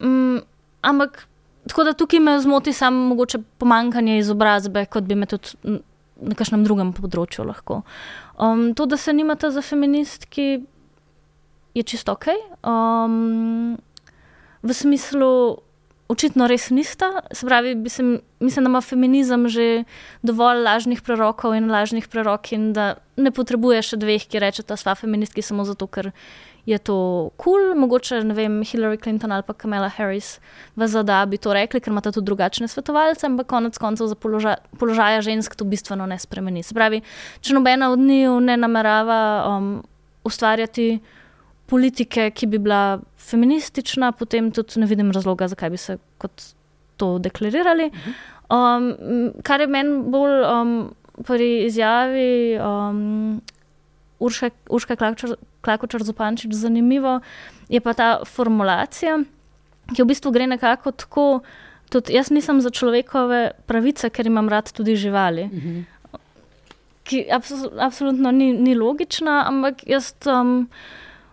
Um, 0.00 0.40
ampak 0.82 1.26
tako 1.68 1.84
da 1.84 1.92
tukaj 1.92 2.20
me 2.20 2.40
zmoti 2.40 2.72
samo 2.72 3.08
mogoče 3.08 3.38
pomankanje 3.58 4.18
izobrazbe, 4.18 4.86
kot 4.86 5.04
bi 5.04 5.14
me 5.14 5.26
tudi 5.26 5.78
na 6.18 6.34
kakšnem 6.34 6.64
drugem 6.64 6.92
področju 6.96 7.46
lahko. 7.46 7.82
Um, 8.38 8.72
to, 8.74 8.86
da 8.86 8.96
se 8.96 9.12
nimate 9.14 9.50
za 9.54 9.62
feministki, 9.62 10.64
je 11.74 11.82
čisto 11.82 12.16
ok. 12.16 12.30
Um, 12.66 13.76
v 14.62 14.74
smislu, 14.74 15.30
očitno 16.08 16.48
res 16.48 16.70
nista. 16.70 17.10
Se 17.32 17.46
pravi, 17.46 17.74
mislim, 17.74 18.20
mislim, 18.40 18.64
da 18.64 18.68
ima 18.68 18.80
feminizem 18.80 19.48
že 19.48 19.84
dovolj 20.22 20.64
lažnih 20.64 21.02
prorokov 21.02 21.54
in 21.54 21.70
lažnih 21.70 22.08
prorok, 22.08 22.52
in 22.52 22.72
da 22.72 22.94
ne 23.16 23.30
potrebuje 23.30 23.82
še 23.82 24.00
dveh, 24.00 24.24
ki 24.24 24.40
rečeta, 24.40 24.76
sva 24.76 24.94
feministki 24.96 25.42
samo 25.42 25.64
zato, 25.68 25.86
ker 25.86 26.12
je 26.68 26.78
to 26.78 26.96
kul. 27.36 27.60
Cool. 27.60 27.74
Mogoče 27.80 28.22
ne 28.24 28.34
vem, 28.36 28.60
Hillary 28.64 29.00
Clinton 29.00 29.32
ali 29.32 29.44
pa 29.44 29.54
Kamala 29.56 29.88
Harris 29.88 30.36
v 30.76 30.88
ZDA 30.88 31.24
bi 31.26 31.40
to 31.40 31.52
rekli, 31.52 31.80
ker 31.80 31.92
imata 31.92 32.12
tudi 32.12 32.28
drugačne 32.28 32.68
svetovalce, 32.68 33.26
ampak 33.26 33.48
konec 33.48 33.78
koncev 33.80 34.08
za 34.08 34.16
položaj, 34.16 34.56
položaja 34.80 35.20
žensk 35.24 35.56
to 35.56 35.64
bistveno 35.64 36.06
ne 36.06 36.18
spremeni. 36.20 36.62
Se 36.62 36.76
pravi, 36.76 37.00
če 37.40 37.56
nobena 37.56 37.92
od 37.92 38.00
njih 38.00 38.40
ne 38.44 38.56
namerava 38.60 39.20
um, 39.48 39.70
ustvarjati 40.28 40.98
politike, 41.68 42.30
ki 42.30 42.46
bi 42.46 42.58
bila 42.58 42.98
feministična, 43.28 44.12
potem 44.16 44.50
tudi 44.54 44.80
ne 44.80 44.88
vidim 44.88 45.12
razloga, 45.12 45.48
zakaj 45.52 45.70
bi 45.70 45.80
se 45.80 45.98
kot 46.18 46.52
to 46.96 47.18
deklarirali. 47.22 47.90
Um, 48.48 48.88
kar 49.44 49.60
je 49.60 49.68
meni 49.68 50.00
bolj 50.08 50.40
um, 50.48 50.74
pri 51.28 51.48
izjavi 51.66 52.56
um, 52.56 53.40
Urška, 54.18 54.50
Urška 54.70 54.96
Klakočar 55.60 56.02
Zopančič 56.02 56.54
zanimivo, 56.56 57.20
je 57.68 57.80
pa 57.84 57.92
ta 57.94 58.08
formulacija, 58.26 59.18
ki 59.92 60.02
v 60.02 60.08
bistvu 60.08 60.32
gre 60.34 60.48
nekako 60.48 60.92
tako. 60.96 61.26
Tudi 61.88 62.12
jaz 62.12 62.28
nisem 62.28 62.58
za 62.60 62.68
človekove 62.68 63.64
pravice, 63.68 64.10
ker 64.12 64.28
imam 64.28 64.48
rad 64.52 64.72
tudi 64.72 64.96
živali. 64.96 65.44
Uh 65.44 65.52
-huh. 65.52 65.84
Ki 67.04 67.24
absolutno 67.80 68.30
ni, 68.30 68.52
ni 68.52 68.74
logična, 68.74 69.44
ampak 69.48 69.86
jaz. 69.86 70.12
Um, 70.26 70.68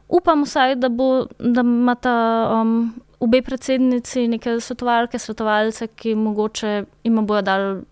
upam 0.08 0.43
vsaj, 0.43 0.76
da, 0.76 0.89
bo, 0.89 1.26
da 1.39 1.62
imata 1.62 2.14
um, 2.62 2.93
obe 3.20 3.41
predsednici 3.41 4.28
neke 4.28 4.60
svetovalke, 4.62 5.20
svetovalce, 5.20 5.88
ki 5.88 6.16
mogoče 6.16 6.84
jim 7.03 7.22
bodo 7.26 7.41
dali 7.41 7.84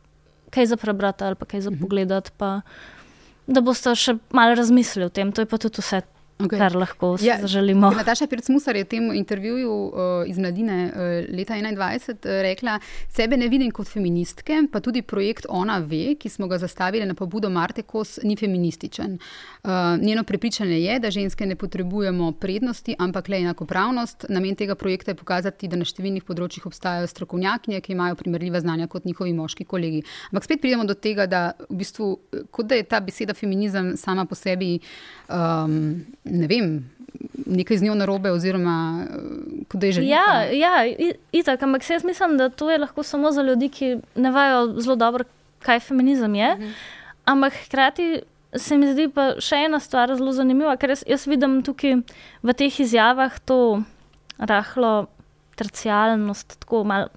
kaj 0.53 0.65
za 0.69 0.77
prebrati 0.77 1.23
ali 1.23 1.35
pa 1.35 1.45
kaj 1.45 1.61
za 1.61 1.71
mhm. 1.71 1.81
pogledati, 1.81 2.31
pa 2.37 2.61
da 3.47 3.61
boste 3.61 3.95
še 3.95 4.17
malo 4.31 4.55
razmislili 4.55 5.05
o 5.05 5.09
tem. 5.09 5.31
To 5.31 5.41
je 5.41 5.49
pa 5.49 5.57
tudi 5.57 5.81
vse 5.81 6.01
Okay. 6.43 6.59
Kar 6.59 6.75
lahko 6.75 7.17
ja, 7.21 7.37
želimo. 7.47 7.91
Nataša 7.91 8.27
Pirc-Musar 8.27 8.75
je 8.75 8.83
v 8.83 8.87
tem 8.87 9.11
intervjuju 9.15 9.71
uh, 9.71 9.93
iz 10.27 10.37
Mladine 10.37 10.91
uh, 10.91 11.35
leta 11.35 11.53
2021 11.53 12.11
uh, 12.11 12.41
rekla: 12.41 12.79
Sebe 13.09 13.37
ne 13.37 13.47
vidim 13.47 13.71
kot 13.71 13.87
feministke, 13.87 14.57
pa 14.71 14.79
tudi 14.79 15.01
projekt 15.01 15.45
Ona 15.49 15.77
ve, 15.79 16.15
ki 16.19 16.29
smo 16.29 16.47
ga 16.47 16.57
zastavili 16.57 17.05
na 17.05 17.15
pobudo 17.15 17.49
Marte 17.49 17.81
Kos, 17.81 18.19
ni 18.23 18.35
feminističen. 18.35 19.19
Uh, 19.63 19.69
njeno 20.01 20.23
prepričanje 20.23 20.79
je, 20.81 20.99
da 20.99 21.11
ženske 21.11 21.45
ne 21.45 21.55
potrebujemo 21.55 22.31
prednosti, 22.31 22.95
ampak 22.99 23.29
le 23.29 23.37
enakopravnost. 23.37 24.25
Namen 24.29 24.55
tega 24.55 24.75
projekta 24.75 25.11
je 25.11 25.15
pokazati, 25.15 25.67
da 25.67 25.79
na 25.79 25.87
številnih 25.87 26.27
področjih 26.27 26.67
obstajajo 26.67 27.07
strokovnjakinje, 27.07 27.81
ki 27.81 27.95
imajo 27.95 28.19
primerljiva 28.19 28.59
znanja 28.59 28.89
kot 28.91 29.05
njihovi 29.05 29.33
moški 29.33 29.63
kolegi. 29.65 30.03
Ampak 30.31 30.49
spet 30.49 30.61
pridemo 30.61 30.83
do 30.83 30.93
tega, 30.93 31.25
da, 31.25 31.43
v 31.69 31.79
bistvu, 31.79 32.11
kot 32.51 32.67
da 32.67 32.75
je 32.75 32.87
ta 32.89 32.99
beseda 32.99 33.33
feminizem 33.33 33.93
sama 33.97 34.25
po 34.27 34.35
sebi. 34.35 34.75
Um, 35.31 36.03
ne 36.33 36.49
vem, 36.49 36.67
nekaj 37.45 37.77
z 37.77 37.87
njo 37.87 37.95
narobe, 37.95 38.31
oziroma 38.33 39.05
eh, 39.05 39.63
kdo 39.69 39.85
je 39.85 39.91
že. 39.91 40.05
Ja, 40.09 40.49
ja 40.49 40.83
itak, 41.31 41.61
ampak 41.63 41.85
jaz 41.89 42.03
mislim, 42.03 42.37
da 42.37 42.49
to 42.49 42.71
je 42.71 42.81
lahko 42.81 43.03
samo 43.03 43.31
za 43.31 43.41
ljudi, 43.41 43.69
ki 43.69 43.95
ne 44.15 44.31
vajo 44.31 44.81
zelo 44.81 44.95
dobro, 44.95 45.25
kaj 45.63 45.79
feminizem 45.79 46.35
je. 46.35 46.55
Mhm. 46.55 46.71
Ampak 47.25 47.53
hkrati 47.65 48.21
se 48.55 48.77
mi 48.77 48.91
zdi 48.91 49.07
pa 49.09 49.33
še 49.41 49.63
ena 49.65 49.79
stvar 49.81 50.13
zelo 50.13 50.33
zanimiva, 50.35 50.75
ker 50.77 50.93
jaz, 50.93 51.03
jaz 51.07 51.25
vidim 51.29 51.61
tukaj 51.65 52.01
v 52.43 52.55
teh 52.57 52.79
izjavah 52.83 53.39
to 53.45 53.83
rahlo 54.37 55.07
tercijalnost, 55.57 56.59
tako 56.59 56.83
malo. 56.89 57.09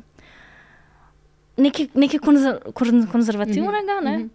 Nekaj, 1.56 1.88
nekaj 1.96 2.20
konzer, 2.20 2.60
konzervativnega. 3.12 4.00
Mm 4.00 4.06
-hmm. 4.06 4.28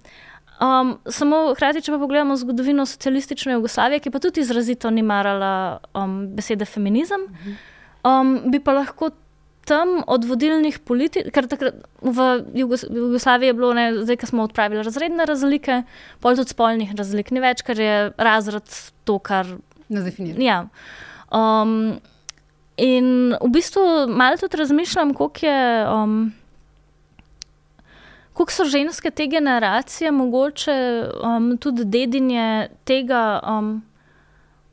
Um, 0.61 0.91
samo 1.09 1.55
hkrati, 1.55 1.81
če 1.81 1.95
pa 1.95 1.97
pogledamo 1.97 2.35
zgodovino 2.37 2.85
socialistične 2.85 3.55
Jugoslavije, 3.55 4.03
ki 4.05 4.11
pa 4.13 4.19
tudi 4.21 4.43
izrazito 4.43 4.91
ni 4.93 5.01
marala 5.01 5.79
um, 5.97 6.19
besede 6.37 6.67
feminizem, 6.69 7.23
um, 8.05 8.35
bi 8.53 8.59
pa 8.61 8.75
lahko 8.77 9.09
tam 9.65 10.03
od 10.05 10.27
vodilnih 10.29 10.77
politik, 10.85 11.31
ker 11.33 11.47
takrat 11.49 11.79
v, 12.01 12.27
Jugos 12.57 12.85
Jugoslaviji 12.85 13.49
je 13.49 13.55
bilo, 13.57 13.71
ne, 13.77 13.87
zdaj, 14.03 14.19
ko 14.21 14.29
smo 14.29 14.45
odpravili 14.45 14.83
razredne 14.85 15.25
razlike, 15.25 15.81
pol 16.21 16.37
tudi 16.37 16.53
spolnih 16.53 16.93
razlik, 16.97 17.31
ni 17.33 17.41
več, 17.41 17.63
ker 17.65 17.81
je 17.81 17.95
razred 18.21 18.69
to, 19.09 19.17
kar 19.17 19.49
nas 19.89 20.05
definira. 20.05 20.37
Ja. 20.45 20.59
Um, 21.33 21.97
in 22.77 23.33
v 23.33 23.49
bistvu 23.53 23.87
malo 24.13 24.37
tudi 24.41 24.61
razmišljam, 24.61 25.15
koliko 25.17 25.49
je. 25.49 25.65
Um, 25.89 26.21
Kako 28.33 28.51
so 28.51 28.65
ženske 28.65 29.11
te 29.11 29.27
generacije, 29.27 30.11
mogoče 30.11 30.75
um, 31.23 31.57
tudi 31.57 31.85
dedinje 31.85 32.69
tega 32.83 33.39
um, 33.43 33.81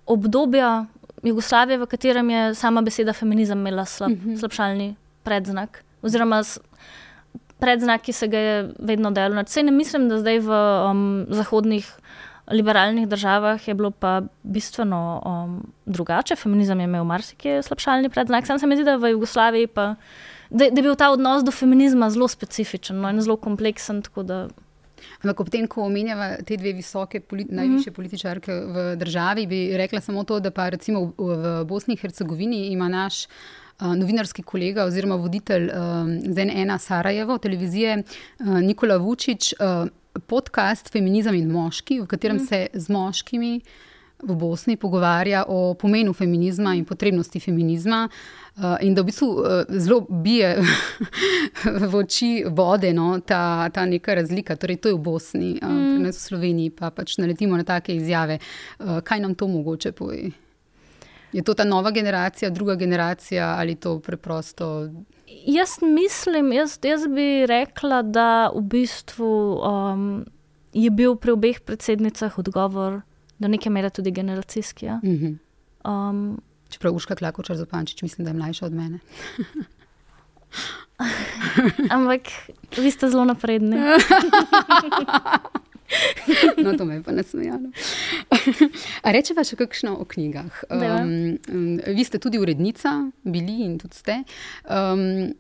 obdobja 0.07 0.87
Jugoslavije, 1.23 1.79
v 1.79 1.87
katerem 1.87 2.31
je 2.31 2.55
sama 2.55 2.83
beseda 2.83 3.13
feminizem 3.13 3.59
imela 3.59 3.85
slab, 3.85 4.11
mm 4.11 4.21
-hmm. 4.25 4.41
slabšalni 4.41 4.95
predznak, 5.23 5.85
oziroma 6.03 6.43
predznak, 7.59 8.03
ki 8.03 8.13
se 8.13 8.29
ga 8.29 8.39
je 8.39 8.71
vedno 8.79 9.11
delal. 9.11 9.45
Vse 9.45 9.63
ne 9.63 9.71
mislim, 9.71 10.09
da 10.09 10.19
zdaj 10.19 10.39
v 10.39 10.51
um, 10.91 11.27
zahodnih 11.29 11.91
liberalnih 12.51 13.09
državah 13.09 13.69
je 13.69 13.75
bilo 13.75 13.91
pa 13.91 14.23
bistveno 14.43 15.23
um, 15.27 15.73
drugače. 15.87 16.37
Feminizem 16.37 16.81
je 16.81 16.85
imel 16.85 17.05
marsikaj 17.05 17.63
slabšalni 17.63 18.09
predznak, 18.09 18.47
sam 18.47 18.59
se 18.59 18.67
mi 18.67 18.77
zdi, 18.77 18.85
da 18.85 18.97
v 18.97 19.11
Jugoslaviji 19.11 19.67
pa 19.67 19.95
da, 20.51 20.71
da 20.71 20.81
je 20.81 20.83
bil 20.83 20.95
ta 20.95 21.11
odnos 21.11 21.45
do 21.45 21.53
feminizma 21.53 22.11
zelo 22.11 22.29
specifičen 22.29 23.01
no, 23.01 23.11
in 23.11 23.21
zelo 23.23 23.37
kompleksen. 23.37 24.03
Ampak 25.23 25.41
ob 25.41 25.51
tem, 25.51 25.67
ko 25.71 25.85
omenjava 25.87 26.37
te 26.47 26.57
dve 26.59 26.73
visoke, 26.73 27.21
politi 27.21 27.53
mm 27.53 27.59
-hmm. 27.59 27.69
najviše 27.69 27.91
političarke 27.91 28.53
v 28.53 28.97
državi, 28.97 29.47
bi 29.47 29.77
rekla 29.77 30.01
samo 30.01 30.25
to, 30.25 30.41
da 30.41 30.51
pa 30.51 30.69
recimo 30.69 31.13
v, 31.19 31.37
v 31.37 31.65
Bosni 31.65 31.95
in 31.95 31.99
Hercegovini 31.99 32.67
ima 32.67 32.89
naš. 32.89 33.27
Uh, 33.81 33.95
novinarski 33.95 34.43
kolega 34.43 34.85
oziroma 34.85 35.15
voditelj 35.15 35.65
uh, 35.65 35.73
ZN1 36.35 36.79
Sarajevo, 36.79 37.39
televizije 37.39 38.03
uh, 38.39 38.47
Nikola 38.61 38.97
Vučić, 38.97 39.53
uh, 39.61 39.89
podcast 40.27 40.93
Feminizem 40.93 41.35
in 41.35 41.51
moški, 41.51 42.01
v 42.01 42.07
katerem 42.07 42.37
mm. 42.37 42.47
se 42.47 42.67
z 42.75 42.89
moškimi 42.89 43.61
v 44.23 44.35
Bosni 44.35 44.77
pogovarja 44.77 45.45
o 45.49 45.75
pomenu 45.75 46.13
feminizma 46.13 46.75
in 46.75 46.85
potrebnosti 46.85 47.41
feminizma. 47.41 48.09
Uh, 48.59 48.75
in 48.83 48.95
da 48.95 49.03
v 49.03 49.07
bistvu 49.07 49.29
uh, 49.29 49.45
zelo 49.79 50.01
bije 50.11 50.57
v 51.91 51.95
oči 51.95 52.43
vode 52.51 52.91
no, 52.93 53.21
ta, 53.21 53.69
ta 53.71 53.87
neka 53.87 54.15
razlika. 54.19 54.57
Torej, 54.57 54.81
to 54.83 54.91
je 54.91 54.95
v 54.95 54.99
Bosni, 54.99 55.51
uh, 55.63 55.71
mm. 55.71 56.11
v 56.11 56.13
Sloveniji, 56.13 56.75
pa 56.75 56.91
pač 56.91 57.21
naletimo 57.23 57.55
na 57.57 57.63
take 57.63 57.95
izjave. 57.95 58.41
Kaj 58.79 59.21
nam 59.23 59.39
to 59.39 59.47
mogoče 59.47 59.93
pove? 59.93 60.35
Je 61.33 61.43
to 61.43 61.55
ta 61.55 61.65
nova 61.65 61.91
generacija, 61.91 62.51
druga 62.51 62.75
generacija 62.75 63.55
ali 63.59 63.75
to 63.75 64.01
preprosto? 64.01 64.89
Jaz 65.47 65.79
mislim, 65.83 66.53
jaz, 66.53 66.79
jaz 66.83 67.07
bi 67.07 67.47
rekla, 67.47 68.03
da 68.03 68.51
v 68.55 68.63
bistvu 68.63 69.61
um, 69.61 70.25
je 70.73 70.91
bil 70.91 71.15
pri 71.15 71.37
obeh 71.37 71.61
predsednicah 71.61 72.39
odgovor 72.39 73.03
do 73.39 73.49
neke 73.49 73.71
mere 73.71 73.91
tudi 73.91 74.11
generacijski. 74.11 74.87
Ja? 74.87 75.01
Mm 75.03 75.17
-hmm. 75.17 75.39
um, 75.91 76.41
Čeprav 76.69 76.95
Uška 76.95 77.15
Klakočar 77.15 77.57
Zopančič, 77.57 78.03
mislim, 78.03 78.25
da 78.25 78.31
je 78.31 78.35
mlajša 78.35 78.67
od 78.67 78.73
mene. 78.73 78.99
Ampak 81.91 82.21
vi 82.77 82.91
ste 82.91 83.11
zelo 83.11 83.25
napredni. 83.25 83.77
no, 86.65 86.77
to 86.77 86.85
me 86.85 86.95
je 86.95 87.03
pa 87.03 87.13
nasmejalo. 87.13 87.71
Rečeva 89.17 89.45
še 89.47 89.57
kakšno 89.57 89.95
o 90.03 90.05
knjigah. 90.05 90.65
Um, 90.71 91.39
vi 91.87 92.05
ste 92.05 92.19
tudi 92.19 92.39
urednica, 92.39 93.11
bili 93.25 93.63
in 93.65 93.79
tudi 93.81 93.97
ste. 93.97 94.23
Um, 94.69 95.33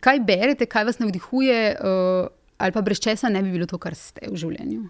kaj 0.00 0.20
berete, 0.26 0.66
kaj 0.66 0.84
vas 0.90 0.98
navdihuje, 1.02 1.76
uh, 1.76 2.26
ali 2.58 2.72
pa 2.72 2.82
brez 2.82 3.00
česa 3.02 3.28
ne 3.28 3.42
bi 3.44 3.50
bilo 3.54 3.66
to, 3.70 3.78
kar 3.78 3.94
ste 3.94 4.30
v 4.30 4.36
življenju? 4.40 4.88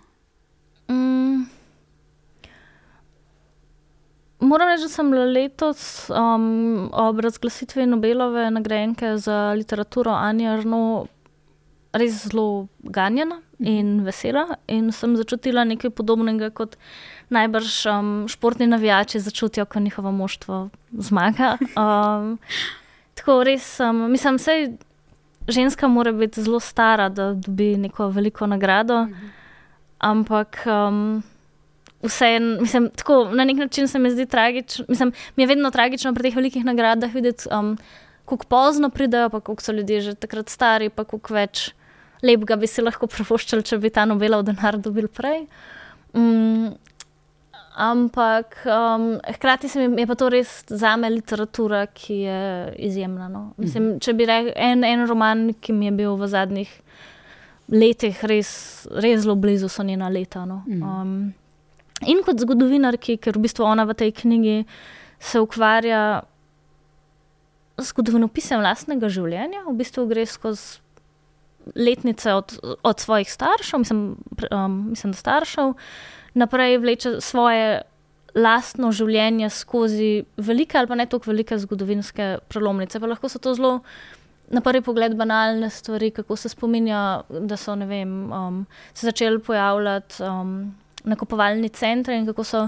Moram 4.51 4.69
reči, 4.69 4.83
da 4.83 4.91
sem 4.91 5.13
letos 5.15 6.11
um, 6.11 6.89
ob 6.93 7.21
razglasitvi 7.23 7.87
Nobelove 7.87 8.49
nagrajenke 8.51 9.13
za 9.17 9.53
literaturo 9.55 10.11
Anja 10.11 10.57
Arno 10.57 11.07
res 11.95 12.25
zelo 12.25 12.67
ganjena 12.83 13.39
in 13.59 14.01
vesela. 14.03 14.57
In 14.67 14.91
sem 14.91 15.15
začutila 15.15 15.63
nekaj 15.71 15.95
podobnega 15.95 16.51
kot 16.51 16.75
najbrž 17.31 17.79
um, 17.95 18.11
športni 18.27 18.67
navijači 18.67 19.23
začutijo, 19.23 19.69
ko 19.71 19.81
njihovo 19.81 20.11
moštvo 20.13 20.69
zmaga. 20.99 21.57
Um, 21.79 22.39
tako 23.23 23.45
res, 23.47 23.77
um, 23.81 24.09
mislim, 24.11 24.37
da 24.37 25.53
ženska 25.53 25.89
mora 25.89 26.13
biti 26.13 26.43
zelo 26.43 26.61
stara, 26.61 27.09
da 27.09 27.35
dobi 27.35 27.77
neko 27.77 28.09
veliko 28.09 28.51
nagrado. 28.51 29.07
Ampak. 29.99 30.65
Um, 30.67 31.23
vseeno, 32.03 32.61
mislim, 32.61 32.91
tako 32.97 33.25
na 33.35 33.45
nek 33.45 33.57
način 33.57 33.89
se 33.89 33.99
mi 33.99 34.11
zdi 34.11 34.27
tragično. 34.27 34.85
Mislim, 34.89 35.13
mi 35.37 35.43
je 35.43 35.47
vedno 35.47 35.71
tragično 35.71 36.15
pri 36.15 36.23
teh 36.23 36.37
velikih 36.37 36.65
nagradah 36.65 37.15
videti, 37.15 37.49
um, 37.53 37.79
kako 38.25 38.47
pozno 38.47 38.91
pridejo, 38.91 39.29
pa 39.29 39.41
kako 39.41 39.63
so 39.63 39.73
ljudje 39.73 40.01
že 40.01 40.15
takrat 40.15 40.49
stari, 40.49 40.89
pa 40.89 41.05
kako 41.05 41.35
več 41.35 41.71
lepega 42.23 42.57
bi 42.57 42.67
si 42.67 42.83
lahko 42.83 43.07
privoščili, 43.07 43.63
če 43.63 43.79
bi 43.79 43.91
ta 43.91 44.05
Nobelov 44.05 44.45
denar 44.49 44.79
dobil 44.79 45.09
prej. 45.09 45.47
Um, 46.13 46.75
ampak 47.81 48.57
um, 48.67 49.21
hkrati 49.37 49.69
se 49.69 49.89
mi 49.89 50.03
je 50.03 50.07
pa 50.07 50.15
to 50.15 50.29
res 50.29 50.65
za 50.69 50.97
me 50.97 51.11
literatura, 51.11 51.87
ki 51.87 52.15
je 52.15 52.41
izjemna. 52.79 53.29
No. 53.29 53.53
Mislim, 53.57 53.85
-hmm. 53.85 54.01
Če 54.01 54.13
bi 54.13 54.27
rekel 54.27 54.53
en, 54.57 54.85
en 54.85 55.07
roman, 55.07 55.53
ki 55.61 55.73
mi 55.73 55.87
je 55.87 55.93
bil 55.93 56.17
v 56.17 56.29
zadnjih 56.29 56.81
letih 57.69 58.25
res, 58.25 58.87
res 58.91 59.21
zelo 59.21 59.35
blizu, 59.35 59.69
so 59.69 59.83
njena 59.83 60.09
leta. 60.09 60.45
No. 60.45 60.63
-hmm. 60.67 61.03
um, 61.03 61.33
in 62.07 62.23
kot 62.25 62.41
zgodovinarki, 62.41 63.19
ker 63.21 63.37
v 63.37 63.45
bistvu 63.47 63.67
ona 63.67 63.85
v 63.85 63.97
tej 63.99 64.13
knjigi 64.23 64.57
se 65.21 65.41
ukvarja 65.41 66.23
z 67.81 67.89
zgodovinopisem 67.91 68.61
lastnega 68.61 69.09
življenja, 69.13 69.65
v 69.67 69.77
bistvu 69.81 70.07
gre 70.11 70.27
skozi 70.29 70.81
letnice 71.77 72.33
od, 72.35 72.57
od 72.83 73.01
svojih 73.01 73.29
staršev, 73.31 73.83
mislim, 73.83 74.01
um, 74.51 74.77
mislim, 74.91 75.13
da 75.13 75.19
staršev, 75.19 75.75
naprej 76.35 76.79
vleče 76.81 77.21
svoje 77.21 77.83
lastno 78.35 78.93
življenje 78.95 79.51
skozi 79.51 80.25
velike 80.39 80.79
ali 80.79 80.89
pa 80.89 80.97
ne 80.99 81.07
tako 81.11 81.33
velike 81.33 81.59
zgodovinske 81.59 82.37
prelomnice. 82.49 83.01
Pa 83.01 83.11
lahko 83.11 83.29
so 83.29 83.43
to 83.43 83.55
zelo. 83.59 83.81
Na 84.51 84.59
prvi 84.59 84.83
pogled 84.83 85.13
banalne 85.15 85.69
stvari, 85.71 86.09
kako 86.11 86.35
se 86.37 86.51
spominja, 86.51 87.23
da 87.31 87.55
so 87.55 87.77
vem, 87.87 88.33
um, 88.35 88.65
se 88.95 89.07
začeli 89.07 89.39
pojavljati 89.39 90.25
um, 90.27 90.73
nakupovalni 91.05 91.69
centri 91.69 92.17
in 92.19 92.27
kako 92.27 92.45
so 92.45 92.63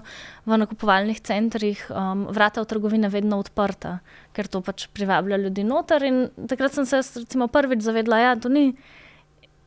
v 0.46 0.58
nakupovalnih 0.58 1.20
centrih 1.20 1.80
um, 1.90 2.26
vrata 2.32 2.62
v 2.62 2.70
trgovine 2.70 3.08
vedno 3.12 3.38
odprta, 3.42 3.98
ker 4.32 4.48
to 4.48 4.62
pač 4.64 4.88
privablja 4.92 5.36
ljudi 5.36 5.64
noter. 5.64 6.04
In 6.08 6.26
takrat 6.48 6.74
sem 6.74 6.86
se 6.86 7.02
recimo, 7.02 7.48
prvič 7.48 7.84
zavedla, 7.84 8.16
da 8.16 8.22
ja, 8.22 8.36
to 8.36 8.48
ni, 8.48 8.72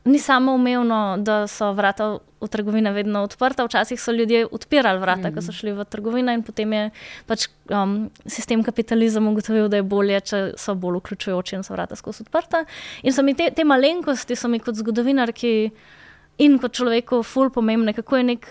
ni 0.04 0.18
samo 0.18 0.54
umevno, 0.54 1.16
da 1.18 1.46
so 1.50 1.72
vrata 1.72 2.18
v 2.40 2.48
trgovine 2.52 2.92
vedno 2.92 3.22
odprta. 3.24 3.64
Včasih 3.64 4.00
so 4.00 4.12
ljudje 4.12 4.46
odpirali 4.46 5.00
vrata, 5.00 5.30
mm. 5.30 5.34
ko 5.34 5.42
so 5.42 5.52
mhm. 5.52 5.58
šli 5.58 5.72
v 5.72 5.84
trgovino, 5.84 6.32
in 6.32 6.42
potem 6.46 6.72
je 6.72 6.84
pač 7.26 7.48
um, 7.70 8.10
sistem 8.26 8.62
kapitalizma 8.66 9.30
ugotovil, 9.30 9.68
da 9.72 9.80
je 9.80 9.86
bolje, 9.86 10.20
če 10.20 10.40
so 10.60 10.74
bolj 10.74 11.00
vključujoči 11.00 11.56
in 11.56 11.66
so 11.66 11.74
vrata 11.74 11.96
skozi 11.96 12.26
odprta. 12.26 12.64
In 13.02 13.14
so 13.16 13.24
mi 13.26 13.34
te, 13.34 13.50
te 13.50 13.64
malenkosti, 13.64 14.36
so 14.36 14.50
mi 14.52 14.60
kot 14.60 14.78
zgodovinarki 14.78 15.54
in 16.38 16.58
kot 16.60 16.76
človeku 16.76 17.22
ful 17.24 17.50
pomembne, 17.52 17.94
kako, 17.96 18.20
nek, 18.26 18.46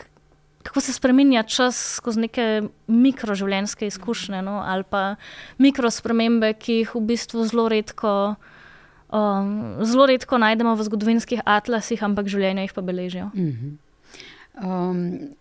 kako 0.66 0.82
se 0.82 0.94
spremenja 0.96 1.44
čas 1.44 1.78
skozi 2.00 2.26
neke 2.26 2.48
mikroživljenjske 2.88 3.88
izkušnje 3.88 4.42
no? 4.42 4.60
ali 4.66 4.84
pa 4.90 5.16
mikrospremembe, 5.62 6.54
ki 6.60 6.82
jih 6.82 6.96
v 6.96 7.06
bistvu 7.14 7.46
zelo 7.50 7.70
redko. 7.70 8.36
Um, 9.16 9.78
zelo 9.86 10.08
redko 10.10 10.38
najdemo 10.42 10.74
v 10.76 10.86
zgodovinskih 10.90 11.46
atlasih, 11.46 12.02
ampak 12.04 12.28
življenje 12.28 12.66
jih 12.66 12.74
pa 12.76 12.82
beležijo. 12.82 13.32
Uh 13.34 13.40
-huh. 13.40 13.74
um, 14.66 15.36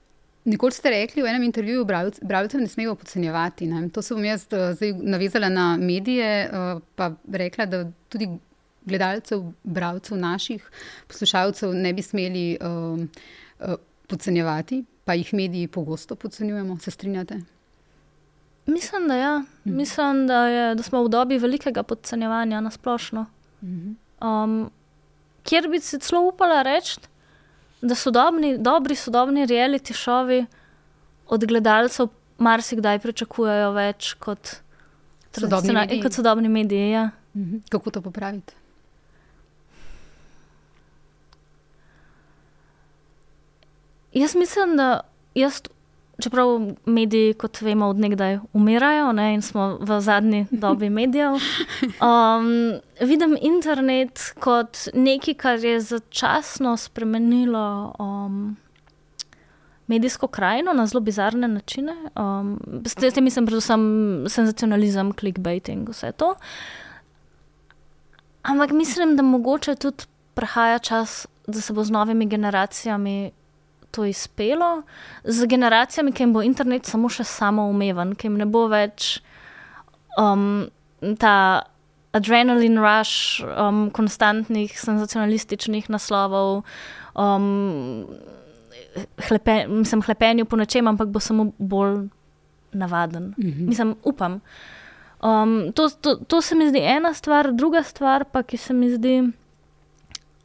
Nikoli 0.44 0.72
ste 0.76 0.90
rekli 0.90 1.22
v 1.22 1.26
enem 1.26 1.42
intervjuju, 1.42 1.84
da 1.88 2.10
bralcev 2.22 2.60
ne 2.60 2.68
smemo 2.68 2.94
podcenjevati. 2.94 3.66
Ne? 3.66 3.88
To 3.88 4.02
se 4.02 4.14
bom 4.14 4.24
jaz 4.24 4.44
uh, 4.52 4.76
navezala 5.00 5.48
na 5.48 5.76
medije, 5.76 6.50
uh, 6.52 6.82
pa 6.94 7.12
rekla, 7.32 7.66
da 7.66 7.90
tudi 8.08 8.28
gledalcev, 8.84 9.42
bralcev, 9.62 10.18
naših 10.18 10.70
poslušalcev 11.08 11.74
ne 11.74 11.92
bi 11.92 12.02
smeli 12.02 12.58
uh, 12.60 12.98
uh, 12.98 13.74
podcenjevati, 14.06 14.84
pa 15.04 15.14
jih 15.14 15.34
mediji 15.34 15.68
pogosto 15.68 16.14
podcenjujemo. 16.14 16.78
Se 16.78 16.90
strinjate? 16.90 17.40
Mislim, 18.66 19.08
da, 19.08 19.16
ja. 19.16 19.38
mhm. 19.38 19.76
Mislim, 19.76 20.26
da, 20.26 20.46
je, 20.46 20.74
da 20.74 20.82
smo 20.82 21.04
v 21.04 21.08
dobi 21.08 21.38
velikega 21.38 21.82
podcenjevanja 21.82 22.60
na 22.60 22.70
splošno. 22.70 23.26
Mhm. 23.62 23.92
Um, 24.20 24.70
kjer 25.42 25.68
bi 25.68 25.80
se 25.80 25.98
celo 25.98 26.22
upala 26.28 26.62
reči, 26.62 26.96
da 27.82 27.94
sodobni, 27.94 28.58
dobri 28.58 28.94
sodobni 28.94 29.46
reality 29.46 29.92
šovi 29.92 30.46
od 31.28 31.44
gledalcev 31.44 32.08
marsikdaj 32.38 32.98
pričakujejo 32.98 33.72
več 33.72 34.14
kot 34.14 34.56
sodobni 35.32 35.72
mediji. 35.72 36.02
Kot 36.02 36.12
sodobni 36.12 36.48
mediji 36.48 36.90
ja. 36.90 37.10
mhm. 37.36 37.56
Kako 37.68 37.90
to 37.90 38.00
popraviti? 38.00 38.54
Jaz 44.14 44.34
mislim, 44.36 44.76
da 44.76 45.00
jaz, 45.34 45.60
čeprav 46.22 46.60
mediji, 46.86 47.34
kot 47.34 47.60
vemo, 47.60 47.88
odnegdaj 47.90 48.38
umirajo 48.52 49.12
ne, 49.12 49.32
in 49.34 49.42
smo 49.42 49.78
v 49.80 50.00
zadnji 50.00 50.46
dobi 50.64 50.90
medijev, 50.90 51.32
um, 51.32 52.50
vidim 53.00 53.36
internet 53.42 54.20
kot 54.40 54.78
nekaj, 54.94 55.34
kar 55.34 55.64
je 55.64 55.80
začasno 55.80 56.76
spremenilo. 56.76 57.94
Um, 57.98 58.56
Medijsko 59.86 60.26
krajino 60.32 60.72
na 60.72 60.86
zelo 60.86 61.00
bizarne 61.04 61.48
načine, 61.48 61.92
um, 62.16 62.54
s 62.86 62.94
tem 62.94 63.24
mislim 63.24 63.46
predvsem 63.46 63.82
senzacionalizem, 64.28 65.10
clickbaiting, 65.12 65.88
vse 65.88 66.12
to. 66.12 66.34
Ampak 68.42 68.70
mislim, 68.72 69.16
da 69.16 69.22
mogoče 69.22 69.74
tudi 69.74 70.06
prihaja 70.34 70.78
čas, 70.78 71.26
da 71.46 71.60
se 71.60 71.72
bo 71.72 71.84
z 71.84 71.90
novimi 71.90 72.26
generacijami 72.26 73.30
to 73.94 74.04
izpelo, 74.08 74.82
z 75.24 75.46
generacijami, 75.46 76.12
ki 76.12 76.26
jim 76.26 76.32
bo 76.34 76.42
internet 76.42 76.90
samo 76.90 77.10
še 77.12 77.26
samoumeven, 77.28 78.16
ki 78.18 78.28
jim 78.28 78.40
ne 78.40 78.48
bo 78.50 78.66
več 78.72 79.20
um, 80.18 80.66
ta 81.22 81.36
adrenalin 82.14 82.78
rush, 82.78 83.42
um, 83.42 83.88
konstantnih 83.94 84.74
senzacionalističnih 84.78 85.88
naslovov, 85.90 86.62
um, 87.18 88.06
hlepe, 89.28 89.64
mislim, 89.70 90.04
hlepenju 90.06 90.46
po 90.46 90.56
nečem, 90.56 90.86
ampak 90.86 91.10
bo 91.10 91.22
samo 91.22 91.50
bolj 91.58 92.06
navaden. 92.74 93.34
Mm 93.36 93.50
-hmm. 93.50 93.68
Mislim, 93.68 93.94
upam. 94.02 94.40
Um, 95.22 95.72
to, 95.72 95.88
to, 95.88 96.16
to 96.16 96.42
se 96.42 96.54
mi 96.54 96.68
zdi 96.68 96.78
ena 96.78 97.14
stvar, 97.14 97.52
druga 97.52 97.82
stvar, 97.82 98.24
pa, 98.24 98.42
ki 98.42 98.56
se 98.56 98.74
mi 98.74 98.90
zdi 98.90 99.32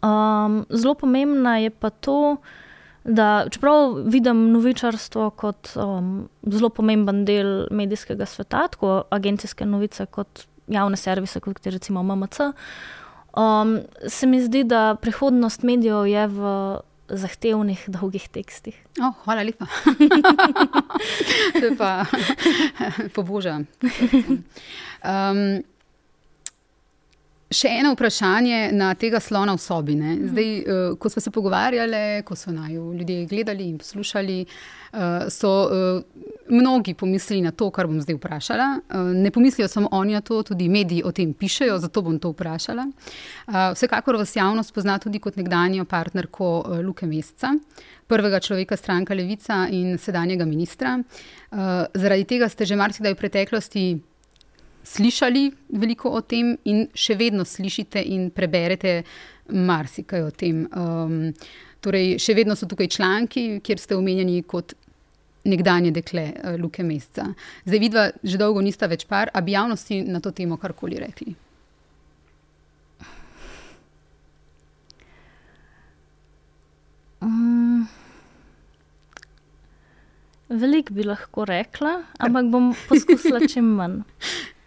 um, 0.01 0.65
zelo 0.69 0.93
pomembna, 0.93 1.57
je 1.57 1.69
pa 1.69 1.89
to, 1.89 2.35
da 2.35 2.68
čeprav 3.49 3.95
vidim 4.05 4.51
novičarstvo 4.51 5.29
kot 5.29 5.71
um, 5.75 6.29
zelo 6.43 6.69
pomemben 6.69 7.25
del 7.25 7.67
medijskega 7.71 8.25
sveta, 8.25 8.67
tako 8.67 9.03
agencijske 9.09 9.65
novice 9.65 10.05
kot 10.05 10.45
javne 10.67 10.97
servise, 10.97 11.39
kot 11.39 11.65
je 11.65 11.71
recimo 11.71 12.03
MMC, 12.03 12.51
um, 13.37 13.79
se 14.07 14.27
mi 14.27 14.41
zdi, 14.41 14.63
da 14.63 14.95
prihodnost 15.01 15.63
medijev 15.63 16.05
je 16.07 16.27
v 16.27 16.53
zahtevnih, 17.09 17.83
dolgih 17.87 18.27
tekstih. 18.29 18.75
Oh, 19.01 19.13
hvala 19.23 19.43
lepa. 19.43 19.65
to 21.59 21.65
je 21.65 21.75
pa 21.77 22.05
poboža. 23.15 23.59
Um, 24.99 25.63
Še 27.49 27.69
eno 27.79 27.95
vprašanje 27.95 28.67
na 28.77 28.91
tega 28.93 29.17
slona 29.17 29.55
v 29.57 29.61
sobi. 29.63 29.95
Ne? 29.97 30.11
Zdaj, 30.29 30.49
uh, 30.61 30.97
ko 31.01 31.09
smo 31.09 31.21
se 31.23 31.31
pogovarjali, 31.33 32.21
ko 32.21 32.35
so 32.37 32.53
naj 32.53 32.75
ljudje 32.77 33.23
gledali 33.25 33.65
in 33.71 33.79
poslušali, 33.81 34.35
uh, 34.45 35.25
so 35.33 35.49
uh, 35.65 36.27
mnogi 36.49 36.93
pomislili 36.93 37.41
na 37.41 37.49
to, 37.51 37.71
kar 37.73 37.89
bom 37.89 37.97
zdaj 38.05 38.19
vprašala. 38.19 38.67
Uh, 38.93 39.09
ne 39.17 39.31
pomislijo 39.33 39.67
samo 39.67 39.89
oni 39.91 40.13
na 40.13 40.21
to, 40.21 40.43
tudi 40.43 40.69
mediji 40.69 41.01
o 41.01 41.11
tem 41.11 41.33
pišejo, 41.33 41.79
zato 41.81 42.03
bom 42.05 42.19
to 42.21 42.29
vprašala. 42.35 42.85
Uh, 43.47 43.57
vsekakor 43.73 44.21
vas 44.21 44.35
javnost 44.35 44.73
pozna 44.73 44.99
tudi 45.01 45.17
kot 45.19 45.41
nekdanjo 45.41 45.87
partnerko 45.89 46.51
uh, 46.59 46.77
Luke 46.85 47.09
Mesca. 47.09 47.55
Prvega 48.07 48.39
človeka 48.39 48.77
stranka 48.77 49.17
Levica 49.17 49.65
in 49.73 49.97
sedanjega 49.97 50.45
ministra. 50.45 50.99
Uh, 51.49 51.89
zaradi 51.97 52.29
tega 52.29 52.49
ste 52.49 52.65
že 52.65 52.77
marsikdaj 52.77 53.17
v 53.17 53.21
preteklosti 53.25 53.85
slišali 54.83 55.51
veliko 55.69 56.11
o 56.15 56.21
tem 56.21 56.55
in 56.65 56.87
še 56.93 57.15
vedno 57.19 57.45
slišite 57.45 58.01
in 58.01 58.29
preberete 58.31 59.03
marsikaj 59.49 60.23
o 60.23 60.31
tem. 60.31 60.65
Um, 60.75 61.33
torej, 61.83 62.17
še 62.21 62.35
vedno 62.37 62.55
so 62.59 62.67
tukaj 62.69 62.91
članki, 62.95 63.45
kjer 63.63 63.81
ste 63.81 63.97
omenjeni 63.97 64.41
kot 64.47 64.75
nekdanje 65.49 65.91
dekle 65.95 66.25
uh, 66.33 66.55
Luke 66.59 66.83
Mesca. 66.83 67.29
Zdaj, 67.65 67.79
vidva, 67.79 68.09
že 68.23 68.39
dolgo 68.41 68.61
nista 68.61 68.89
več 68.91 69.05
par, 69.09 69.31
a 69.33 69.41
bi 69.41 69.55
javnosti 69.55 70.01
na 70.07 70.21
to 70.23 70.33
temo 70.35 70.59
karkoli 70.59 70.99
rekli. 70.99 71.35
Um, 77.19 77.87
Veliko 80.49 80.95
bi 80.95 81.03
lahko 81.05 81.43
rekla, 81.45 81.99
ampak 82.17 82.47
bom 82.49 82.71
poskusila 82.87 83.43
čim 83.45 83.75
manj. 83.77 83.99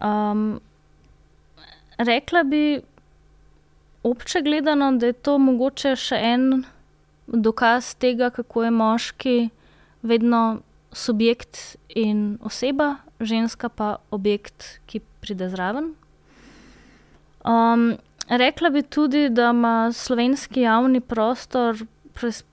Um, 0.00 0.60
rekla 1.98 2.42
bi, 2.42 2.80
obče 4.02 4.42
gledano, 4.42 4.92
da 4.98 5.06
je 5.06 5.12
to 5.12 5.38
mogoče 5.38 5.96
še 5.96 6.16
en 6.16 6.64
dokaz 7.26 7.94
tega, 7.94 8.30
kako 8.30 8.64
je 8.64 8.70
moški 8.70 9.36
vedno 10.02 10.60
subjekt 10.92 11.76
in 11.88 12.38
oseba, 12.42 12.96
ženska 13.20 13.68
pa 13.68 13.96
objekt, 14.10 14.80
ki 14.86 15.00
pride 15.20 15.48
zraven. 15.50 15.94
Um, 17.44 17.94
rekla 18.28 18.70
bi 18.70 18.82
tudi, 18.82 19.28
da 19.28 19.50
ima 19.50 19.92
slovenski 19.92 20.60
javni 20.60 21.00
prostor 21.00 21.86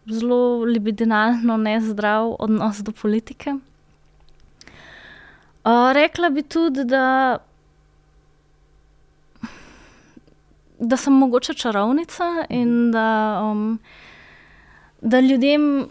zelo 0.05 0.63
libidinalno, 0.65 1.57
nezdrav 1.57 2.35
odnos 2.39 2.81
do 2.81 2.91
politike. 2.91 3.55
Uh, 5.63 5.91
rekla 5.93 6.29
bi 6.29 6.41
tudi, 6.41 6.83
da, 6.89 7.37
da 10.79 10.97
sem 10.97 11.13
mogoče 11.13 11.53
čarovnica 11.53 12.45
in 12.49 12.91
da, 12.91 13.41
um, 13.45 13.79
da 15.01 15.19
ljudem 15.19 15.85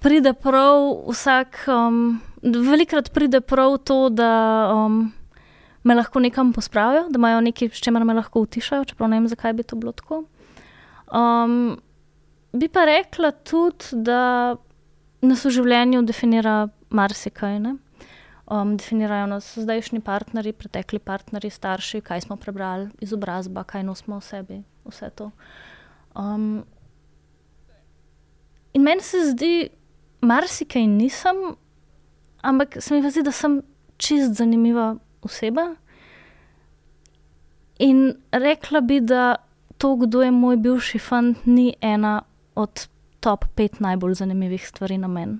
pride 0.00 0.32
prav 0.32 0.92
vsak, 1.08 1.64
um, 1.68 2.20
velikrat 2.42 3.12
pride 3.12 3.40
prav 3.40 3.78
to, 3.78 4.08
da 4.08 4.32
um, 4.74 5.12
me 5.82 5.94
lahko 5.94 6.20
nekam 6.20 6.52
pospravijo, 6.52 7.08
da 7.08 7.16
imajo 7.16 7.40
nekaj, 7.40 7.68
s 7.68 7.80
čimer 7.80 8.04
me 8.04 8.14
lahko 8.14 8.40
utišajo, 8.40 8.84
čeprav 8.84 9.08
ne 9.08 9.20
vem, 9.20 9.28
zakaj 9.28 9.52
bi 9.52 9.62
to 9.62 9.76
bilo 9.76 9.92
tako. 9.92 10.24
Um, 11.12 11.80
bi 12.52 12.68
pa 12.68 12.84
rekla 12.84 13.30
tudi, 13.30 13.84
da 13.92 14.56
nas 15.20 15.44
v 15.44 15.50
življenju 15.50 16.02
definira 16.04 16.66
marsikaj. 16.90 17.58
Um, 18.50 18.76
definirajo 18.76 19.26
nas 19.30 19.58
zdajšnji 19.58 20.00
partnerji, 20.00 20.52
pretekli 20.52 20.98
partnerji, 20.98 21.50
starši, 21.50 22.00
kaj 22.00 22.20
smo 22.20 22.36
prebrali, 22.36 22.88
izobrazba, 22.98 23.62
kaj 23.64 23.84
nosimo 23.86 24.18
v 24.18 24.24
sebi, 24.26 24.56
vse 24.84 25.10
to. 25.14 25.28
Um, 26.18 26.64
in 28.74 28.82
meni 28.82 29.06
se 29.06 29.20
zdi, 29.28 29.68
marsikaj 30.20 30.82
nisem, 30.86 31.36
ampak 32.42 32.80
se 32.82 32.94
mi 32.94 33.10
zdi, 33.10 33.22
da 33.22 33.30
sem 33.30 33.60
čist 34.02 34.34
zanimiva 34.34 34.96
oseba. 35.22 35.68
In 37.78 38.16
rekla 38.32 38.80
bi, 38.80 38.98
da 39.00 39.36
to, 39.78 39.94
kdo 39.96 40.24
je 40.26 40.30
moj 40.34 40.56
bivši 40.56 40.98
fant, 40.98 41.46
ni 41.46 41.70
ena 41.80 42.22
od 42.54 42.88
top 43.20 43.46
pet 43.54 43.78
najbolj 43.80 44.14
zanimivih 44.14 44.66
stvari 44.68 44.98
na 44.98 45.08
meni. 45.08 45.38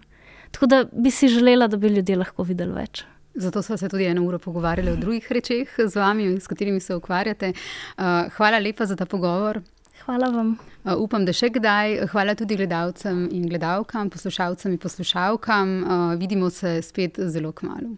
Tako 0.51 0.66
da 0.66 0.84
bi 0.92 1.11
si 1.11 1.28
želela, 1.28 1.68
da 1.68 1.76
bi 1.76 1.88
ljudje 1.88 2.16
lahko 2.16 2.42
videli 2.42 2.74
več. 2.74 3.05
Zato 3.34 3.62
smo 3.62 3.76
se 3.76 3.88
tudi 3.88 4.05
eno 4.05 4.24
uro 4.26 4.38
pogovarjali 4.38 4.90
o 4.90 4.96
drugih 4.96 5.32
rečeh 5.32 5.68
z 5.86 5.96
vami, 5.96 6.40
s 6.40 6.46
katerimi 6.46 6.80
se 6.80 6.94
ukvarjate. 6.94 7.53
Uh, 7.53 8.05
hvala 8.36 8.59
lepa 8.59 8.86
za 8.86 8.96
ta 8.96 9.07
pogovor. 9.07 9.61
Hvala 10.05 10.30
vam. 10.34 10.57
Uh, 10.84 10.92
upam, 10.98 11.24
da 11.24 11.32
še 11.32 11.53
kdaj. 11.55 12.07
Hvala 12.11 12.34
tudi 12.34 12.57
gledalcem 12.59 13.28
in 13.30 13.48
gledalkam, 13.48 14.11
poslušalcem 14.11 14.72
in 14.74 14.78
poslušalkam. 14.78 15.76
Uh, 15.82 16.14
vidimo 16.18 16.51
se 16.51 16.80
spet 16.82 17.20
zelo 17.30 17.53
kmalo. 17.53 17.94